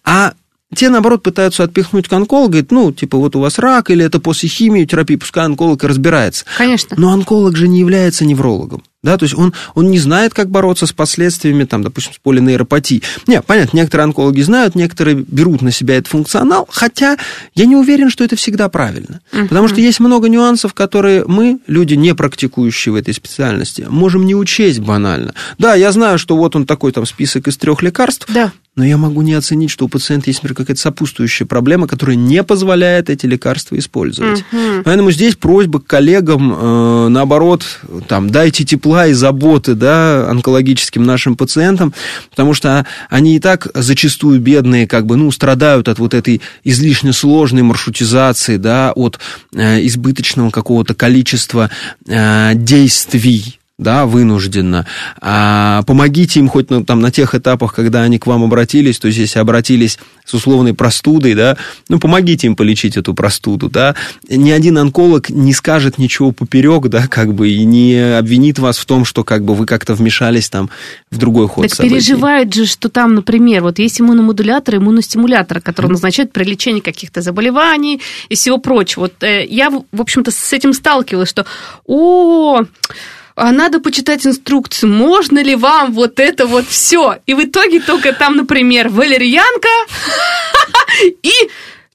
А 0.05 0.33
те, 0.75 0.91
наоборот, 0.91 1.23
пытаются 1.23 1.65
отпихнуть 1.65 2.09
к 2.09 2.12
онкологу, 2.12 2.51
говорят, 2.51 2.71
ну, 2.71 2.93
типа, 2.93 3.19
вот 3.19 3.37
у 3.37 3.41
вас 3.41 3.59
рак, 3.59 3.91
или 3.91 4.05
это 4.05 4.21
после 4.21 4.49
химиотерапии, 4.49 5.17
пускай 5.17 5.45
онколог 5.45 5.83
и 5.83 5.87
разбирается. 5.87 6.45
Конечно. 6.57 6.97
Но 6.99 7.12
онколог 7.12 7.57
же 7.57 7.69
не 7.69 7.79
является 7.81 8.25
неврологом. 8.25 8.83
Да, 9.07 9.16
то 9.16 9.23
есть 9.23 9.38
он, 9.38 9.55
он 9.77 9.88
не 9.92 10.01
знает, 10.01 10.35
как 10.35 10.51
бороться 10.51 10.85
с 10.85 10.92
последствиями, 10.92 11.62
там, 11.62 11.85
допустим, 11.85 12.12
с 12.12 12.19
полинейропатией. 12.19 13.05
Не, 13.29 13.40
понятно, 13.40 13.77
некоторые 13.77 14.03
онкологи 14.03 14.40
знают, 14.40 14.75
некоторые 14.75 15.16
берут 15.16 15.62
на 15.62 15.71
себя 15.71 15.95
этот 15.95 16.09
функционал, 16.09 16.69
хотя 16.73 17.16
я 17.55 17.66
не 17.66 17.77
уверен, 17.77 18.11
что 18.11 18.25
это 18.25 18.35
всегда 18.35 18.69
правильно. 18.69 19.21
Uh-huh. 19.31 19.47
Потому 19.47 19.69
что 19.69 19.81
есть 19.81 20.01
много 20.01 20.29
нюансов, 20.29 20.75
которые 20.75 21.25
мы, 21.25 21.61
люди, 21.69 21.95
не 21.95 22.16
практикующие 22.16 22.92
в 22.95 22.97
этой 22.97 23.14
специальности, 23.14 23.87
можем 23.88 24.27
не 24.27 24.35
учесть 24.35 24.81
банально. 24.81 25.35
Да, 25.57 25.77
я 25.77 25.92
знаю, 25.92 26.19
что 26.19 26.37
вот 26.37 26.57
он 26.57 26.66
такой 26.66 26.90
там 26.90 27.07
список 27.07 27.47
из 27.47 27.57
трех 27.57 27.83
лекарств, 27.83 28.27
да 28.29 28.51
но 28.77 28.85
я 28.85 28.99
могу 28.99 29.23
не 29.23 29.33
оценить, 29.33 29.71
что 29.71 29.87
у 29.87 29.89
пациента 29.89 30.29
есть, 30.29 30.43
например, 30.43 30.57
какая-то 30.57 30.81
сопутствующая 30.81 31.47
проблема, 31.47 31.89
которая 31.89 32.15
не 32.15 32.43
позволяет 32.43 33.09
эти 33.09 33.25
лекарства 33.25 33.79
использовать. 33.79 34.45
Угу. 34.53 34.83
Поэтому 34.85 35.11
здесь 35.11 35.35
просьба 35.35 35.81
к 35.81 35.87
коллегам, 35.87 36.53
э, 36.53 37.09
наоборот, 37.09 37.65
там, 38.07 38.31
дайте 38.31 38.65
тепла 38.65 39.07
и 39.07 39.15
заботы 39.15 39.75
да, 39.75 40.29
онкологическим 40.29 41.03
нашим 41.05 41.37
пациентам, 41.37 41.95
потому 42.31 42.53
что 42.53 42.87
они 43.09 43.37
и 43.37 43.41
так 43.41 43.69
зачастую 43.75 44.41
бедные, 44.41 44.87
как 44.87 45.07
бы, 45.07 45.17
ну, 45.17 45.31
страдают 45.31 45.89
от 45.89 45.99
вот 45.99 46.12
этой 46.12 46.43
излишне 46.62 47.15
сложной 47.15 47.62
маршрутизации, 47.62 48.59
да, 48.59 48.93
от 48.95 49.19
э, 49.55 49.87
избыточного 49.87 50.51
какого-то 50.51 50.95
количества 50.95 51.71
э, 52.07 52.53
действий 52.55 53.59
да, 53.79 54.07
вынужденно. 54.07 54.87
А 55.21 55.83
помогите 55.83 56.41
им 56.41 56.49
хоть 56.49 56.71
ну, 56.71 56.83
там, 56.83 57.01
на 57.01 57.11
тех 57.11 57.35
этапах, 57.35 57.75
когда 57.75 58.03
они 58.03 58.19
к 58.19 58.27
вам 58.27 58.43
обратились, 58.43 58.99
то 58.99 59.09
есть 59.09 59.19
если 59.19 59.39
обратились 59.39 59.99
с 60.25 60.33
условной 60.33 60.73
простудой, 60.73 61.35
да, 61.35 61.59
ну, 61.91 61.99
помогите 61.99 62.47
им 62.47 62.57
полечить 62.57 62.97
эту 62.97 63.12
простуду, 63.12 63.69
да. 63.69 63.95
Ни 64.31 64.51
один 64.51 64.79
онколог 64.79 65.29
не 65.29 65.53
скажет 65.53 65.99
ничего 65.99 66.33
поперек, 66.33 66.87
да, 66.89 67.07
как 67.07 67.35
бы, 67.35 67.51
и 67.51 67.65
не 67.65 68.17
обвинит 68.17 68.59
вас 68.59 68.79
в 68.79 68.87
том, 68.87 69.05
что 69.05 69.25
как 69.25 69.45
бы 69.45 69.55
вы 69.55 69.67
как-то 69.67 69.95
вмешались 69.95 70.49
там 70.49 70.71
в 71.11 71.19
другой 71.19 71.47
ход 71.47 71.69
так 71.69 71.77
событий. 71.77 71.97
переживают 71.97 72.55
же, 72.55 72.65
что 72.65 72.89
там, 72.89 73.15
например, 73.15 73.62
вот 73.62 73.79
есть 73.79 74.01
иммуномодулятор, 74.01 74.77
иммуностимулятор, 74.77 75.61
который 75.61 75.91
назначают 75.91 76.33
при 76.33 76.45
лечении 76.45 76.81
каких-то 76.81 77.21
заболеваний 77.21 78.01
и 78.31 78.37
всего 78.37 78.57
прочего. 78.57 79.03
Вот 79.03 79.23
э, 79.23 79.45
я, 79.45 79.69
в 79.71 80.01
общем-то, 80.01 80.31
с 80.31 80.53
этим 80.55 80.73
сталкивалась, 80.73 81.29
что, 81.29 81.45
о, 81.85 82.62
а 82.62 82.65
надо 83.37 83.81
почитать 83.81 84.27
инструкцию, 84.27 84.90
можно 84.92 85.42
ли 85.42 85.55
вам 85.55 85.92
вот 85.92 86.18
это 86.20 86.46
вот 86.46 86.66
все. 86.66 87.18
И 87.27 87.35
в 87.35 87.44
итоге 87.44 87.81
только 87.81 88.12
там, 88.12 88.37
например, 88.37 88.88
валерьянка 88.88 89.68
и 91.22 91.33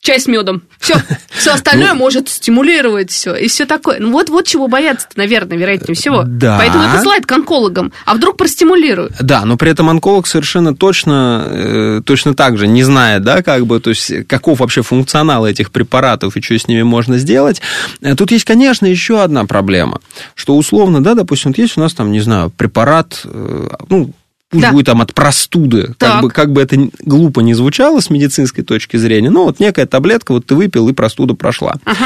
чай 0.01 0.19
с 0.19 0.27
медом. 0.27 0.63
Все, 0.79 0.95
все 1.29 1.51
остальное 1.53 1.93
ну, 1.93 1.99
может 1.99 2.27
стимулировать 2.27 3.11
все 3.11 3.35
и 3.35 3.47
все 3.47 3.65
такое. 3.65 3.99
Ну 3.99 4.11
вот, 4.11 4.29
вот 4.29 4.47
чего 4.47 4.67
бояться 4.67 5.07
наверное, 5.15 5.57
вероятнее 5.57 5.95
всего. 5.95 6.23
Да. 6.25 6.57
Поэтому 6.57 6.83
и 6.83 6.91
посылают 6.91 7.25
к 7.25 7.31
онкологам. 7.31 7.93
А 8.05 8.15
вдруг 8.15 8.37
простимулируют? 8.37 9.13
Да, 9.21 9.45
но 9.45 9.57
при 9.57 9.71
этом 9.71 9.89
онколог 9.89 10.27
совершенно 10.27 10.75
точно, 10.75 11.45
э, 11.47 12.01
точно 12.05 12.33
так 12.33 12.57
же 12.57 12.67
не 12.67 12.83
знает, 12.83 13.23
да, 13.23 13.43
как 13.43 13.65
бы, 13.65 13.79
то 13.79 13.91
есть 13.91 14.27
каков 14.27 14.59
вообще 14.59 14.81
функционал 14.81 15.45
этих 15.45 15.71
препаратов 15.71 16.35
и 16.35 16.41
что 16.41 16.57
с 16.57 16.67
ними 16.67 16.81
можно 16.81 17.17
сделать. 17.17 17.61
Э, 18.01 18.15
тут 18.15 18.31
есть, 18.31 18.45
конечно, 18.45 18.85
еще 18.85 19.21
одна 19.21 19.45
проблема, 19.45 20.01
что 20.35 20.55
условно, 20.55 21.03
да, 21.03 21.13
допустим, 21.13 21.51
вот 21.51 21.57
есть 21.57 21.77
у 21.77 21.81
нас 21.81 21.93
там, 21.93 22.11
не 22.11 22.21
знаю, 22.21 22.49
препарат, 22.49 23.21
э, 23.25 23.69
ну, 23.89 24.13
пусть 24.51 24.63
да. 24.63 24.71
будет 24.71 24.85
там 24.85 25.01
от 25.01 25.13
простуды, 25.15 25.95
как 25.97 26.21
бы, 26.21 26.29
как 26.29 26.51
бы 26.51 26.61
это 26.61 26.77
глупо 26.99 27.39
не 27.39 27.53
звучало 27.53 28.01
с 28.01 28.09
медицинской 28.09 28.63
точки 28.63 28.97
зрения, 28.97 29.29
но 29.29 29.45
вот 29.45 29.59
некая 29.59 29.85
таблетка, 29.85 30.33
вот 30.33 30.45
ты 30.45 30.55
выпил, 30.55 30.87
и 30.89 30.93
простуда 30.93 31.33
прошла. 31.33 31.75
Ага. 31.85 32.05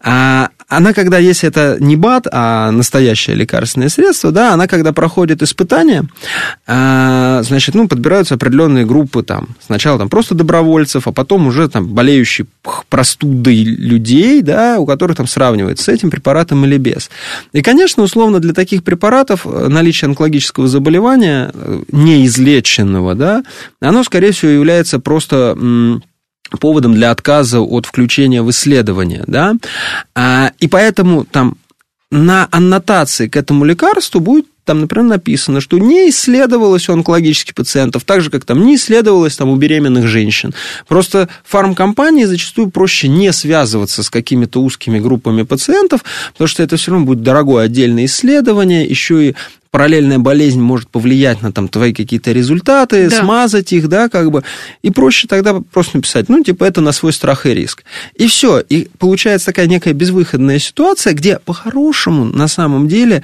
А, 0.00 0.48
она, 0.68 0.92
когда, 0.92 1.16
если 1.16 1.48
это 1.48 1.78
не 1.80 1.96
БАД, 1.96 2.26
а 2.30 2.70
настоящее 2.70 3.34
лекарственное 3.36 3.88
средство, 3.88 4.32
да, 4.32 4.52
она, 4.52 4.66
когда 4.66 4.92
проходит 4.92 5.42
испытания, 5.42 6.04
а, 6.66 7.42
значит, 7.42 7.74
ну, 7.74 7.88
подбираются 7.88 8.34
определенные 8.34 8.84
группы, 8.84 9.22
там, 9.22 9.48
сначала 9.64 9.98
там 9.98 10.10
просто 10.10 10.34
добровольцев, 10.34 11.08
а 11.08 11.12
потом 11.12 11.46
уже 11.46 11.68
там 11.68 11.88
болеющих 11.88 12.46
простудой 12.90 13.56
людей, 13.56 14.42
да, 14.42 14.78
у 14.78 14.84
которых 14.84 15.16
там 15.16 15.26
сравнивается 15.26 15.84
с 15.84 15.88
этим 15.88 16.10
препаратом 16.10 16.64
или 16.66 16.76
без. 16.76 17.10
И, 17.52 17.62
конечно, 17.62 18.02
условно, 18.02 18.38
для 18.38 18.52
таких 18.52 18.84
препаратов 18.84 19.46
э, 19.46 19.68
наличие 19.68 20.08
онкологического 20.08 20.68
заболевания, 20.68 21.50
э, 21.54 21.82
неизлеченного, 21.92 23.14
да, 23.14 23.42
оно, 23.80 24.04
скорее 24.04 24.32
всего, 24.32 24.50
является 24.50 24.98
просто 24.98 25.56
поводом 26.60 26.94
для 26.94 27.10
отказа 27.10 27.60
от 27.60 27.86
включения 27.86 28.42
в 28.42 28.50
исследование, 28.50 29.24
да, 29.26 29.54
а, 30.14 30.52
и 30.58 30.68
поэтому 30.68 31.24
там 31.24 31.56
на 32.10 32.48
аннотации 32.50 33.28
к 33.28 33.36
этому 33.36 33.64
лекарству 33.64 34.20
будет 34.20 34.46
там, 34.68 34.80
например, 34.80 35.06
написано, 35.06 35.62
что 35.62 35.78
не 35.78 36.10
исследовалось 36.10 36.90
у 36.90 36.92
онкологических 36.92 37.54
пациентов, 37.54 38.04
так 38.04 38.20
же, 38.20 38.28
как 38.28 38.44
там 38.44 38.66
не 38.66 38.74
исследовалось 38.74 39.34
там, 39.34 39.48
у 39.48 39.56
беременных 39.56 40.06
женщин. 40.06 40.52
Просто 40.86 41.30
фармкомпании 41.46 42.24
зачастую 42.24 42.68
проще 42.68 43.08
не 43.08 43.32
связываться 43.32 44.02
с 44.02 44.10
какими-то 44.10 44.60
узкими 44.60 44.98
группами 44.98 45.44
пациентов, 45.44 46.04
потому 46.32 46.48
что 46.48 46.62
это 46.62 46.76
все 46.76 46.90
равно 46.90 47.06
будет 47.06 47.22
дорогое 47.22 47.64
отдельное 47.64 48.04
исследование, 48.04 48.84
еще 48.84 49.30
и 49.30 49.36
параллельная 49.70 50.18
болезнь 50.18 50.60
может 50.60 50.88
повлиять 50.88 51.42
на 51.42 51.52
там, 51.52 51.68
твои 51.68 51.92
какие-то 51.92 52.32
результаты, 52.32 53.08
да. 53.10 53.20
смазать 53.20 53.72
их, 53.72 53.88
да, 53.88 54.08
как 54.08 54.30
бы. 54.30 54.42
И 54.82 54.90
проще 54.90 55.28
тогда 55.28 55.60
просто 55.60 55.98
написать, 55.98 56.28
ну, 56.28 56.42
типа, 56.42 56.64
это 56.64 56.80
на 56.80 56.92
свой 56.92 57.12
страх 57.12 57.46
и 57.46 57.54
риск. 57.54 57.84
И 58.14 58.26
все. 58.26 58.60
И 58.60 58.88
получается 58.98 59.46
такая 59.46 59.66
некая 59.66 59.92
безвыходная 59.92 60.58
ситуация, 60.58 61.12
где 61.12 61.38
по-хорошему, 61.38 62.24
на 62.24 62.48
самом 62.48 62.88
деле, 62.88 63.22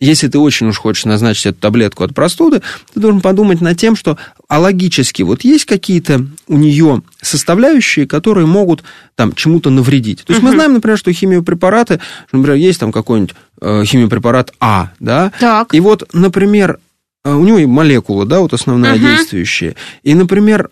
если 0.00 0.28
ты 0.28 0.38
очень 0.38 0.68
уж 0.68 0.78
хочешь 0.78 1.04
назначить 1.04 1.46
эту 1.46 1.60
таблетку 1.60 2.04
от 2.04 2.14
простуды, 2.14 2.62
ты 2.92 3.00
должен 3.00 3.20
подумать 3.20 3.60
над 3.60 3.78
тем, 3.78 3.96
что 3.96 4.18
а 4.48 4.60
логически 4.60 5.22
вот 5.22 5.42
есть 5.42 5.64
какие-то 5.64 6.26
у 6.48 6.56
нее 6.56 7.02
составляющие, 7.20 8.06
которые 8.06 8.46
могут 8.46 8.84
там 9.14 9.32
чему-то 9.32 9.70
навредить. 9.70 10.24
То 10.24 10.32
есть 10.32 10.42
угу. 10.42 10.50
мы 10.50 10.54
знаем, 10.54 10.74
например, 10.74 10.98
что 10.98 11.12
химиопрепараты, 11.12 12.00
например, 12.32 12.56
есть 12.56 12.80
там 12.80 12.92
какой-нибудь 12.92 13.34
э, 13.60 13.84
химиопрепарат 13.84 14.52
А, 14.60 14.90
да, 15.00 15.32
так. 15.40 15.74
и 15.74 15.80
вот, 15.80 16.08
например, 16.12 16.78
э, 17.24 17.32
у 17.32 17.44
него 17.44 17.58
и 17.58 17.66
молекула, 17.66 18.26
да, 18.26 18.40
вот 18.40 18.52
основная 18.52 18.94
угу. 18.94 19.00
действующая. 19.00 19.74
И, 20.02 20.14
например, 20.14 20.70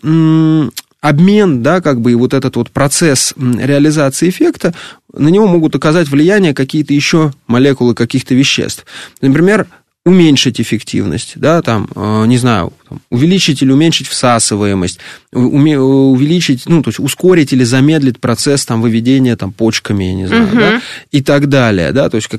обмен, 1.07 1.61
да, 1.61 1.81
как 1.81 2.01
бы 2.01 2.13
и 2.13 2.15
вот 2.15 2.33
этот 2.33 2.55
вот 2.55 2.71
процесс 2.71 3.35
реализации 3.37 4.29
эффекта, 4.29 4.73
на 5.13 5.27
него 5.27 5.45
могут 5.45 5.75
оказать 5.75 6.09
влияние 6.09 6.55
какие-то 6.55 6.93
еще 6.93 7.31
молекулы 7.45 7.93
каких-то 7.93 8.33
веществ. 8.33 8.85
Например, 9.21 9.67
уменьшить 10.03 10.59
эффективность, 10.59 11.33
да, 11.35 11.61
там, 11.61 11.87
э, 11.95 12.25
не 12.25 12.37
знаю, 12.37 12.73
увеличить 13.09 13.61
или 13.61 13.71
уменьшить 13.71 14.07
всасываемость, 14.07 14.99
увеличить, 15.31 16.63
ну, 16.67 16.81
то 16.81 16.89
есть 16.89 16.99
ускорить 16.99 17.53
или 17.53 17.63
замедлить 17.63 18.19
процесс 18.19 18.65
там 18.65 18.81
выведения 18.81 19.35
там 19.35 19.51
почками, 19.51 20.05
я 20.05 20.13
не 20.13 20.27
знаю, 20.27 20.47
угу. 20.47 20.55
да, 20.57 20.81
и 21.11 21.21
так 21.21 21.49
далее, 21.49 21.91
да, 21.91 22.09
то 22.09 22.17
есть 22.17 22.29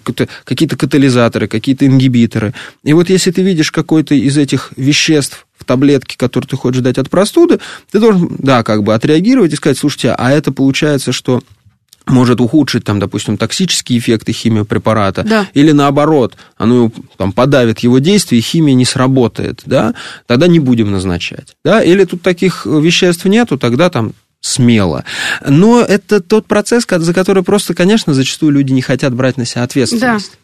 какие-то 0.44 0.76
катализаторы, 0.76 1.46
какие-то 1.48 1.86
ингибиторы. 1.86 2.52
И 2.84 2.92
вот 2.92 3.10
если 3.10 3.30
ты 3.30 3.42
видишь 3.42 3.70
какой-то 3.70 4.14
из 4.14 4.36
этих 4.38 4.72
веществ 4.76 5.45
в 5.66 5.68
таблетке, 5.68 6.16
которую 6.16 6.48
ты 6.48 6.56
хочешь 6.56 6.80
дать 6.80 6.96
от 6.96 7.10
простуды, 7.10 7.58
ты 7.90 7.98
должен, 7.98 8.36
да, 8.38 8.62
как 8.62 8.84
бы 8.84 8.94
отреагировать 8.94 9.52
и 9.52 9.56
сказать, 9.56 9.76
слушайте, 9.76 10.14
а 10.16 10.30
это 10.30 10.52
получается, 10.52 11.10
что 11.10 11.42
может 12.06 12.40
ухудшить, 12.40 12.84
там, 12.84 13.00
допустим, 13.00 13.36
токсические 13.36 13.98
эффекты 13.98 14.32
химиопрепарата, 14.32 15.24
да. 15.24 15.48
или 15.54 15.72
наоборот, 15.72 16.36
оно 16.56 16.92
там, 17.16 17.32
подавит 17.32 17.80
его 17.80 17.98
действие, 17.98 18.38
и 18.38 18.42
химия 18.42 18.74
не 18.74 18.84
сработает, 18.84 19.62
да, 19.66 19.92
тогда 20.26 20.46
не 20.46 20.60
будем 20.60 20.92
назначать. 20.92 21.56
Да? 21.64 21.82
Или 21.82 22.04
тут 22.04 22.22
таких 22.22 22.64
веществ 22.64 23.24
нету, 23.24 23.58
тогда 23.58 23.90
там 23.90 24.12
смело. 24.40 25.04
Но 25.44 25.80
это 25.80 26.20
тот 26.20 26.46
процесс, 26.46 26.86
за 26.88 27.12
который 27.12 27.42
просто, 27.42 27.74
конечно, 27.74 28.14
зачастую 28.14 28.52
люди 28.52 28.72
не 28.72 28.82
хотят 28.82 29.12
брать 29.12 29.36
на 29.36 29.44
себя 29.44 29.64
ответственность. 29.64 30.30
Да. 30.30 30.38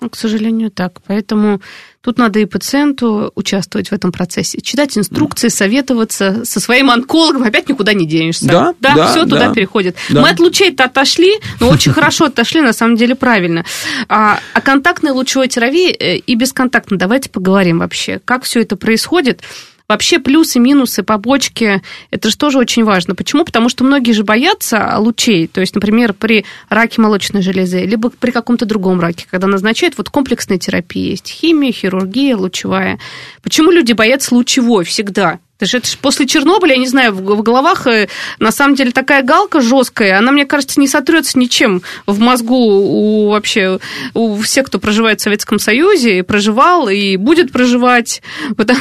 Ну, 0.00 0.10
к 0.10 0.16
сожалению, 0.16 0.70
так. 0.70 1.02
Поэтому 1.06 1.60
тут 2.04 2.18
надо 2.18 2.38
и 2.38 2.44
пациенту 2.44 3.32
участвовать 3.34 3.88
в 3.88 3.92
этом 3.92 4.12
процессе, 4.12 4.60
читать 4.60 4.96
инструкции, 4.98 5.48
советоваться 5.48 6.44
со 6.44 6.60
своим 6.60 6.90
онкологом, 6.90 7.44
опять 7.44 7.68
никуда 7.68 7.94
не 7.94 8.06
денешься. 8.06 8.46
Да, 8.46 8.74
да, 8.78 8.94
да 8.94 9.06
все 9.08 9.24
да, 9.24 9.30
туда 9.30 9.54
переходит. 9.54 9.96
Да. 10.10 10.20
Мы 10.20 10.28
от 10.28 10.38
лучей-то 10.38 10.84
отошли, 10.84 11.32
но 11.60 11.70
очень 11.70 11.92
хорошо 11.94 12.26
отошли, 12.26 12.60
на 12.60 12.74
самом 12.74 12.96
деле 12.96 13.14
правильно. 13.14 13.64
А, 14.08 14.38
о 14.52 14.60
контактной 14.60 15.12
лучевой 15.12 15.48
терапии 15.48 15.90
э, 15.90 16.16
и 16.18 16.34
бесконтактной 16.34 16.98
давайте 16.98 17.30
поговорим 17.30 17.78
вообще, 17.78 18.20
как 18.24 18.44
все 18.44 18.60
это 18.60 18.76
происходит. 18.76 19.42
Вообще 19.86 20.18
плюсы, 20.18 20.58
минусы, 20.58 21.02
побочки, 21.02 21.82
это 22.10 22.30
же 22.30 22.36
тоже 22.38 22.58
очень 22.58 22.84
важно. 22.84 23.14
Почему? 23.14 23.44
Потому 23.44 23.68
что 23.68 23.84
многие 23.84 24.12
же 24.12 24.24
боятся 24.24 24.94
лучей. 24.98 25.46
То 25.46 25.60
есть, 25.60 25.74
например, 25.74 26.14
при 26.14 26.46
раке 26.70 27.02
молочной 27.02 27.42
железы, 27.42 27.84
либо 27.84 28.08
при 28.08 28.30
каком-то 28.30 28.64
другом 28.64 28.98
раке, 29.00 29.26
когда 29.30 29.46
назначают 29.46 29.98
вот 29.98 30.08
комплексная 30.08 30.58
терапия. 30.58 31.10
Есть 31.10 31.28
химия, 31.28 31.70
хирургия, 31.70 32.34
лучевая. 32.34 32.98
Почему 33.42 33.70
люди 33.70 33.92
боятся 33.92 34.34
лучевой 34.34 34.84
всегда? 34.84 35.38
Это 35.58 35.66
же, 35.66 35.76
это 35.78 35.88
же 35.88 35.96
после 35.98 36.26
Чернобыля, 36.26 36.72
я 36.74 36.80
не 36.80 36.88
знаю, 36.88 37.12
в, 37.12 37.22
в 37.22 37.42
головах 37.42 37.86
э, 37.86 38.08
на 38.40 38.50
самом 38.50 38.74
деле 38.74 38.90
такая 38.90 39.22
галка 39.22 39.60
жесткая, 39.60 40.18
она, 40.18 40.32
мне 40.32 40.46
кажется, 40.46 40.80
не 40.80 40.88
сотрется 40.88 41.38
ничем 41.38 41.82
в 42.06 42.18
мозгу 42.18 42.56
у 42.56 43.30
вообще 43.30 43.78
у 44.14 44.36
всех, 44.40 44.66
кто 44.66 44.80
проживает 44.80 45.20
в 45.20 45.22
Советском 45.22 45.60
Союзе, 45.60 46.24
проживал, 46.24 46.88
и 46.88 47.16
будет 47.16 47.52
проживать. 47.52 48.20
Потому, 48.56 48.80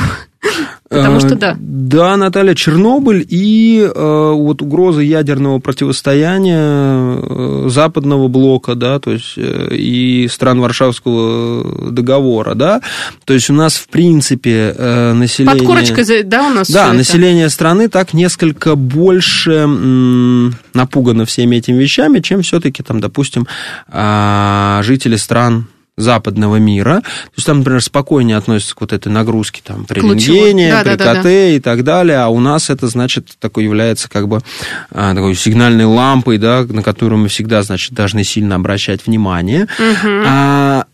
Потому 0.90 1.20
что 1.20 1.36
да. 1.36 1.56
Да, 1.60 2.18
Наталья, 2.18 2.54
Чернобыль 2.54 3.26
и 3.28 3.82
э, 3.84 4.32
вот 4.36 4.62
угроза 4.62 5.02
ядерного 5.02 5.60
противостояния 5.60 7.18
э, 7.20 7.66
западного 7.70 8.28
блока, 8.28 8.76
да, 8.76 9.00
то 9.00 9.12
есть 9.12 9.34
э, 9.38 9.70
и 9.72 10.28
стран 10.28 10.60
Варшавского 10.60 11.92
договора, 11.92 12.54
да, 12.54 12.82
то 13.26 13.34
есть 13.34 13.50
у 13.50 13.54
нас 13.54 13.76
в 13.76 13.88
принципе 13.88 14.74
э, 14.78 15.14
население... 15.14 15.58
Под 15.58 15.68
корочкой, 15.68 16.24
да, 16.24 16.48
у 16.48 16.54
нас 16.54 16.70
Да, 16.70 16.94
население 16.94 17.50
страны 17.50 17.90
так 17.90 18.14
несколько 18.14 18.76
больше 18.76 19.68
напугано 20.74 21.26
всеми 21.26 21.58
этими 21.58 21.78
вещами, 21.78 22.20
чем 22.20 22.42
все-таки 22.42 22.84
там, 22.84 23.00
допустим, 23.00 23.48
э, 23.88 24.82
жители 24.84 25.16
стран 25.16 25.68
западного 25.98 26.56
мира. 26.56 27.02
То 27.02 27.32
есть 27.36 27.46
там, 27.46 27.60
например, 27.60 27.82
спокойнее 27.82 28.38
относятся 28.38 28.76
к 28.76 28.82
вот 28.82 28.94
этой 28.94 29.10
нагрузке 29.10 29.62
там, 29.64 29.86
при 29.86 30.00
рентгене, 30.00 30.72
да, 30.72 30.84
при 30.84 30.96
да, 30.96 31.16
КТ 31.16 31.16
да, 31.16 31.24
да. 31.24 31.48
и 31.50 31.60
так 31.60 31.84
далее, 31.84 32.18
а 32.18 32.30
у 32.30 32.40
нас 32.40 32.70
это, 32.70 32.88
значит, 32.88 33.36
такой 33.40 33.64
является 33.64 34.10
как 34.10 34.28
бы 34.28 34.42
а, 34.92 35.14
такой 35.14 35.36
сигнальной 35.36 35.86
лампой, 35.86 36.38
да, 36.38 36.64
на 36.68 36.82
которую 36.82 37.20
мы 37.20 37.28
всегда, 37.28 37.62
значит, 37.62 37.94
должны 37.94 38.24
сильно 38.24 38.56
обращать 38.56 39.06
внимание. 39.06 39.64
Угу. 39.64 40.24
А, 40.26 40.86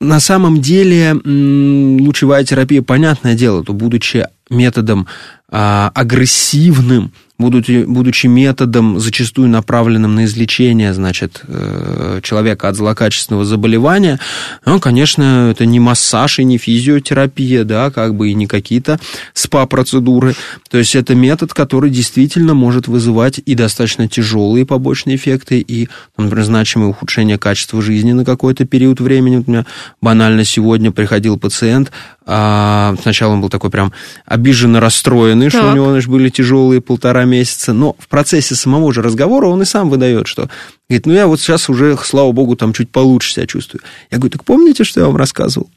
на 0.00 0.20
самом 0.20 0.60
деле 0.60 1.14
лучевая 1.14 2.44
терапия, 2.44 2.82
понятное 2.82 3.34
дело, 3.34 3.64
то 3.64 3.72
будучи 3.72 4.26
методом 4.48 5.08
а, 5.50 5.90
агрессивным, 5.94 7.12
будучи, 7.38 7.84
будучи 7.84 8.26
методом, 8.26 8.98
зачастую 8.98 9.48
направленным 9.48 10.14
на 10.14 10.24
излечение, 10.24 10.92
значит, 10.92 11.42
э, 11.46 12.20
человека 12.22 12.68
от 12.68 12.76
злокачественного 12.76 13.44
заболевания, 13.44 14.18
ну, 14.64 14.80
конечно, 14.80 15.48
это 15.50 15.64
не 15.64 15.78
массаж 15.78 16.40
и 16.40 16.44
не 16.44 16.58
физиотерапия, 16.58 17.64
да, 17.64 17.90
как 17.90 18.14
бы 18.14 18.30
и 18.30 18.34
не 18.34 18.46
какие-то 18.46 18.98
СПА-процедуры. 19.34 20.34
То 20.68 20.78
есть 20.78 20.96
это 20.96 21.14
метод, 21.14 21.54
который 21.54 21.90
действительно 21.90 22.54
может 22.54 22.88
вызывать 22.88 23.40
и 23.44 23.54
достаточно 23.54 24.08
тяжелые 24.08 24.66
побочные 24.66 25.16
эффекты, 25.16 25.60
и, 25.60 25.88
например, 26.16 26.44
значимое 26.44 26.88
ухудшение 26.88 27.38
качества 27.38 27.80
жизни 27.80 28.12
на 28.12 28.24
какой-то 28.24 28.64
период 28.64 29.00
времени. 29.00 29.36
Вот 29.36 29.48
у 29.48 29.50
меня 29.50 29.66
банально 30.00 30.44
сегодня 30.44 30.90
приходил 30.90 31.38
пациент, 31.38 31.92
а, 32.30 32.94
сначала 33.00 33.32
он 33.32 33.40
был 33.40 33.48
такой 33.48 33.70
прям 33.70 33.92
обиженно 34.26 34.80
расстроенный, 34.80 35.50
так. 35.50 35.60
что 35.60 35.72
у 35.72 35.74
него 35.74 35.90
значит, 35.90 36.10
были 36.10 36.28
тяжелые 36.28 36.82
полтора 36.82 37.24
месяца, 37.28 37.72
но 37.72 37.94
в 37.98 38.08
процессе 38.08 38.54
самого 38.54 38.92
же 38.92 39.02
разговора 39.02 39.46
он 39.46 39.62
и 39.62 39.64
сам 39.64 39.88
выдает, 39.88 40.26
что 40.26 40.48
говорит, 40.88 41.06
ну 41.06 41.12
я 41.12 41.26
вот 41.26 41.40
сейчас 41.40 41.68
уже, 41.68 41.96
слава 42.02 42.32
богу, 42.32 42.56
там 42.56 42.72
чуть 42.72 42.90
получше 42.90 43.32
себя 43.32 43.46
чувствую. 43.46 43.82
Я 44.10 44.18
говорю, 44.18 44.32
так 44.32 44.44
помните, 44.44 44.84
что 44.84 45.00
я 45.00 45.06
вам 45.06 45.16
рассказывал? 45.16 45.70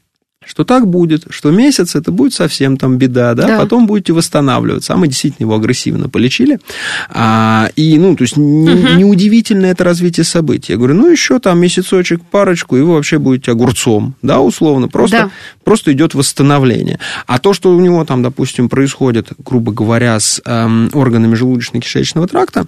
Что 0.44 0.64
так 0.64 0.86
будет, 0.86 1.26
что 1.30 1.50
месяц 1.50 1.94
это 1.94 2.10
будет 2.12 2.34
совсем 2.34 2.76
там 2.76 2.98
беда, 2.98 3.34
да, 3.34 3.46
да. 3.46 3.58
потом 3.58 3.86
будете 3.86 4.12
восстанавливаться. 4.12 4.94
А 4.94 4.96
мы 4.96 5.08
действительно 5.08 5.46
его 5.46 5.56
агрессивно 5.56 6.08
полечили. 6.08 6.58
А, 7.10 7.70
и, 7.76 7.98
ну, 7.98 8.16
то 8.16 8.22
есть, 8.22 8.36
не, 8.36 8.70
угу. 8.70 8.88
неудивительно 8.98 9.66
это 9.66 9.84
развитие 9.84 10.24
событий. 10.24 10.72
Я 10.72 10.78
говорю, 10.78 10.94
ну, 10.94 11.08
еще 11.08 11.38
там 11.38 11.60
месяцочек, 11.60 12.22
парочку, 12.22 12.76
и 12.76 12.80
вы 12.80 12.94
вообще 12.94 13.18
будете 13.18 13.52
огурцом, 13.52 14.14
да, 14.22 14.40
условно. 14.40 14.88
Просто, 14.88 15.16
да. 15.16 15.30
просто 15.64 15.92
идет 15.92 16.14
восстановление. 16.14 16.98
А 17.26 17.38
то, 17.38 17.52
что 17.52 17.74
у 17.74 17.80
него 17.80 18.04
там, 18.04 18.22
допустим, 18.22 18.68
происходит, 18.68 19.28
грубо 19.38 19.72
говоря, 19.72 20.18
с 20.18 20.40
эм, 20.44 20.90
органами 20.92 21.34
желудочно-кишечного 21.34 22.26
тракта, 22.26 22.66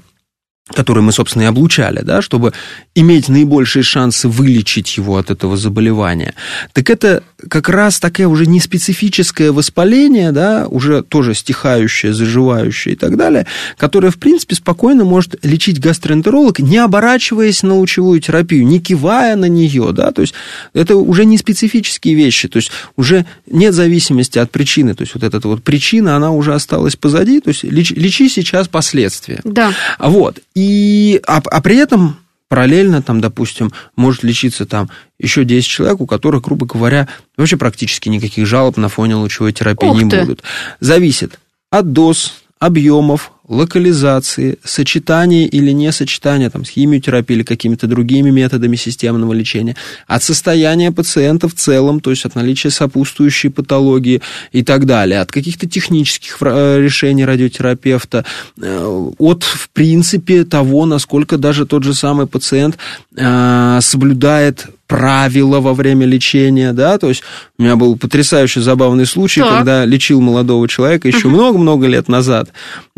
которые 0.73 1.05
мы, 1.05 1.13
собственно, 1.13 1.43
и 1.43 1.47
облучали, 1.47 2.01
да, 2.01 2.23
чтобы 2.23 2.55
иметь 2.95 3.29
наибольшие 3.29 3.83
шансы 3.83 4.29
вылечить 4.29 4.97
его 4.97 5.19
от 5.19 5.31
этого 5.31 5.59
заболевания. 5.59 6.35
Так 6.73 6.89
это 6.89 7.23
как 7.51 7.69
раз 7.69 8.01
такое 8.01 8.29
уже 8.29 8.47
не 8.47 8.61
специфическое 8.61 9.53
воспаление, 9.53 10.33
да, 10.33 10.67
уже 10.67 11.03
тоже 11.03 11.35
стихающее, 11.35 12.15
заживающее 12.15 12.95
и 12.95 12.97
так 12.97 13.19
далее, 13.19 13.47
которое, 13.77 14.11
в 14.11 14.17
принципе, 14.17 14.55
спокойно 14.55 15.05
может 15.05 15.37
лечить 15.45 15.81
гастроэнтеролог, 15.81 16.59
не 16.61 16.79
оборачиваясь 16.79 17.63
на 17.63 17.75
лучевую 17.75 18.21
терапию, 18.21 18.67
не 18.67 18.81
кивая 18.81 19.37
на 19.37 19.47
нее, 19.47 19.93
да, 19.93 20.13
то 20.13 20.23
есть 20.23 20.33
это 20.73 20.97
уже 20.97 21.27
не 21.27 21.37
специфические 21.37 22.15
вещи, 22.15 22.49
то 22.49 22.57
есть 22.57 22.71
уже 22.97 23.27
нет 23.47 23.75
зависимости 23.75 24.39
от 24.39 24.51
причины, 24.51 24.95
то 24.95 25.03
есть 25.03 25.15
вот 25.15 25.25
эта 25.25 25.47
вот 25.47 25.63
причина, 25.63 26.17
она 26.17 26.31
уже 26.31 26.55
осталась 26.55 26.97
позади, 26.97 27.41
то 27.41 27.49
есть 27.49 27.65
лечи, 27.65 27.93
лечи 27.93 28.31
сейчас 28.31 28.67
последствия. 28.69 29.41
Да. 29.45 29.75
Вот. 29.99 30.39
И, 30.55 31.21
а, 31.27 31.43
а 31.45 31.61
при 31.61 31.77
этом 31.77 32.19
параллельно 32.49 33.03
там, 33.03 33.21
допустим, 33.21 33.73
может 33.97 34.23
лечиться 34.23 34.67
там 34.67 34.89
еще 35.19 35.45
10 35.45 35.67
человек, 35.67 36.01
у 36.01 36.07
которых, 36.07 36.43
грубо 36.43 36.67
говоря, 36.67 37.09
вообще 37.37 37.57
практически 37.57 38.09
никаких 38.09 38.47
жалоб 38.47 38.77
на 38.77 38.89
фоне 38.89 39.17
лучевой 39.17 39.53
терапии 39.53 39.89
Ух 39.89 40.03
не 40.03 40.09
ты. 40.09 40.21
будут. 40.21 40.43
Зависит 40.81 41.41
от 41.71 41.93
доз, 41.93 42.43
объемов, 42.61 43.33
локализации, 43.47 44.59
сочетания 44.65 45.47
или 45.47 45.71
несочетания 45.71 46.49
там, 46.49 46.65
с 46.65 46.71
химиотерапией 46.71 47.39
или 47.39 47.45
какими-то 47.45 47.87
другими 47.87 48.31
методами 48.31 48.77
системного 48.77 49.33
лечения, 49.35 49.77
от 50.07 50.23
состояния 50.23 50.91
пациента 50.93 51.49
в 51.49 51.55
целом, 51.55 52.01
то 52.01 52.11
есть 52.11 52.25
от 52.25 52.35
наличия 52.35 52.71
сопутствующей 52.71 53.51
патологии 53.51 54.23
и 54.53 54.63
так 54.63 54.87
далее, 54.87 55.21
от 55.21 55.31
каких-то 55.31 55.69
технических 55.69 56.39
э, 56.41 56.81
решений 56.81 57.25
радиотерапевта, 57.25 58.25
э, 58.61 59.11
от, 59.19 59.43
в 59.43 59.69
принципе, 59.71 60.45
того, 60.45 60.87
насколько 60.87 61.37
даже 61.37 61.67
тот 61.67 61.85
же 61.85 61.93
самый 61.93 62.27
пациент 62.27 62.79
э, 63.15 63.79
соблюдает 63.83 64.67
правила 64.87 65.61
во 65.61 65.75
время 65.75 66.07
лечения, 66.07 66.73
да, 66.73 66.99
то 66.99 67.09
есть 67.09 67.23
у 67.59 67.63
меня 67.63 67.77
был 67.77 67.97
потрясающий 67.97 68.61
забавный 68.61 69.07
случай, 69.07 69.41
Так. 69.41 69.59
когда 69.59 69.85
лечил 69.85 70.21
молодого 70.21 70.69
человека 70.69 71.09
еще 71.09 71.29
много-много 71.29 71.87
лет 71.87 72.09
назад 72.09 72.51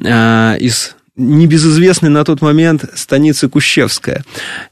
э, 0.02 0.56
из 0.58 0.96
небезызвестной 1.16 2.10
на 2.10 2.24
тот 2.24 2.42
момент 2.42 2.84
станицы 2.94 3.48
Кущевская. 3.48 4.24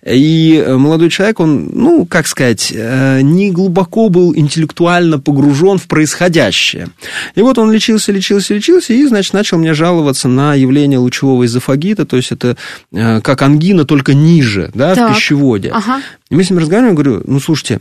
И 0.07 0.63
э, 0.65 0.77
молодой 0.77 1.09
человек, 1.09 1.41
он, 1.41 1.71
ну, 1.73 2.07
как 2.07 2.27
сказать, 2.27 2.71
э, 2.75 3.21
не 3.23 3.51
глубоко 3.51 4.11
был 4.11 4.35
интеллектуально 4.35 5.19
погружен 5.19 5.79
в 5.79 5.87
происходящее. 5.89 6.89
И 7.35 7.41
вот 7.41 7.59
он 7.59 7.73
лечился, 7.73 8.13
лечился, 8.13 8.55
лечился, 8.55 8.93
и, 8.93 9.07
значит, 9.07 9.33
начал 9.33 9.59
мне 9.59 9.73
жаловаться 9.73 10.29
на 10.29 10.55
явление 10.55 10.99
лучевого 10.99 11.47
эзофагита, 11.47 12.05
то 12.05 12.17
есть 12.17 12.31
это 12.31 12.57
э, 12.93 13.21
как 13.23 13.41
ангина, 13.41 13.87
только 13.87 14.13
ниже, 14.13 14.71
да, 14.75 14.95
Так. 14.95 15.11
в 15.11 15.15
пищеводе. 15.15 15.71
Ага. 15.71 16.03
И 16.29 16.35
мы 16.35 16.45
с 16.45 16.51
ним 16.51 16.59
разговариваем, 16.59 16.95
говорю, 16.95 17.23
ну, 17.27 17.41
слушайте, 17.41 17.81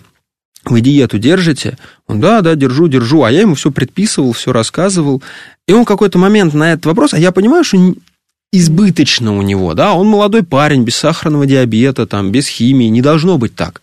вы 0.66 0.80
диету 0.80 1.20
держите? 1.20 1.78
Он, 2.08 2.22
да, 2.22 2.40
да, 2.40 2.56
держу, 2.56 2.88
держу. 2.88 3.24
А 3.24 3.32
я 3.32 3.42
ему 3.42 3.56
все 3.56 3.72
предписывал, 3.72 4.32
все 4.32 4.54
рассказывал. 4.54 5.22
И 5.68 5.74
он 5.74 5.84
в 5.84 5.88
какой-то 5.88 6.18
момент 6.18 6.54
на 6.54 6.72
этот 6.72 6.86
вопрос, 6.86 7.14
а 7.14 7.20
я 7.20 7.34
понимаю, 7.34 7.66
что 7.66 7.78
избыточно 8.54 9.36
у 9.38 9.42
него, 9.42 9.74
да, 9.74 9.94
он 9.94 10.08
молодой 10.08 10.44
парень, 10.44 10.84
без 10.84 10.96
сахарного 10.96 11.46
диабета, 11.46 12.06
там, 12.06 12.32
без 12.32 12.48
химии, 12.48 12.86
не 12.88 13.02
должно 13.02 13.38
быть 13.38 13.56
так. 13.56 13.82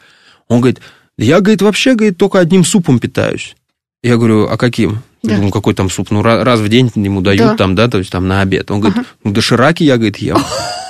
Он 0.48 0.60
говорит, 0.60 0.80
«Да 1.18 1.24
я, 1.24 1.40
говорит, 1.40 1.60
вообще, 1.60 1.94
говорит, 1.94 2.16
только 2.16 2.38
одним 2.38 2.64
супом 2.64 2.98
питаюсь. 2.98 3.56
Я 4.02 4.16
говорю, 4.16 4.48
а 4.48 4.56
каким? 4.56 5.02
Да. 5.22 5.36
Ну, 5.36 5.50
какой 5.50 5.74
там 5.74 5.90
суп? 5.90 6.10
Ну, 6.10 6.22
ра- 6.22 6.42
раз 6.44 6.60
в 6.60 6.68
день 6.68 6.90
ему 6.94 7.20
дают 7.20 7.40
Да. 7.50 7.56
там, 7.56 7.74
да, 7.74 7.88
то 7.88 7.98
есть 7.98 8.10
там 8.10 8.26
на 8.26 8.40
обед. 8.40 8.70
Он 8.70 8.80
говорит, 8.80 9.04
ну, 9.22 9.32
дошираки 9.32 9.82
я, 9.82 9.96
говорит, 9.96 10.16
ем. 10.16 10.38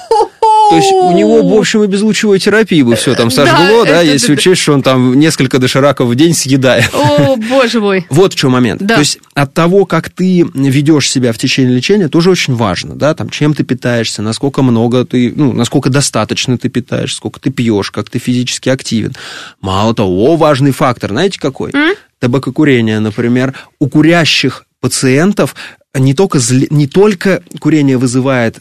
То 0.71 0.77
есть 0.77 0.93
у 0.93 1.13
него, 1.13 1.43
в 1.43 1.59
общем, 1.59 1.83
и 1.83 1.89
без 1.89 2.01
лучевой 2.01 2.39
терапии 2.39 2.83
бы 2.83 2.95
все 2.95 3.15
там 3.15 3.31
сожгло, 3.31 3.85
да, 3.85 4.03
если 4.03 4.33
учесть, 4.33 4.63
что 4.63 4.73
он 4.73 4.83
там 4.83 5.19
несколько 5.19 5.59
дошираков 5.59 6.09
в 6.09 6.15
день 6.15 6.33
съедает. 6.33 6.91
О, 6.95 7.37
боже 7.37 7.81
мой. 7.81 8.07
Вот 8.11 8.35
в 8.35 8.37
чем 8.37 8.53
момент. 8.53 8.87
То 8.87 8.99
есть 8.99 9.19
от 9.35 9.53
того, 9.55 9.85
как 9.87 10.11
ты 10.11 10.45
ведешь 10.55 11.11
себя 11.11 11.33
в 11.33 11.39
течение 11.39 11.75
лечения, 11.75 12.09
тоже 12.09 12.31
очень 12.31 12.55
важно, 12.55 12.95
да, 12.95 13.15
там, 13.15 13.31
чем 13.31 13.55
ты 13.55 13.65
питаешься, 13.65 14.23
насколько 14.23 14.63
много 14.63 15.05
ты, 15.05 15.33
ну, 15.35 15.53
насколько 15.53 15.91
достаточно 15.91 16.59
ты 16.59 16.69
питаешь, 16.69 17.15
сколько 17.15 17.41
ты 17.41 17.51
пьешь, 17.51 17.91
как 17.91 18.09
ты 18.11 18.19
физически 18.19 18.69
активен. 18.69 19.15
Мало 19.61 19.95
того, 19.95 20.37
важный 20.37 20.73
фактор, 20.73 21.11
знаете 21.11 21.41
какой? 21.41 21.73
Табакокурение, 22.19 23.01
например, 23.01 23.55
у 23.79 23.89
курящих 23.89 24.67
пациентов 24.81 25.55
не 25.95 26.15
только, 26.15 26.39
не 26.71 26.87
только 26.87 27.43
курение 27.59 27.99
вызывает 27.99 28.59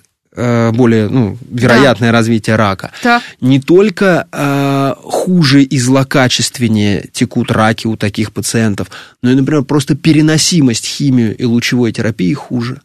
более 0.72 1.10
ну, 1.10 1.38
вероятное 1.50 2.12
развитие 2.12 2.56
рака, 2.56 2.92
Так. 3.02 3.22
не 3.42 3.60
только 3.60 4.28
э, 4.32 4.94
хуже 5.04 5.64
и 5.64 5.78
злокачественнее 5.80 7.06
текут 7.12 7.52
раки 7.52 7.88
у 7.88 7.96
таких 7.96 8.32
пациентов, 8.32 8.88
но 9.22 9.32
и, 9.32 9.36
например, 9.36 9.64
просто 9.64 9.96
переносимость 9.96 10.86
химию 10.86 11.36
и 11.36 11.46
лучевой 11.46 11.92
терапии 11.92 12.34
хуже. 12.34 12.82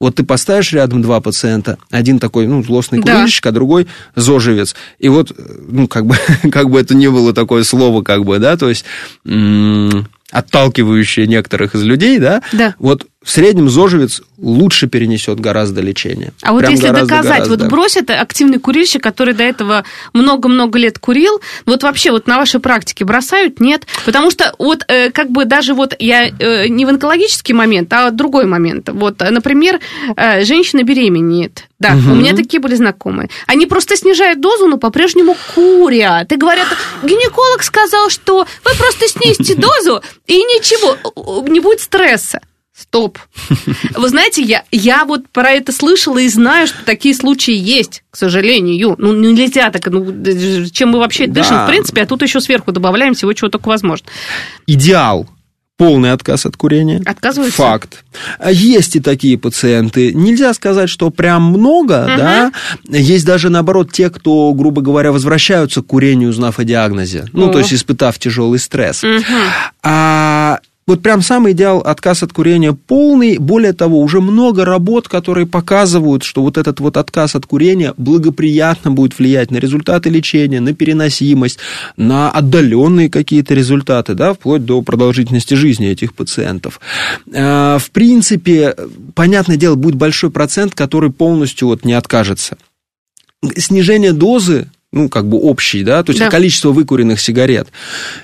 Вот 0.00 0.14
ты 0.14 0.22
поставишь 0.22 0.72
рядом 0.72 1.02
два 1.02 1.20
пациента, 1.20 1.76
один 1.90 2.20
такой, 2.20 2.46
ну, 2.46 2.62
злостный 2.62 3.00
Да. 3.02 3.14
курильщик, 3.16 3.46
а 3.46 3.50
другой 3.50 3.88
зожевец. 4.14 4.76
И 5.00 5.08
вот, 5.08 5.32
э, 5.36 5.42
ну, 5.68 5.88
как 5.88 6.06
бы, 6.06 6.16
как 6.52 6.70
бы 6.70 6.80
это 6.80 6.94
ни 6.94 7.08
было 7.08 7.32
такое 7.32 7.64
слово, 7.64 8.02
как 8.02 8.24
бы, 8.24 8.38
да, 8.38 8.56
то 8.56 8.68
есть 8.68 8.84
м, 9.26 10.06
отталкивающее 10.30 11.26
некоторых 11.26 11.74
из 11.74 11.82
людей, 11.82 12.18
да, 12.18 12.42
Да. 12.52 12.74
вот 12.78 13.06
в 13.24 13.30
среднем 13.30 13.68
зожевец 13.68 14.22
лучше 14.38 14.86
перенесет 14.86 15.40
гораздо 15.40 15.80
лечение. 15.80 16.32
А 16.42 16.52
вот 16.52 16.60
Прям 16.60 16.72
если 16.72 16.86
гораздо, 16.86 17.08
доказать, 17.08 17.32
гораздо. 17.42 17.64
вот 17.64 17.70
бросит 17.72 18.10
активный 18.10 18.60
курильщик, 18.60 19.02
который 19.02 19.34
до 19.34 19.42
этого 19.42 19.84
много-много 20.12 20.78
лет 20.78 21.00
курил, 21.00 21.40
вот 21.66 21.82
вообще 21.82 22.12
вот 22.12 22.28
на 22.28 22.36
вашей 22.36 22.60
практике 22.60 23.04
бросают? 23.04 23.58
Нет? 23.58 23.86
Потому 24.06 24.30
что 24.30 24.54
вот 24.58 24.84
э, 24.86 25.10
как 25.10 25.30
бы 25.30 25.46
даже 25.46 25.74
вот 25.74 25.96
я 25.98 26.28
э, 26.28 26.68
не 26.68 26.84
в 26.86 26.88
онкологический 26.90 27.54
момент, 27.54 27.92
а 27.92 28.10
другой 28.12 28.46
момент. 28.46 28.88
Вот, 28.92 29.20
э, 29.20 29.30
например, 29.30 29.80
э, 30.16 30.44
женщина 30.44 30.84
беременеет. 30.84 31.64
Да, 31.80 31.90
Мгм. 31.94 32.12
у 32.12 32.14
меня 32.14 32.34
такие 32.36 32.60
были 32.60 32.74
знакомые. 32.76 33.30
Они 33.46 33.66
просто 33.66 33.96
снижают 33.96 34.40
дозу, 34.40 34.66
но 34.68 34.78
по-прежнему 34.78 35.36
курят. 35.54 36.30
И 36.32 36.36
говорят, 36.36 36.66
гинеколог 37.02 37.62
сказал, 37.64 38.10
что 38.10 38.46
вы 38.64 38.70
просто 38.78 39.08
снизьте 39.08 39.54
дозу, 39.56 40.02
и 40.26 40.36
ничего, 40.38 40.96
не 41.48 41.58
будет 41.60 41.80
стресса. 41.80 42.40
Стоп. 42.80 43.18
Вы 43.96 44.08
знаете, 44.08 44.40
я, 44.42 44.62
я 44.70 45.04
вот 45.04 45.28
про 45.30 45.50
это 45.50 45.72
слышала 45.72 46.18
и 46.18 46.28
знаю, 46.28 46.68
что 46.68 46.76
такие 46.84 47.14
случаи 47.14 47.54
есть, 47.54 48.04
к 48.10 48.16
сожалению. 48.16 48.94
Ну, 48.98 49.12
нельзя 49.14 49.70
так, 49.70 49.86
ну, 49.86 50.04
чем 50.70 50.90
мы 50.90 50.98
вообще 51.00 51.26
Да. 51.26 51.42
дышим, 51.42 51.64
в 51.64 51.66
принципе, 51.68 52.02
а 52.02 52.06
тут 52.06 52.22
еще 52.22 52.40
сверху 52.40 52.70
добавляем 52.70 53.14
всего, 53.14 53.32
чего 53.32 53.48
только 53.50 53.68
возможно. 53.68 54.06
Идеал. 54.66 55.28
Полный 55.76 56.10
отказ 56.12 56.44
от 56.44 56.56
курения. 56.56 57.00
Отказываются? 57.04 57.56
Факт. 57.62 58.04
А 58.40 58.50
Есть 58.50 58.96
и 58.96 59.00
такие 59.00 59.38
пациенты. 59.38 60.12
Нельзя 60.12 60.52
сказать, 60.52 60.88
что 60.90 61.10
прям 61.10 61.44
много, 61.44 62.04
Мгм. 62.08 62.16
да. 62.16 62.52
Есть 62.88 63.24
даже, 63.24 63.48
наоборот, 63.48 63.92
те, 63.92 64.10
кто, 64.10 64.52
грубо 64.54 64.82
говоря, 64.82 65.12
возвращаются 65.12 65.80
к 65.82 65.86
курению, 65.86 66.30
узнав 66.30 66.58
о 66.58 66.64
диагнозе. 66.64 67.26
Ну, 67.32 67.48
О. 67.48 67.52
то 67.52 67.58
есть, 67.60 67.72
испытав 67.72 68.18
тяжелый 68.18 68.58
стресс. 68.58 69.04
Мгм. 69.04 69.22
А 69.84 70.58
вот 70.88 71.02
прям 71.02 71.20
самый 71.20 71.52
идеал 71.52 71.80
отказ 71.80 72.22
от 72.22 72.32
курения 72.32 72.72
полный. 72.72 73.36
Более 73.36 73.74
того, 73.74 74.00
уже 74.00 74.22
много 74.22 74.64
работ, 74.64 75.06
которые 75.06 75.46
показывают, 75.46 76.22
что 76.22 76.42
вот 76.42 76.56
этот 76.56 76.80
вот 76.80 76.96
отказ 76.96 77.34
от 77.34 77.44
курения 77.44 77.92
благоприятно 77.98 78.90
будет 78.90 79.18
влиять 79.18 79.50
на 79.50 79.58
результаты 79.58 80.08
лечения, 80.08 80.60
на 80.60 80.72
переносимость, 80.72 81.58
на 81.98 82.30
отдаленные 82.30 83.10
какие-то 83.10 83.52
результаты, 83.52 84.14
да, 84.14 84.32
вплоть 84.32 84.64
до 84.64 84.80
продолжительности 84.80 85.52
жизни 85.52 85.88
этих 85.88 86.14
пациентов. 86.14 86.80
А, 87.34 87.76
В 87.78 87.90
принципе, 87.90 88.74
понятное 89.14 89.58
дело, 89.58 89.74
будет 89.74 89.96
большой 89.96 90.30
процент, 90.30 90.74
который 90.74 91.10
полностью 91.10 91.68
вот 91.68 91.84
не 91.84 91.92
откажется. 91.92 92.56
Снижение 93.56 94.14
дозы 94.14 94.68
ну, 94.92 95.08
как 95.08 95.28
бы 95.28 95.38
общий, 95.38 95.84
да, 95.84 96.02
то 96.02 96.10
есть 96.10 96.20
Да. 96.20 96.30
количество 96.30 96.70
выкуренных 96.72 97.20
сигарет, 97.20 97.68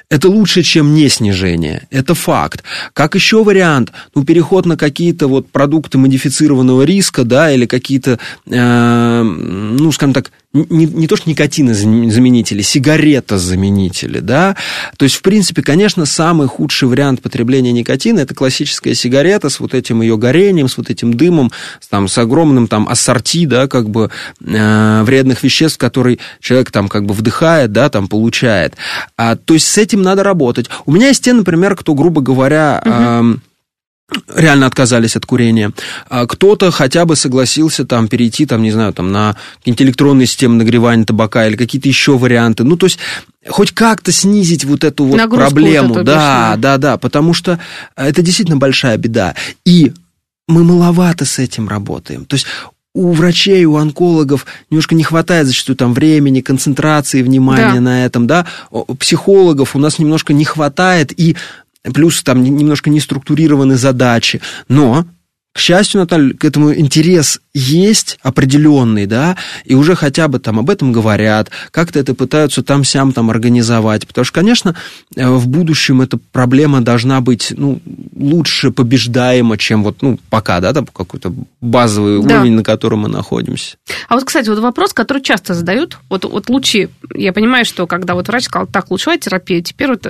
это 0.08 0.28
лучше, 0.28 0.62
чем 0.62 0.94
не 0.94 1.08
снижение, 1.08 1.86
это 1.90 2.14
факт. 2.14 2.62
Как 2.94 3.14
еще 3.14 3.44
вариант, 3.44 3.92
ну, 4.14 4.24
переход 4.24 4.64
на 4.64 4.76
какие-то 4.76 5.28
вот 5.28 5.50
продукты 5.50 5.98
модифицированного 5.98 6.82
риска, 6.82 7.24
да, 7.24 7.52
или 7.52 7.66
какие-то, 7.66 8.18
э, 8.46 9.22
ну, 9.22 9.92
скажем 9.92 10.14
так, 10.14 10.30
не, 10.54 10.86
не 10.86 11.06
то, 11.08 11.16
что 11.16 11.28
никотинозаменители, 11.28 12.62
сигаретозаменители, 12.62 14.20
да, 14.20 14.56
то 14.96 15.04
есть, 15.04 15.16
в 15.16 15.22
принципе, 15.22 15.62
конечно, 15.62 16.06
самый 16.06 16.46
худший 16.46 16.88
вариант 16.88 17.20
потребления 17.20 17.72
никотина– 17.72 18.20
это 18.20 18.34
классическая 18.34 18.94
сигарета 18.94 19.50
с 19.50 19.60
вот 19.60 19.74
этим 19.74 20.00
ее 20.00 20.16
горением, 20.16 20.68
с 20.68 20.76
вот 20.76 20.90
этим 20.90 21.14
дымом, 21.14 21.50
с, 21.80 21.88
там, 21.88 22.08
с 22.08 22.16
огромным 22.18 22.68
там 22.68 22.88
ассорти, 22.88 23.46
да, 23.46 23.66
как 23.66 23.90
бы 23.90 24.10
э, 24.40 25.02
вредных 25.02 25.42
веществ, 25.42 25.78
которые 25.78 26.18
человек 26.40 26.70
там 26.70 26.88
как 26.88 27.04
бы 27.04 27.14
вдыхает, 27.14 27.72
да, 27.72 27.90
там 27.90 28.08
получает. 28.08 28.74
А, 29.16 29.36
то 29.36 29.54
есть 29.54 29.66
с 29.66 29.76
этим 29.76 30.02
надо 30.02 30.22
работать. 30.22 30.70
У 30.86 30.92
меня 30.92 31.08
есть 31.08 31.24
те, 31.24 31.32
например, 31.32 31.74
кто, 31.74 31.94
грубо 31.94 32.20
говоря, 32.20 32.80
эм, 32.84 33.42
реально 34.34 34.66
отказались 34.66 35.16
от 35.16 35.26
курения. 35.26 35.72
А 36.08 36.26
Кто-то 36.26 36.70
хотя 36.70 37.04
бы 37.04 37.16
согласился 37.16 37.84
там 37.84 38.08
перейти, 38.08 38.46
там, 38.46 38.62
не 38.62 38.70
знаю, 38.70 38.92
там, 38.92 39.10
на 39.12 39.36
какие-нибудь 39.58 39.82
электронные 39.82 40.26
системы 40.26 40.56
нагревания 40.56 41.04
табака 41.04 41.46
или 41.46 41.56
какие-то 41.56 41.88
еще 41.88 42.18
варианты. 42.18 42.64
Ну, 42.64 42.76
то 42.76 42.86
есть 42.86 42.98
хоть 43.48 43.72
как-то 43.72 44.12
снизить 44.12 44.64
вот 44.64 44.84
эту 44.84 45.04
вот 45.04 45.16
Нагрузку 45.16 45.50
проблему. 45.50 45.88
вот 45.88 45.96
эту 45.98 46.04
да, 46.06 46.50
лишнюю. 46.50 46.62
да, 46.62 46.78
да, 46.78 46.96
потому 46.98 47.34
что 47.34 47.58
это 47.96 48.22
действительно 48.22 48.56
большая 48.58 48.96
беда. 48.98 49.34
И 49.64 49.92
мы 50.46 50.64
маловато 50.64 51.24
с 51.24 51.38
этим 51.38 51.68
работаем. 51.68 52.26
То 52.26 52.34
есть 52.34 52.46
у 52.94 53.10
врачей, 53.12 53.64
у 53.64 53.76
онкологов 53.76 54.46
немножко 54.70 54.94
не 54.94 55.02
хватает 55.02 55.46
зачастую 55.48 55.74
там 55.76 55.94
времени, 55.94 56.42
концентрации, 56.42 57.22
внимания 57.22 57.74
Да. 57.74 57.80
на 57.80 58.04
этом, 58.04 58.26
да. 58.26 58.46
У 58.70 58.94
психологов 58.94 59.74
у 59.74 59.78
нас 59.80 59.98
немножко 59.98 60.32
не 60.32 60.44
хватает, 60.44 61.12
и 61.18 61.36
плюс 61.92 62.22
там 62.22 62.42
не- 62.42 62.50
немножко 62.50 62.90
не 62.90 63.00
структурированы 63.00 63.76
задачи. 63.76 64.40
Но 64.68 65.06
К 65.54 65.60
счастью, 65.60 66.00
Наталья, 66.00 66.34
к 66.34 66.44
этому 66.44 66.74
интерес 66.74 67.40
есть 67.54 68.18
определенный, 68.22 69.06
да, 69.06 69.36
и 69.64 69.76
уже 69.76 69.94
хотя 69.94 70.26
бы 70.26 70.40
там 70.40 70.58
об 70.58 70.68
этом 70.68 70.90
говорят, 70.90 71.50
как-то 71.70 72.00
это 72.00 72.12
пытаются 72.14 72.64
там-сям 72.64 73.12
там 73.12 73.30
организовать, 73.30 74.08
потому 74.08 74.24
что, 74.24 74.34
конечно, 74.34 74.74
э, 75.14 75.30
в 75.30 75.46
будущем 75.46 76.00
эта 76.00 76.18
проблема 76.32 76.80
должна 76.80 77.20
быть, 77.20 77.54
ну, 77.56 77.80
лучше 78.16 78.72
побеждаема, 78.72 79.56
чем 79.56 79.84
вот, 79.84 80.02
ну, 80.02 80.18
пока, 80.28 80.58
да, 80.58 80.72
там 80.72 80.86
какой-то 80.86 81.32
базовый 81.60 82.20
да. 82.20 82.38
уровень, 82.38 82.54
на 82.54 82.64
котором 82.64 83.00
мы 83.00 83.08
находимся. 83.08 83.76
А 84.08 84.16
вот, 84.16 84.24
кстати, 84.24 84.48
вот 84.48 84.58
вопрос, 84.58 84.92
который 84.92 85.22
часто 85.22 85.54
задают, 85.54 85.98
вот, 86.10 86.24
вот 86.24 86.48
лучи, 86.48 86.88
я 87.14 87.32
понимаю, 87.32 87.64
что 87.64 87.86
когда 87.86 88.14
вот 88.14 88.26
врач 88.26 88.46
сказал, 88.46 88.66
так, 88.66 88.90
лучевая 88.90 89.18
терапия, 89.18 89.62
теперь 89.62 89.90
вот 89.90 90.04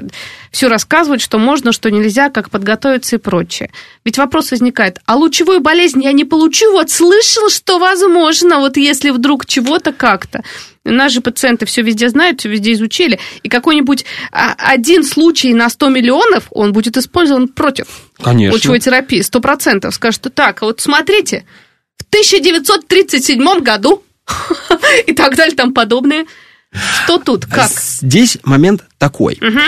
все 0.50 0.68
рассказывают, 0.68 1.20
что 1.20 1.38
можно, 1.38 1.72
что 1.72 1.90
нельзя, 1.90 2.30
как 2.30 2.48
подготовиться 2.48 3.16
и 3.16 3.18
прочее. 3.18 3.68
Ведь 4.06 4.16
вопрос 4.16 4.50
возникает, 4.50 5.00
а 5.04 5.16
лучевую 5.34 5.60
болезнь 5.60 6.00
я 6.02 6.12
не 6.12 6.24
получу, 6.24 6.70
вот 6.70 6.90
слышал, 6.90 7.50
что 7.50 7.80
возможно, 7.80 8.60
вот 8.60 8.76
если 8.76 9.10
вдруг 9.10 9.46
чего-то 9.46 9.92
как-то. 9.92 10.44
Наши 10.84 11.20
пациенты 11.20 11.66
все 11.66 11.82
везде 11.82 12.08
знают, 12.08 12.38
все 12.38 12.48
везде 12.48 12.72
изучили, 12.74 13.18
и 13.42 13.48
какой-нибудь 13.48 14.04
а, 14.30 14.54
один 14.56 15.02
случай 15.02 15.52
на 15.52 15.68
100 15.68 15.88
миллионов, 15.88 16.44
он 16.50 16.72
будет 16.72 16.96
использован 16.96 17.48
против 17.48 17.86
Конечно. 18.22 18.54
лучевой 18.54 18.78
терапии, 18.78 19.22
100%. 19.22 19.90
Скажут, 19.90 20.32
так, 20.34 20.62
вот 20.62 20.80
смотрите, 20.80 21.44
в 21.98 22.04
1937 22.10 23.60
году 23.60 24.04
и 25.06 25.12
так 25.14 25.34
далее, 25.34 25.56
там 25.56 25.74
подобное. 25.74 26.26
Что 27.04 27.18
тут, 27.18 27.46
как? 27.46 27.70
Здесь 27.70 28.38
момент 28.44 28.84
такой. 28.98 29.38
Угу. 29.40 29.60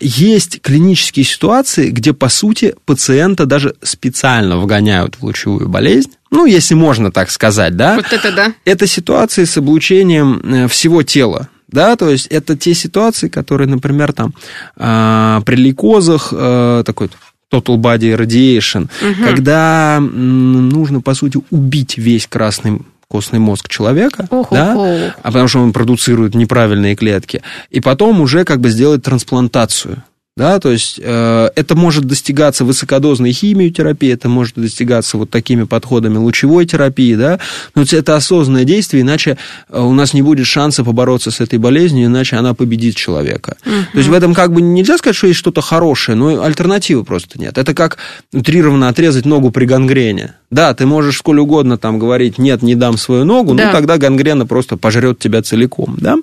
Есть 0.00 0.60
клинические 0.60 1.24
ситуации, 1.24 1.90
где, 1.90 2.12
по 2.12 2.28
сути, 2.28 2.74
пациента 2.84 3.46
даже 3.46 3.74
специально 3.82 4.58
вгоняют 4.58 5.16
в 5.16 5.22
лучевую 5.22 5.68
болезнь. 5.68 6.10
Ну, 6.30 6.46
если 6.46 6.74
можно 6.74 7.12
так 7.12 7.30
сказать, 7.30 7.76
да? 7.76 7.94
Вот 7.96 8.12
это 8.12 8.32
да. 8.32 8.54
Это 8.64 8.86
ситуации 8.86 9.44
с 9.44 9.56
облучением 9.56 10.40
э, 10.44 10.68
всего 10.68 11.02
тела. 11.02 11.48
Да, 11.68 11.96
то 11.96 12.08
есть 12.10 12.26
это 12.26 12.56
те 12.56 12.74
ситуации, 12.74 13.28
которые, 13.28 13.68
например, 13.68 14.12
там 14.12 14.34
а, 14.76 15.40
при 15.40 15.56
лейкозах 15.56 16.28
э, 16.32 16.82
такой 16.86 17.08
total 17.50 17.76
body 17.78 18.16
radiation, 18.16 18.88
угу. 19.00 19.24
когда 19.24 20.00
нужно, 20.00 21.00
по 21.00 21.14
сути, 21.14 21.38
убить 21.50 21.96
весь 21.96 22.26
красный 22.26 22.82
костный 23.08 23.38
мозг 23.38 23.68
человека, 23.68 24.26
да, 24.50 25.14
а 25.22 25.26
потому 25.26 25.48
что 25.48 25.60
он 25.60 25.72
продуцирует 25.72 26.34
неправильные 26.34 26.96
клетки, 26.96 27.42
и 27.70 27.80
потом 27.80 28.20
уже 28.20 28.44
как 28.44 28.60
бы 28.60 28.70
сделать 28.70 29.02
трансплантацию. 29.02 30.02
Да, 30.36 30.58
то 30.58 30.72
есть 30.72 30.98
э, 31.00 31.50
это 31.54 31.76
может 31.76 32.06
достигаться 32.06 32.64
высокодозной 32.64 33.30
химиотерапией, 33.30 34.14
это 34.14 34.28
может 34.28 34.56
достигаться 34.56 35.16
вот 35.16 35.30
такими 35.30 35.62
подходами 35.62 36.16
лучевой 36.16 36.66
терапии, 36.66 37.14
да, 37.14 37.38
но 37.76 37.82
это 37.82 38.16
осознанное 38.16 38.64
действие, 38.64 39.02
иначе 39.02 39.38
э, 39.68 39.80
у 39.80 39.92
нас 39.92 40.12
не 40.12 40.22
будет 40.22 40.48
шанса 40.48 40.82
побороться 40.82 41.30
с 41.30 41.40
этой 41.40 41.60
болезнью, 41.60 42.06
иначе 42.06 42.34
она 42.34 42.52
победит 42.52 42.96
человека. 42.96 43.56
Угу. 43.64 43.74
То 43.92 43.98
есть 43.98 44.10
в 44.10 44.12
этом 44.12 44.34
как 44.34 44.52
бы 44.52 44.60
нельзя 44.60 44.98
сказать, 44.98 45.14
что 45.14 45.28
есть 45.28 45.38
что-то 45.38 45.60
хорошее, 45.60 46.16
но 46.18 46.42
альтернативы 46.42 47.04
просто 47.04 47.40
нет. 47.40 47.56
Это 47.56 47.72
как 47.72 47.98
утрированно 48.32 48.88
отрезать 48.88 49.26
ногу 49.26 49.52
при 49.52 49.66
гангрене. 49.66 50.34
Да, 50.50 50.74
ты 50.74 50.84
можешь 50.84 51.18
сколь 51.18 51.38
угодно 51.38 51.78
там 51.78 52.00
говорить, 52.00 52.38
нет, 52.38 52.60
не 52.60 52.74
дам 52.74 52.98
свою 52.98 53.24
ногу, 53.24 53.54
да. 53.54 53.66
но 53.66 53.72
тогда 53.72 53.98
гангрена 53.98 54.46
просто 54.46 54.76
пожрет 54.76 55.20
тебя 55.20 55.42
целиком, 55.42 55.96
да. 56.00 56.16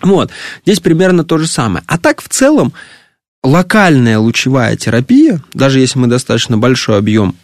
Вот, 0.00 0.30
здесь 0.64 0.80
примерно 0.80 1.24
то 1.24 1.36
же 1.36 1.46
самое. 1.46 1.84
А 1.86 1.98
так 1.98 2.22
в 2.22 2.28
целом 2.30 2.72
локальная 3.44 4.18
лучевая 4.18 4.76
терапия, 4.76 5.40
даже 5.52 5.78
если 5.78 5.98
мы 6.00 6.08
достаточно 6.08 6.58
большой 6.58 6.98
объем 6.98 7.36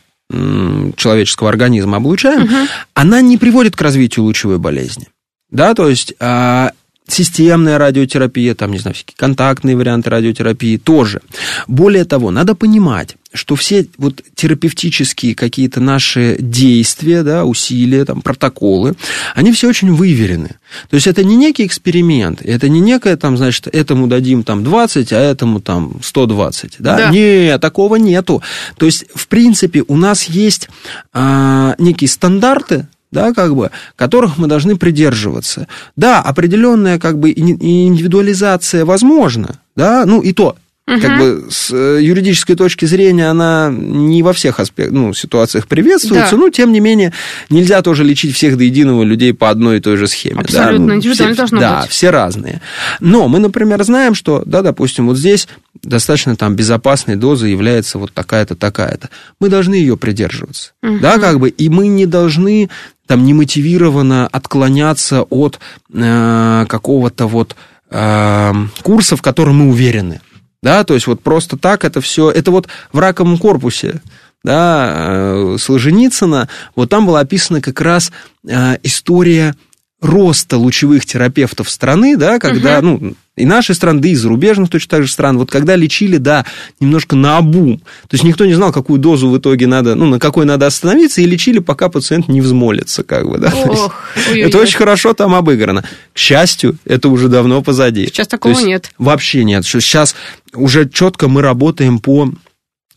человеческого 0.97 1.49
организма 1.49 1.99
облучаем, 1.99 2.45
угу. 2.45 2.55
она 2.95 3.21
не 3.21 3.37
приводит 3.37 3.77
к 3.77 3.83
развитию 3.83 4.25
лучевой 4.25 4.59
болезни. 4.59 5.09
Да, 5.51 5.75
то 5.75 5.89
есть 5.89 6.15
а, 6.21 6.71
системная 7.09 7.79
радиотерапия, 7.79 8.55
там, 8.55 8.71
не 8.71 8.79
знаю, 8.79 8.95
всякие 8.95 9.17
контактные 9.17 9.77
варианты 9.77 10.09
радиотерапии 10.11 10.77
тоже. 10.77 11.21
Более 11.67 12.05
того, 12.05 12.31
надо 12.31 12.55
понимать, 12.55 13.17
что 13.33 13.55
все 13.55 13.87
вот 13.97 14.23
терапевтические 14.35 15.35
какие-то 15.35 15.81
наши 15.81 16.37
действия, 16.41 17.23
да, 17.23 17.45
усилия, 17.45 18.05
там, 18.05 18.23
протоколы, 18.23 18.95
они 19.35 19.53
все 19.53 19.69
очень 19.69 19.93
выверены. 19.93 20.57
То 20.89 20.97
есть 20.97 21.07
это 21.07 21.23
не 21.23 21.37
некий 21.37 21.65
эксперимент, 21.65 22.43
это 22.43 22.69
не 22.69 22.81
некое, 22.81 23.17
там, 23.17 23.37
значит, 23.37 23.69
этому 23.69 24.09
дадим 24.09 24.43
там 24.43 24.65
20, 24.65 25.13
а 25.13 25.21
этому 25.21 25.61
там 25.61 26.01
120. 26.03 26.77
Да? 26.81 26.97
Да. 26.97 27.11
Нет, 27.11 27.61
такого 27.61 27.97
нету. 27.97 28.43
То 28.77 28.87
есть, 28.87 29.05
в 29.15 29.29
принципе, 29.29 29.85
у 29.87 29.97
нас 29.97 30.25
есть 30.25 30.69
а, 31.13 31.77
некие 31.79 32.09
стандарты, 32.09 32.89
да, 33.13 33.33
как 33.33 33.55
бы, 33.55 33.71
которых 33.97 34.39
мы 34.39 34.47
должны 34.47 34.77
придерживаться. 34.77 35.69
Да, 35.97 36.21
определенная 36.21 36.99
как 36.99 37.19
бы 37.19 37.31
индивидуализация 37.31 38.85
возможна, 38.85 39.61
да, 39.77 40.05
ну 40.07 40.21
и 40.21 40.33
то, 40.33 40.57
Угу. 40.91 41.01
Как 41.01 41.19
бы 41.19 41.47
с 41.51 41.71
э, 41.73 42.01
юридической 42.03 42.57
точки 42.57 42.85
зрения 42.85 43.29
она 43.29 43.71
не 43.73 44.25
во 44.25 44.33
всех 44.33 44.59
аспектах, 44.59 44.93
ну, 44.93 45.15
ситуациях 45.15 45.69
приветствуется, 45.69 46.33
да. 46.33 46.37
но 46.37 46.51
тем 46.51 46.73
не 46.73 46.81
менее 46.81 47.13
нельзя 47.49 47.81
тоже 47.83 48.03
лечить 48.03 48.35
всех 48.35 48.59
до 48.59 48.65
единого 48.65 49.05
людей 49.05 49.33
по 49.33 49.51
одной 49.51 49.77
и 49.77 49.81
той 49.81 49.97
же 49.97 50.09
схеме. 50.09 50.41
Абсолютно, 50.41 50.87
да? 50.87 50.93
ну, 50.93 50.97
индивидуально 50.97 51.35
все, 51.35 51.41
должно 51.41 51.61
да, 51.61 51.81
быть. 51.83 51.91
все 51.91 52.11
разные. 52.11 52.61
Но 52.99 53.29
мы, 53.29 53.39
например, 53.39 53.81
знаем, 53.85 54.17
что, 54.17 54.43
да, 54.45 54.63
допустим, 54.63 55.07
вот 55.07 55.17
здесь 55.17 55.47
достаточно 55.83 56.35
там 56.35 56.57
безопасной 56.57 57.15
доза 57.15 57.47
является 57.47 57.99
вот 57.99 58.13
такая-то, 58.13 58.57
такая-то. 58.57 59.11
Мы 59.39 59.49
должны 59.49 59.75
ее 59.75 59.97
придерживаться. 59.97 60.73
Угу. 60.83 60.99
Да, 60.99 61.19
как 61.19 61.39
бы, 61.39 61.51
и 61.51 61.69
мы 61.69 61.87
не 61.87 62.07
должны 62.07 62.69
там 63.07 63.25
немотивированно 63.25 64.27
отклоняться 64.27 65.23
от 65.23 65.61
э, 65.93 66.67
какого-то 66.69 67.29
вот 67.29 67.55
э, 67.91 68.53
курса, 68.83 69.17
в 69.17 69.23
котором 69.23 69.59
мы 69.59 69.69
уверены. 69.69 70.21
Да, 70.63 70.85
то 70.85 70.95
есть 70.95 71.07
вот 71.07 71.23
просто 71.23 71.57
так 71.57 71.85
это 71.85 72.01
все, 72.01 72.31
это 72.31 72.51
вот 72.51 72.69
в 72.93 72.99
раковом 72.99 73.39
корпусе, 73.39 74.03
да, 74.45 74.95
э, 74.95 75.57
Солженицына, 75.59 76.49
вот 76.77 76.91
там 76.91 77.07
была 77.07 77.21
описана 77.21 77.61
как 77.61 77.81
раз 77.81 78.13
э, 78.47 78.77
история 78.83 79.55
роста 80.01 80.57
лучевых 80.57 81.05
терапевтов 81.05 81.69
страны, 81.69 82.17
да, 82.17 82.39
когда, 82.39 82.79
угу. 82.79 82.87
ну, 82.87 83.15
и 83.37 83.45
нашей 83.45 83.75
страны, 83.75 84.01
да 84.01 84.09
и 84.09 84.15
зарубежных 84.15 84.71
точно 84.71 84.91
так 84.91 85.03
же 85.05 85.11
стран, 85.11 85.39
вот 85.39 85.51
когда 85.51 85.77
лечили, 85.77 86.17
да, 86.17 86.47
немножко 86.79 87.17
на 87.17 87.37
обум, 87.37 87.79
то 87.79 88.15
есть 88.15 88.25
никто 88.25 88.47
не 88.47 88.55
знал, 88.55 88.73
какую 88.73 88.99
дозу 88.99 89.29
в 89.29 89.39
итоге 89.39 89.67
надо, 89.67 89.95
ну, 89.95 90.07
на 90.07 90.19
какой 90.19 90.47
надо 90.47 90.67
остановиться, 90.67 91.21
и 91.21 91.27
лечили, 91.27 91.59
пока 91.59 91.89
пациент 91.89 92.29
не 92.29 92.41
взмолится, 92.41 93.03
как 93.03 93.29
бы, 93.29 93.39
да. 93.39 93.53
Ох, 93.67 93.95
это 94.35 94.59
очень 94.59 94.77
хорошо 94.77 95.13
там 95.13 95.35
обыграно. 95.35 95.85
К 96.13 96.19
счастью, 96.19 96.79
это 96.85 97.09
уже 97.09 97.29
давно 97.29 97.63
позади. 97.63 98.07
Сейчас 98.07 98.29
такого 98.29 98.59
нет. 98.59 98.93
Вообще 98.99 99.45
нет. 99.45 99.65
Сейчас 99.65 100.15
уже 100.55 100.89
четко 100.89 101.29
мы 101.29 101.43
работаем 101.43 101.99
по 101.99 102.31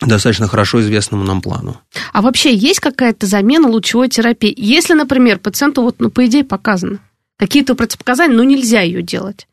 достаточно 0.01 0.47
хорошо 0.47 0.81
известному 0.81 1.23
нам 1.23 1.41
плану. 1.41 1.77
А 2.11 2.21
вообще 2.21 2.53
есть 2.53 2.79
какая-то 2.79 3.25
замена 3.25 3.67
лучевой 3.67 4.09
терапии? 4.09 4.53
Если, 4.55 4.93
например, 4.93 5.39
пациенту, 5.39 5.81
вот, 5.81 5.99
ну, 5.99 6.09
по 6.09 6.25
идее, 6.25 6.43
показано 6.43 6.99
какие-то 7.37 7.75
противопоказания, 7.75 8.35
но 8.35 8.43
нельзя 8.43 8.81
ее 8.81 9.01
делать. 9.01 9.47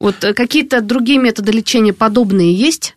Вот 0.00 0.22
э, 0.22 0.34
какие-то 0.34 0.80
другие 0.80 1.18
методы 1.18 1.52
лечения 1.52 1.92
подобные 1.92 2.52
есть? 2.52 2.96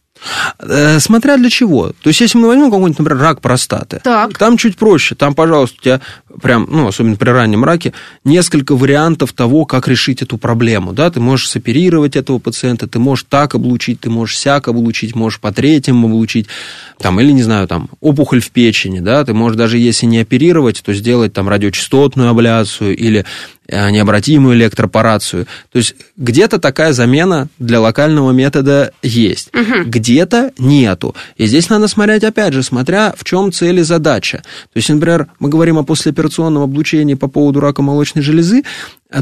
Э, 0.59 0.99
смотря 0.99 1.37
для 1.37 1.49
чего. 1.49 1.89
То 1.89 2.07
есть, 2.09 2.21
если 2.21 2.37
мы 2.37 2.47
возьмем 2.47 2.69
какой-нибудь, 2.71 2.99
например, 2.99 3.21
рак 3.21 3.41
простаты, 3.41 4.01
так. 4.03 4.37
там 4.37 4.57
чуть 4.57 4.77
проще. 4.77 5.15
Там, 5.15 5.33
пожалуйста, 5.33 5.77
у 5.79 5.83
тебя 5.83 6.01
прям, 6.41 6.67
ну, 6.69 6.87
особенно 6.87 7.15
при 7.15 7.29
раннем 7.29 7.63
раке, 7.63 7.93
несколько 8.23 8.75
вариантов 8.75 9.33
того, 9.33 9.65
как 9.65 9.87
решить 9.87 10.21
эту 10.21 10.37
проблему. 10.37 10.93
Да? 10.93 11.09
Ты 11.09 11.19
можешь 11.19 11.49
соперировать 11.49 12.15
этого 12.15 12.39
пациента, 12.39 12.87
ты 12.87 12.99
можешь 12.99 13.25
так 13.27 13.55
облучить, 13.55 14.01
ты 14.01 14.09
можешь 14.09 14.37
сяк 14.37 14.67
облучить, 14.67 15.15
можешь 15.15 15.39
по 15.39 15.51
третьему 15.51 16.07
облучить, 16.07 16.47
там, 16.99 17.19
или, 17.19 17.31
не 17.31 17.43
знаю, 17.43 17.67
там, 17.67 17.89
опухоль 17.99 18.41
в 18.41 18.51
печени, 18.51 18.99
да, 18.99 19.23
ты 19.25 19.33
можешь 19.33 19.57
даже 19.57 19.77
если 19.77 20.05
не 20.05 20.19
оперировать, 20.19 20.81
то 20.83 20.93
сделать 20.93 21.33
там 21.33 21.49
радиочастотную 21.49 22.29
абляцию 22.29 22.95
или 22.95 23.25
необратимую 23.71 24.55
электропорацию. 24.55 25.47
То 25.71 25.77
есть 25.77 25.95
где-то 26.17 26.59
такая 26.59 26.93
замена 26.93 27.47
для 27.57 27.79
локального 27.79 28.31
метода 28.31 28.91
есть, 29.01 29.49
угу. 29.53 29.85
где-то 29.85 30.51
нету. 30.57 31.15
И 31.37 31.45
здесь 31.45 31.69
надо 31.69 31.87
смотреть, 31.87 32.23
опять 32.23 32.53
же, 32.53 32.63
смотря 32.63 33.13
в 33.15 33.23
чем 33.23 33.51
цель 33.51 33.79
и 33.79 33.83
задача. 33.83 34.43
То 34.73 34.77
есть, 34.77 34.89
например, 34.89 35.27
мы 35.39 35.49
говорим 35.49 35.77
о 35.77 35.83
послеоперационном 35.83 36.63
облучении 36.63 37.13
по 37.13 37.27
поводу 37.27 37.59
рака 37.59 37.81
молочной 37.81 38.23
железы, 38.23 38.63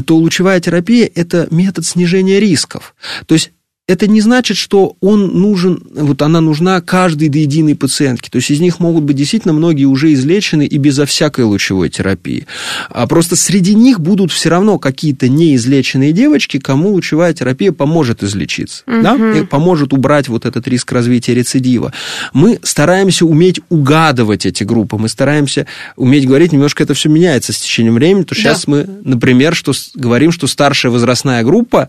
то 0.06 0.16
лучевая 0.16 0.60
терапия– 0.60 1.10
это 1.14 1.48
метод 1.50 1.84
снижения 1.84 2.40
рисков. 2.40 2.94
То 3.26 3.34
есть 3.34 3.52
это 3.90 4.06
не 4.06 4.20
значит, 4.20 4.56
что 4.56 4.96
он 5.00 5.40
нужен, 5.40 5.82
вот 5.92 6.22
она 6.22 6.40
нужна 6.40 6.80
каждой 6.80 7.28
до 7.28 7.38
единой 7.38 7.74
пациентке. 7.74 8.30
То 8.30 8.36
есть 8.36 8.50
из 8.50 8.60
них 8.60 8.78
могут 8.78 9.02
быть 9.02 9.16
действительно 9.16 9.52
многие 9.52 9.86
уже 9.86 10.12
излечены 10.12 10.64
и 10.64 10.78
безо 10.78 11.06
всякой 11.06 11.44
лучевой 11.44 11.88
терапии. 11.88 12.46
А 12.88 13.08
просто 13.08 13.34
среди 13.34 13.74
них 13.74 13.98
будут 13.98 14.30
все 14.30 14.48
равно 14.48 14.78
какие-то 14.78 15.28
неизлеченные 15.28 16.12
девочки, 16.12 16.58
кому 16.58 16.90
лучевая 16.90 17.34
терапия 17.34 17.72
поможет 17.72 18.22
излечиться, 18.22 18.84
угу. 18.86 19.02
да? 19.02 19.38
и 19.38 19.44
поможет 19.44 19.92
убрать 19.92 20.28
вот 20.28 20.46
этот 20.46 20.68
риск 20.68 20.92
развития 20.92 21.34
рецидива. 21.34 21.92
Мы 22.32 22.60
стараемся 22.62 23.26
уметь 23.26 23.60
угадывать 23.70 24.46
эти 24.46 24.62
группы, 24.62 24.98
мы 24.98 25.08
стараемся 25.08 25.66
уметь 25.96 26.28
говорить, 26.28 26.52
немножко 26.52 26.84
это 26.84 26.94
все 26.94 27.08
меняется 27.08 27.52
с 27.52 27.58
течением 27.58 27.94
времени, 27.94 28.22
то 28.22 28.36
да. 28.36 28.40
сейчас 28.40 28.68
мы, 28.68 28.86
например, 29.02 29.56
что 29.56 29.72
говорим, 29.94 30.30
что 30.30 30.46
старшая 30.46 30.92
возрастная 30.92 31.42
группа 31.42 31.88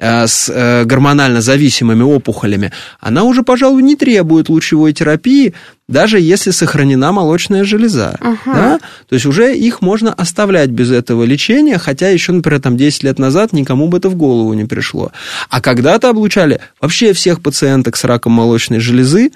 с 0.00 0.48
э, 0.48 0.84
гормонально 0.84 1.40
зависимыми 1.40 2.02
опухолями, 2.02 2.72
она 3.00 3.24
уже, 3.24 3.42
пожалуй, 3.42 3.82
не 3.82 3.96
требует 3.96 4.48
лучевой 4.48 4.92
терапии, 4.92 5.54
даже 5.88 6.20
если 6.20 6.50
сохранена 6.50 7.12
молочная 7.12 7.64
железа. 7.64 8.16
Ага. 8.20 8.38
Да? 8.46 8.80
То 9.08 9.14
есть 9.14 9.26
уже 9.26 9.56
их 9.56 9.80
можно 9.80 10.12
оставлять 10.12 10.70
без 10.70 10.90
этого 10.90 11.24
лечения, 11.24 11.78
хотя 11.78 12.10
еще, 12.10 12.32
например, 12.32 12.60
там 12.60 12.76
10 12.76 13.04
лет 13.04 13.18
назад 13.18 13.52
никому 13.52 13.88
бы 13.88 13.98
это 13.98 14.08
в 14.08 14.14
голову 14.14 14.52
не 14.54 14.64
пришло. 14.64 15.10
А 15.48 15.60
когда-то 15.60 16.10
облучали 16.10 16.60
вообще 16.80 17.12
всех 17.12 17.40
пациенток 17.42 17.96
с 17.96 18.04
раком 18.04 18.32
молочной 18.32 18.80
железы, 18.80 19.32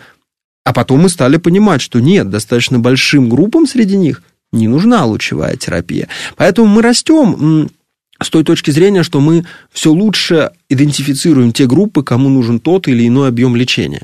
а 0.65 0.73
потом 0.73 1.01
мы 1.01 1.09
стали 1.09 1.39
понимать, 1.39 1.81
что 1.81 2.01
нет, 2.01 2.31
достаточно 2.31 2.79
большим 2.79 3.29
группам 3.29 3.67
среди 3.67 3.97
них 3.97 4.23
не 4.53 4.69
нужна 4.69 5.05
лучевая 5.07 5.57
терапия. 5.57 6.09
Поэтому 6.37 6.69
мы 6.69 6.83
растем 6.83 7.71
с 8.23 8.31
той 8.31 8.45
точки 8.45 8.71
зрения, 8.71 9.03
что 9.03 9.21
мы 9.21 9.45
все 9.73 9.91
лучше 9.91 10.51
идентифицируем 10.69 11.53
те 11.53 11.67
группы, 11.67 12.03
кому 12.03 12.29
нужен 12.29 12.61
тот 12.61 12.89
или 12.89 13.07
иной 13.07 13.29
объем 13.29 13.57
лечения. 13.57 14.03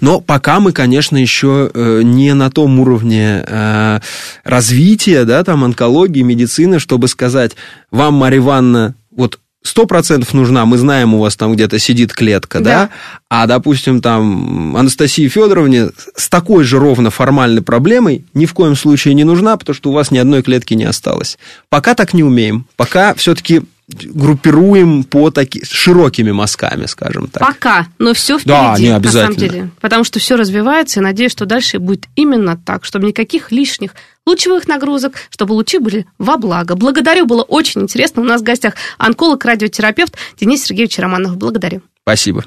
Но 0.00 0.20
пока 0.20 0.60
мы, 0.60 0.72
конечно, 0.72 1.16
еще 1.16 1.70
э, 1.72 2.02
не 2.02 2.34
на 2.34 2.50
том 2.50 2.80
уровне 2.80 3.44
э, 3.46 4.00
развития, 4.44 5.24
да, 5.24 5.44
там, 5.44 5.64
онкологии, 5.64 6.22
медицины, 6.22 6.78
чтобы 6.78 7.08
сказать, 7.08 7.52
вам, 7.90 8.14
Марья 8.14 8.38
Ивановна, 8.38 8.94
вот 9.10 9.38
сто 9.62 9.86
процентов 9.86 10.32
нужна, 10.34 10.64
мы 10.64 10.78
знаем, 10.78 11.14
у 11.14 11.18
вас 11.18 11.36
там 11.36 11.52
где-то 11.52 11.78
сидит 11.78 12.12
клетка, 12.12 12.60
да. 12.60 12.64
да, 12.64 12.90
а, 13.28 13.46
допустим, 13.46 14.00
там 14.00 14.76
Анастасии 14.76 15.28
Федоровне 15.28 15.90
с 16.16 16.28
такой 16.28 16.64
же 16.64 16.78
ровно 16.78 17.10
формальной 17.10 17.62
проблемой 17.62 18.24
ни 18.34 18.46
в 18.46 18.54
коем 18.54 18.76
случае 18.76 19.14
не 19.14 19.24
нужна, 19.24 19.56
потому 19.56 19.74
что 19.74 19.90
у 19.90 19.92
вас 19.92 20.10
ни 20.10 20.18
одной 20.18 20.42
клетки 20.42 20.74
не 20.74 20.84
осталось. 20.84 21.38
Пока 21.68 21.94
так 21.94 22.14
не 22.14 22.24
умеем, 22.24 22.66
пока 22.76 23.14
все-таки 23.14 23.62
группируем 23.90 25.04
по 25.04 25.30
таки, 25.30 25.64
широкими 25.64 26.30
мазками, 26.30 26.86
скажем 26.86 27.28
так. 27.28 27.46
Пока, 27.46 27.86
но 27.98 28.14
все 28.14 28.38
впереди, 28.38 28.58
да, 28.58 28.76
не 28.78 28.88
обязательно. 28.88 29.28
на 29.28 29.34
самом 29.34 29.36
деле. 29.36 29.70
Потому 29.80 30.04
что 30.04 30.18
все 30.18 30.36
развивается, 30.36 31.00
и 31.00 31.02
надеюсь, 31.02 31.32
что 31.32 31.46
дальше 31.46 31.78
будет 31.78 32.06
именно 32.16 32.56
так, 32.56 32.84
чтобы 32.84 33.06
никаких 33.06 33.52
лишних 33.52 33.94
лучевых 34.26 34.68
нагрузок, 34.68 35.14
чтобы 35.30 35.52
лучи 35.52 35.78
были 35.78 36.06
во 36.18 36.36
благо. 36.36 36.76
Благодарю, 36.76 37.26
было 37.26 37.42
очень 37.42 37.82
интересно. 37.82 38.22
У 38.22 38.24
нас 38.24 38.40
в 38.40 38.44
гостях 38.44 38.74
онколог, 38.98 39.44
радиотерапевт 39.44 40.16
Денис 40.38 40.62
Сергеевич 40.62 40.98
Романов. 40.98 41.36
Благодарю. 41.36 41.82
Спасибо. 42.02 42.44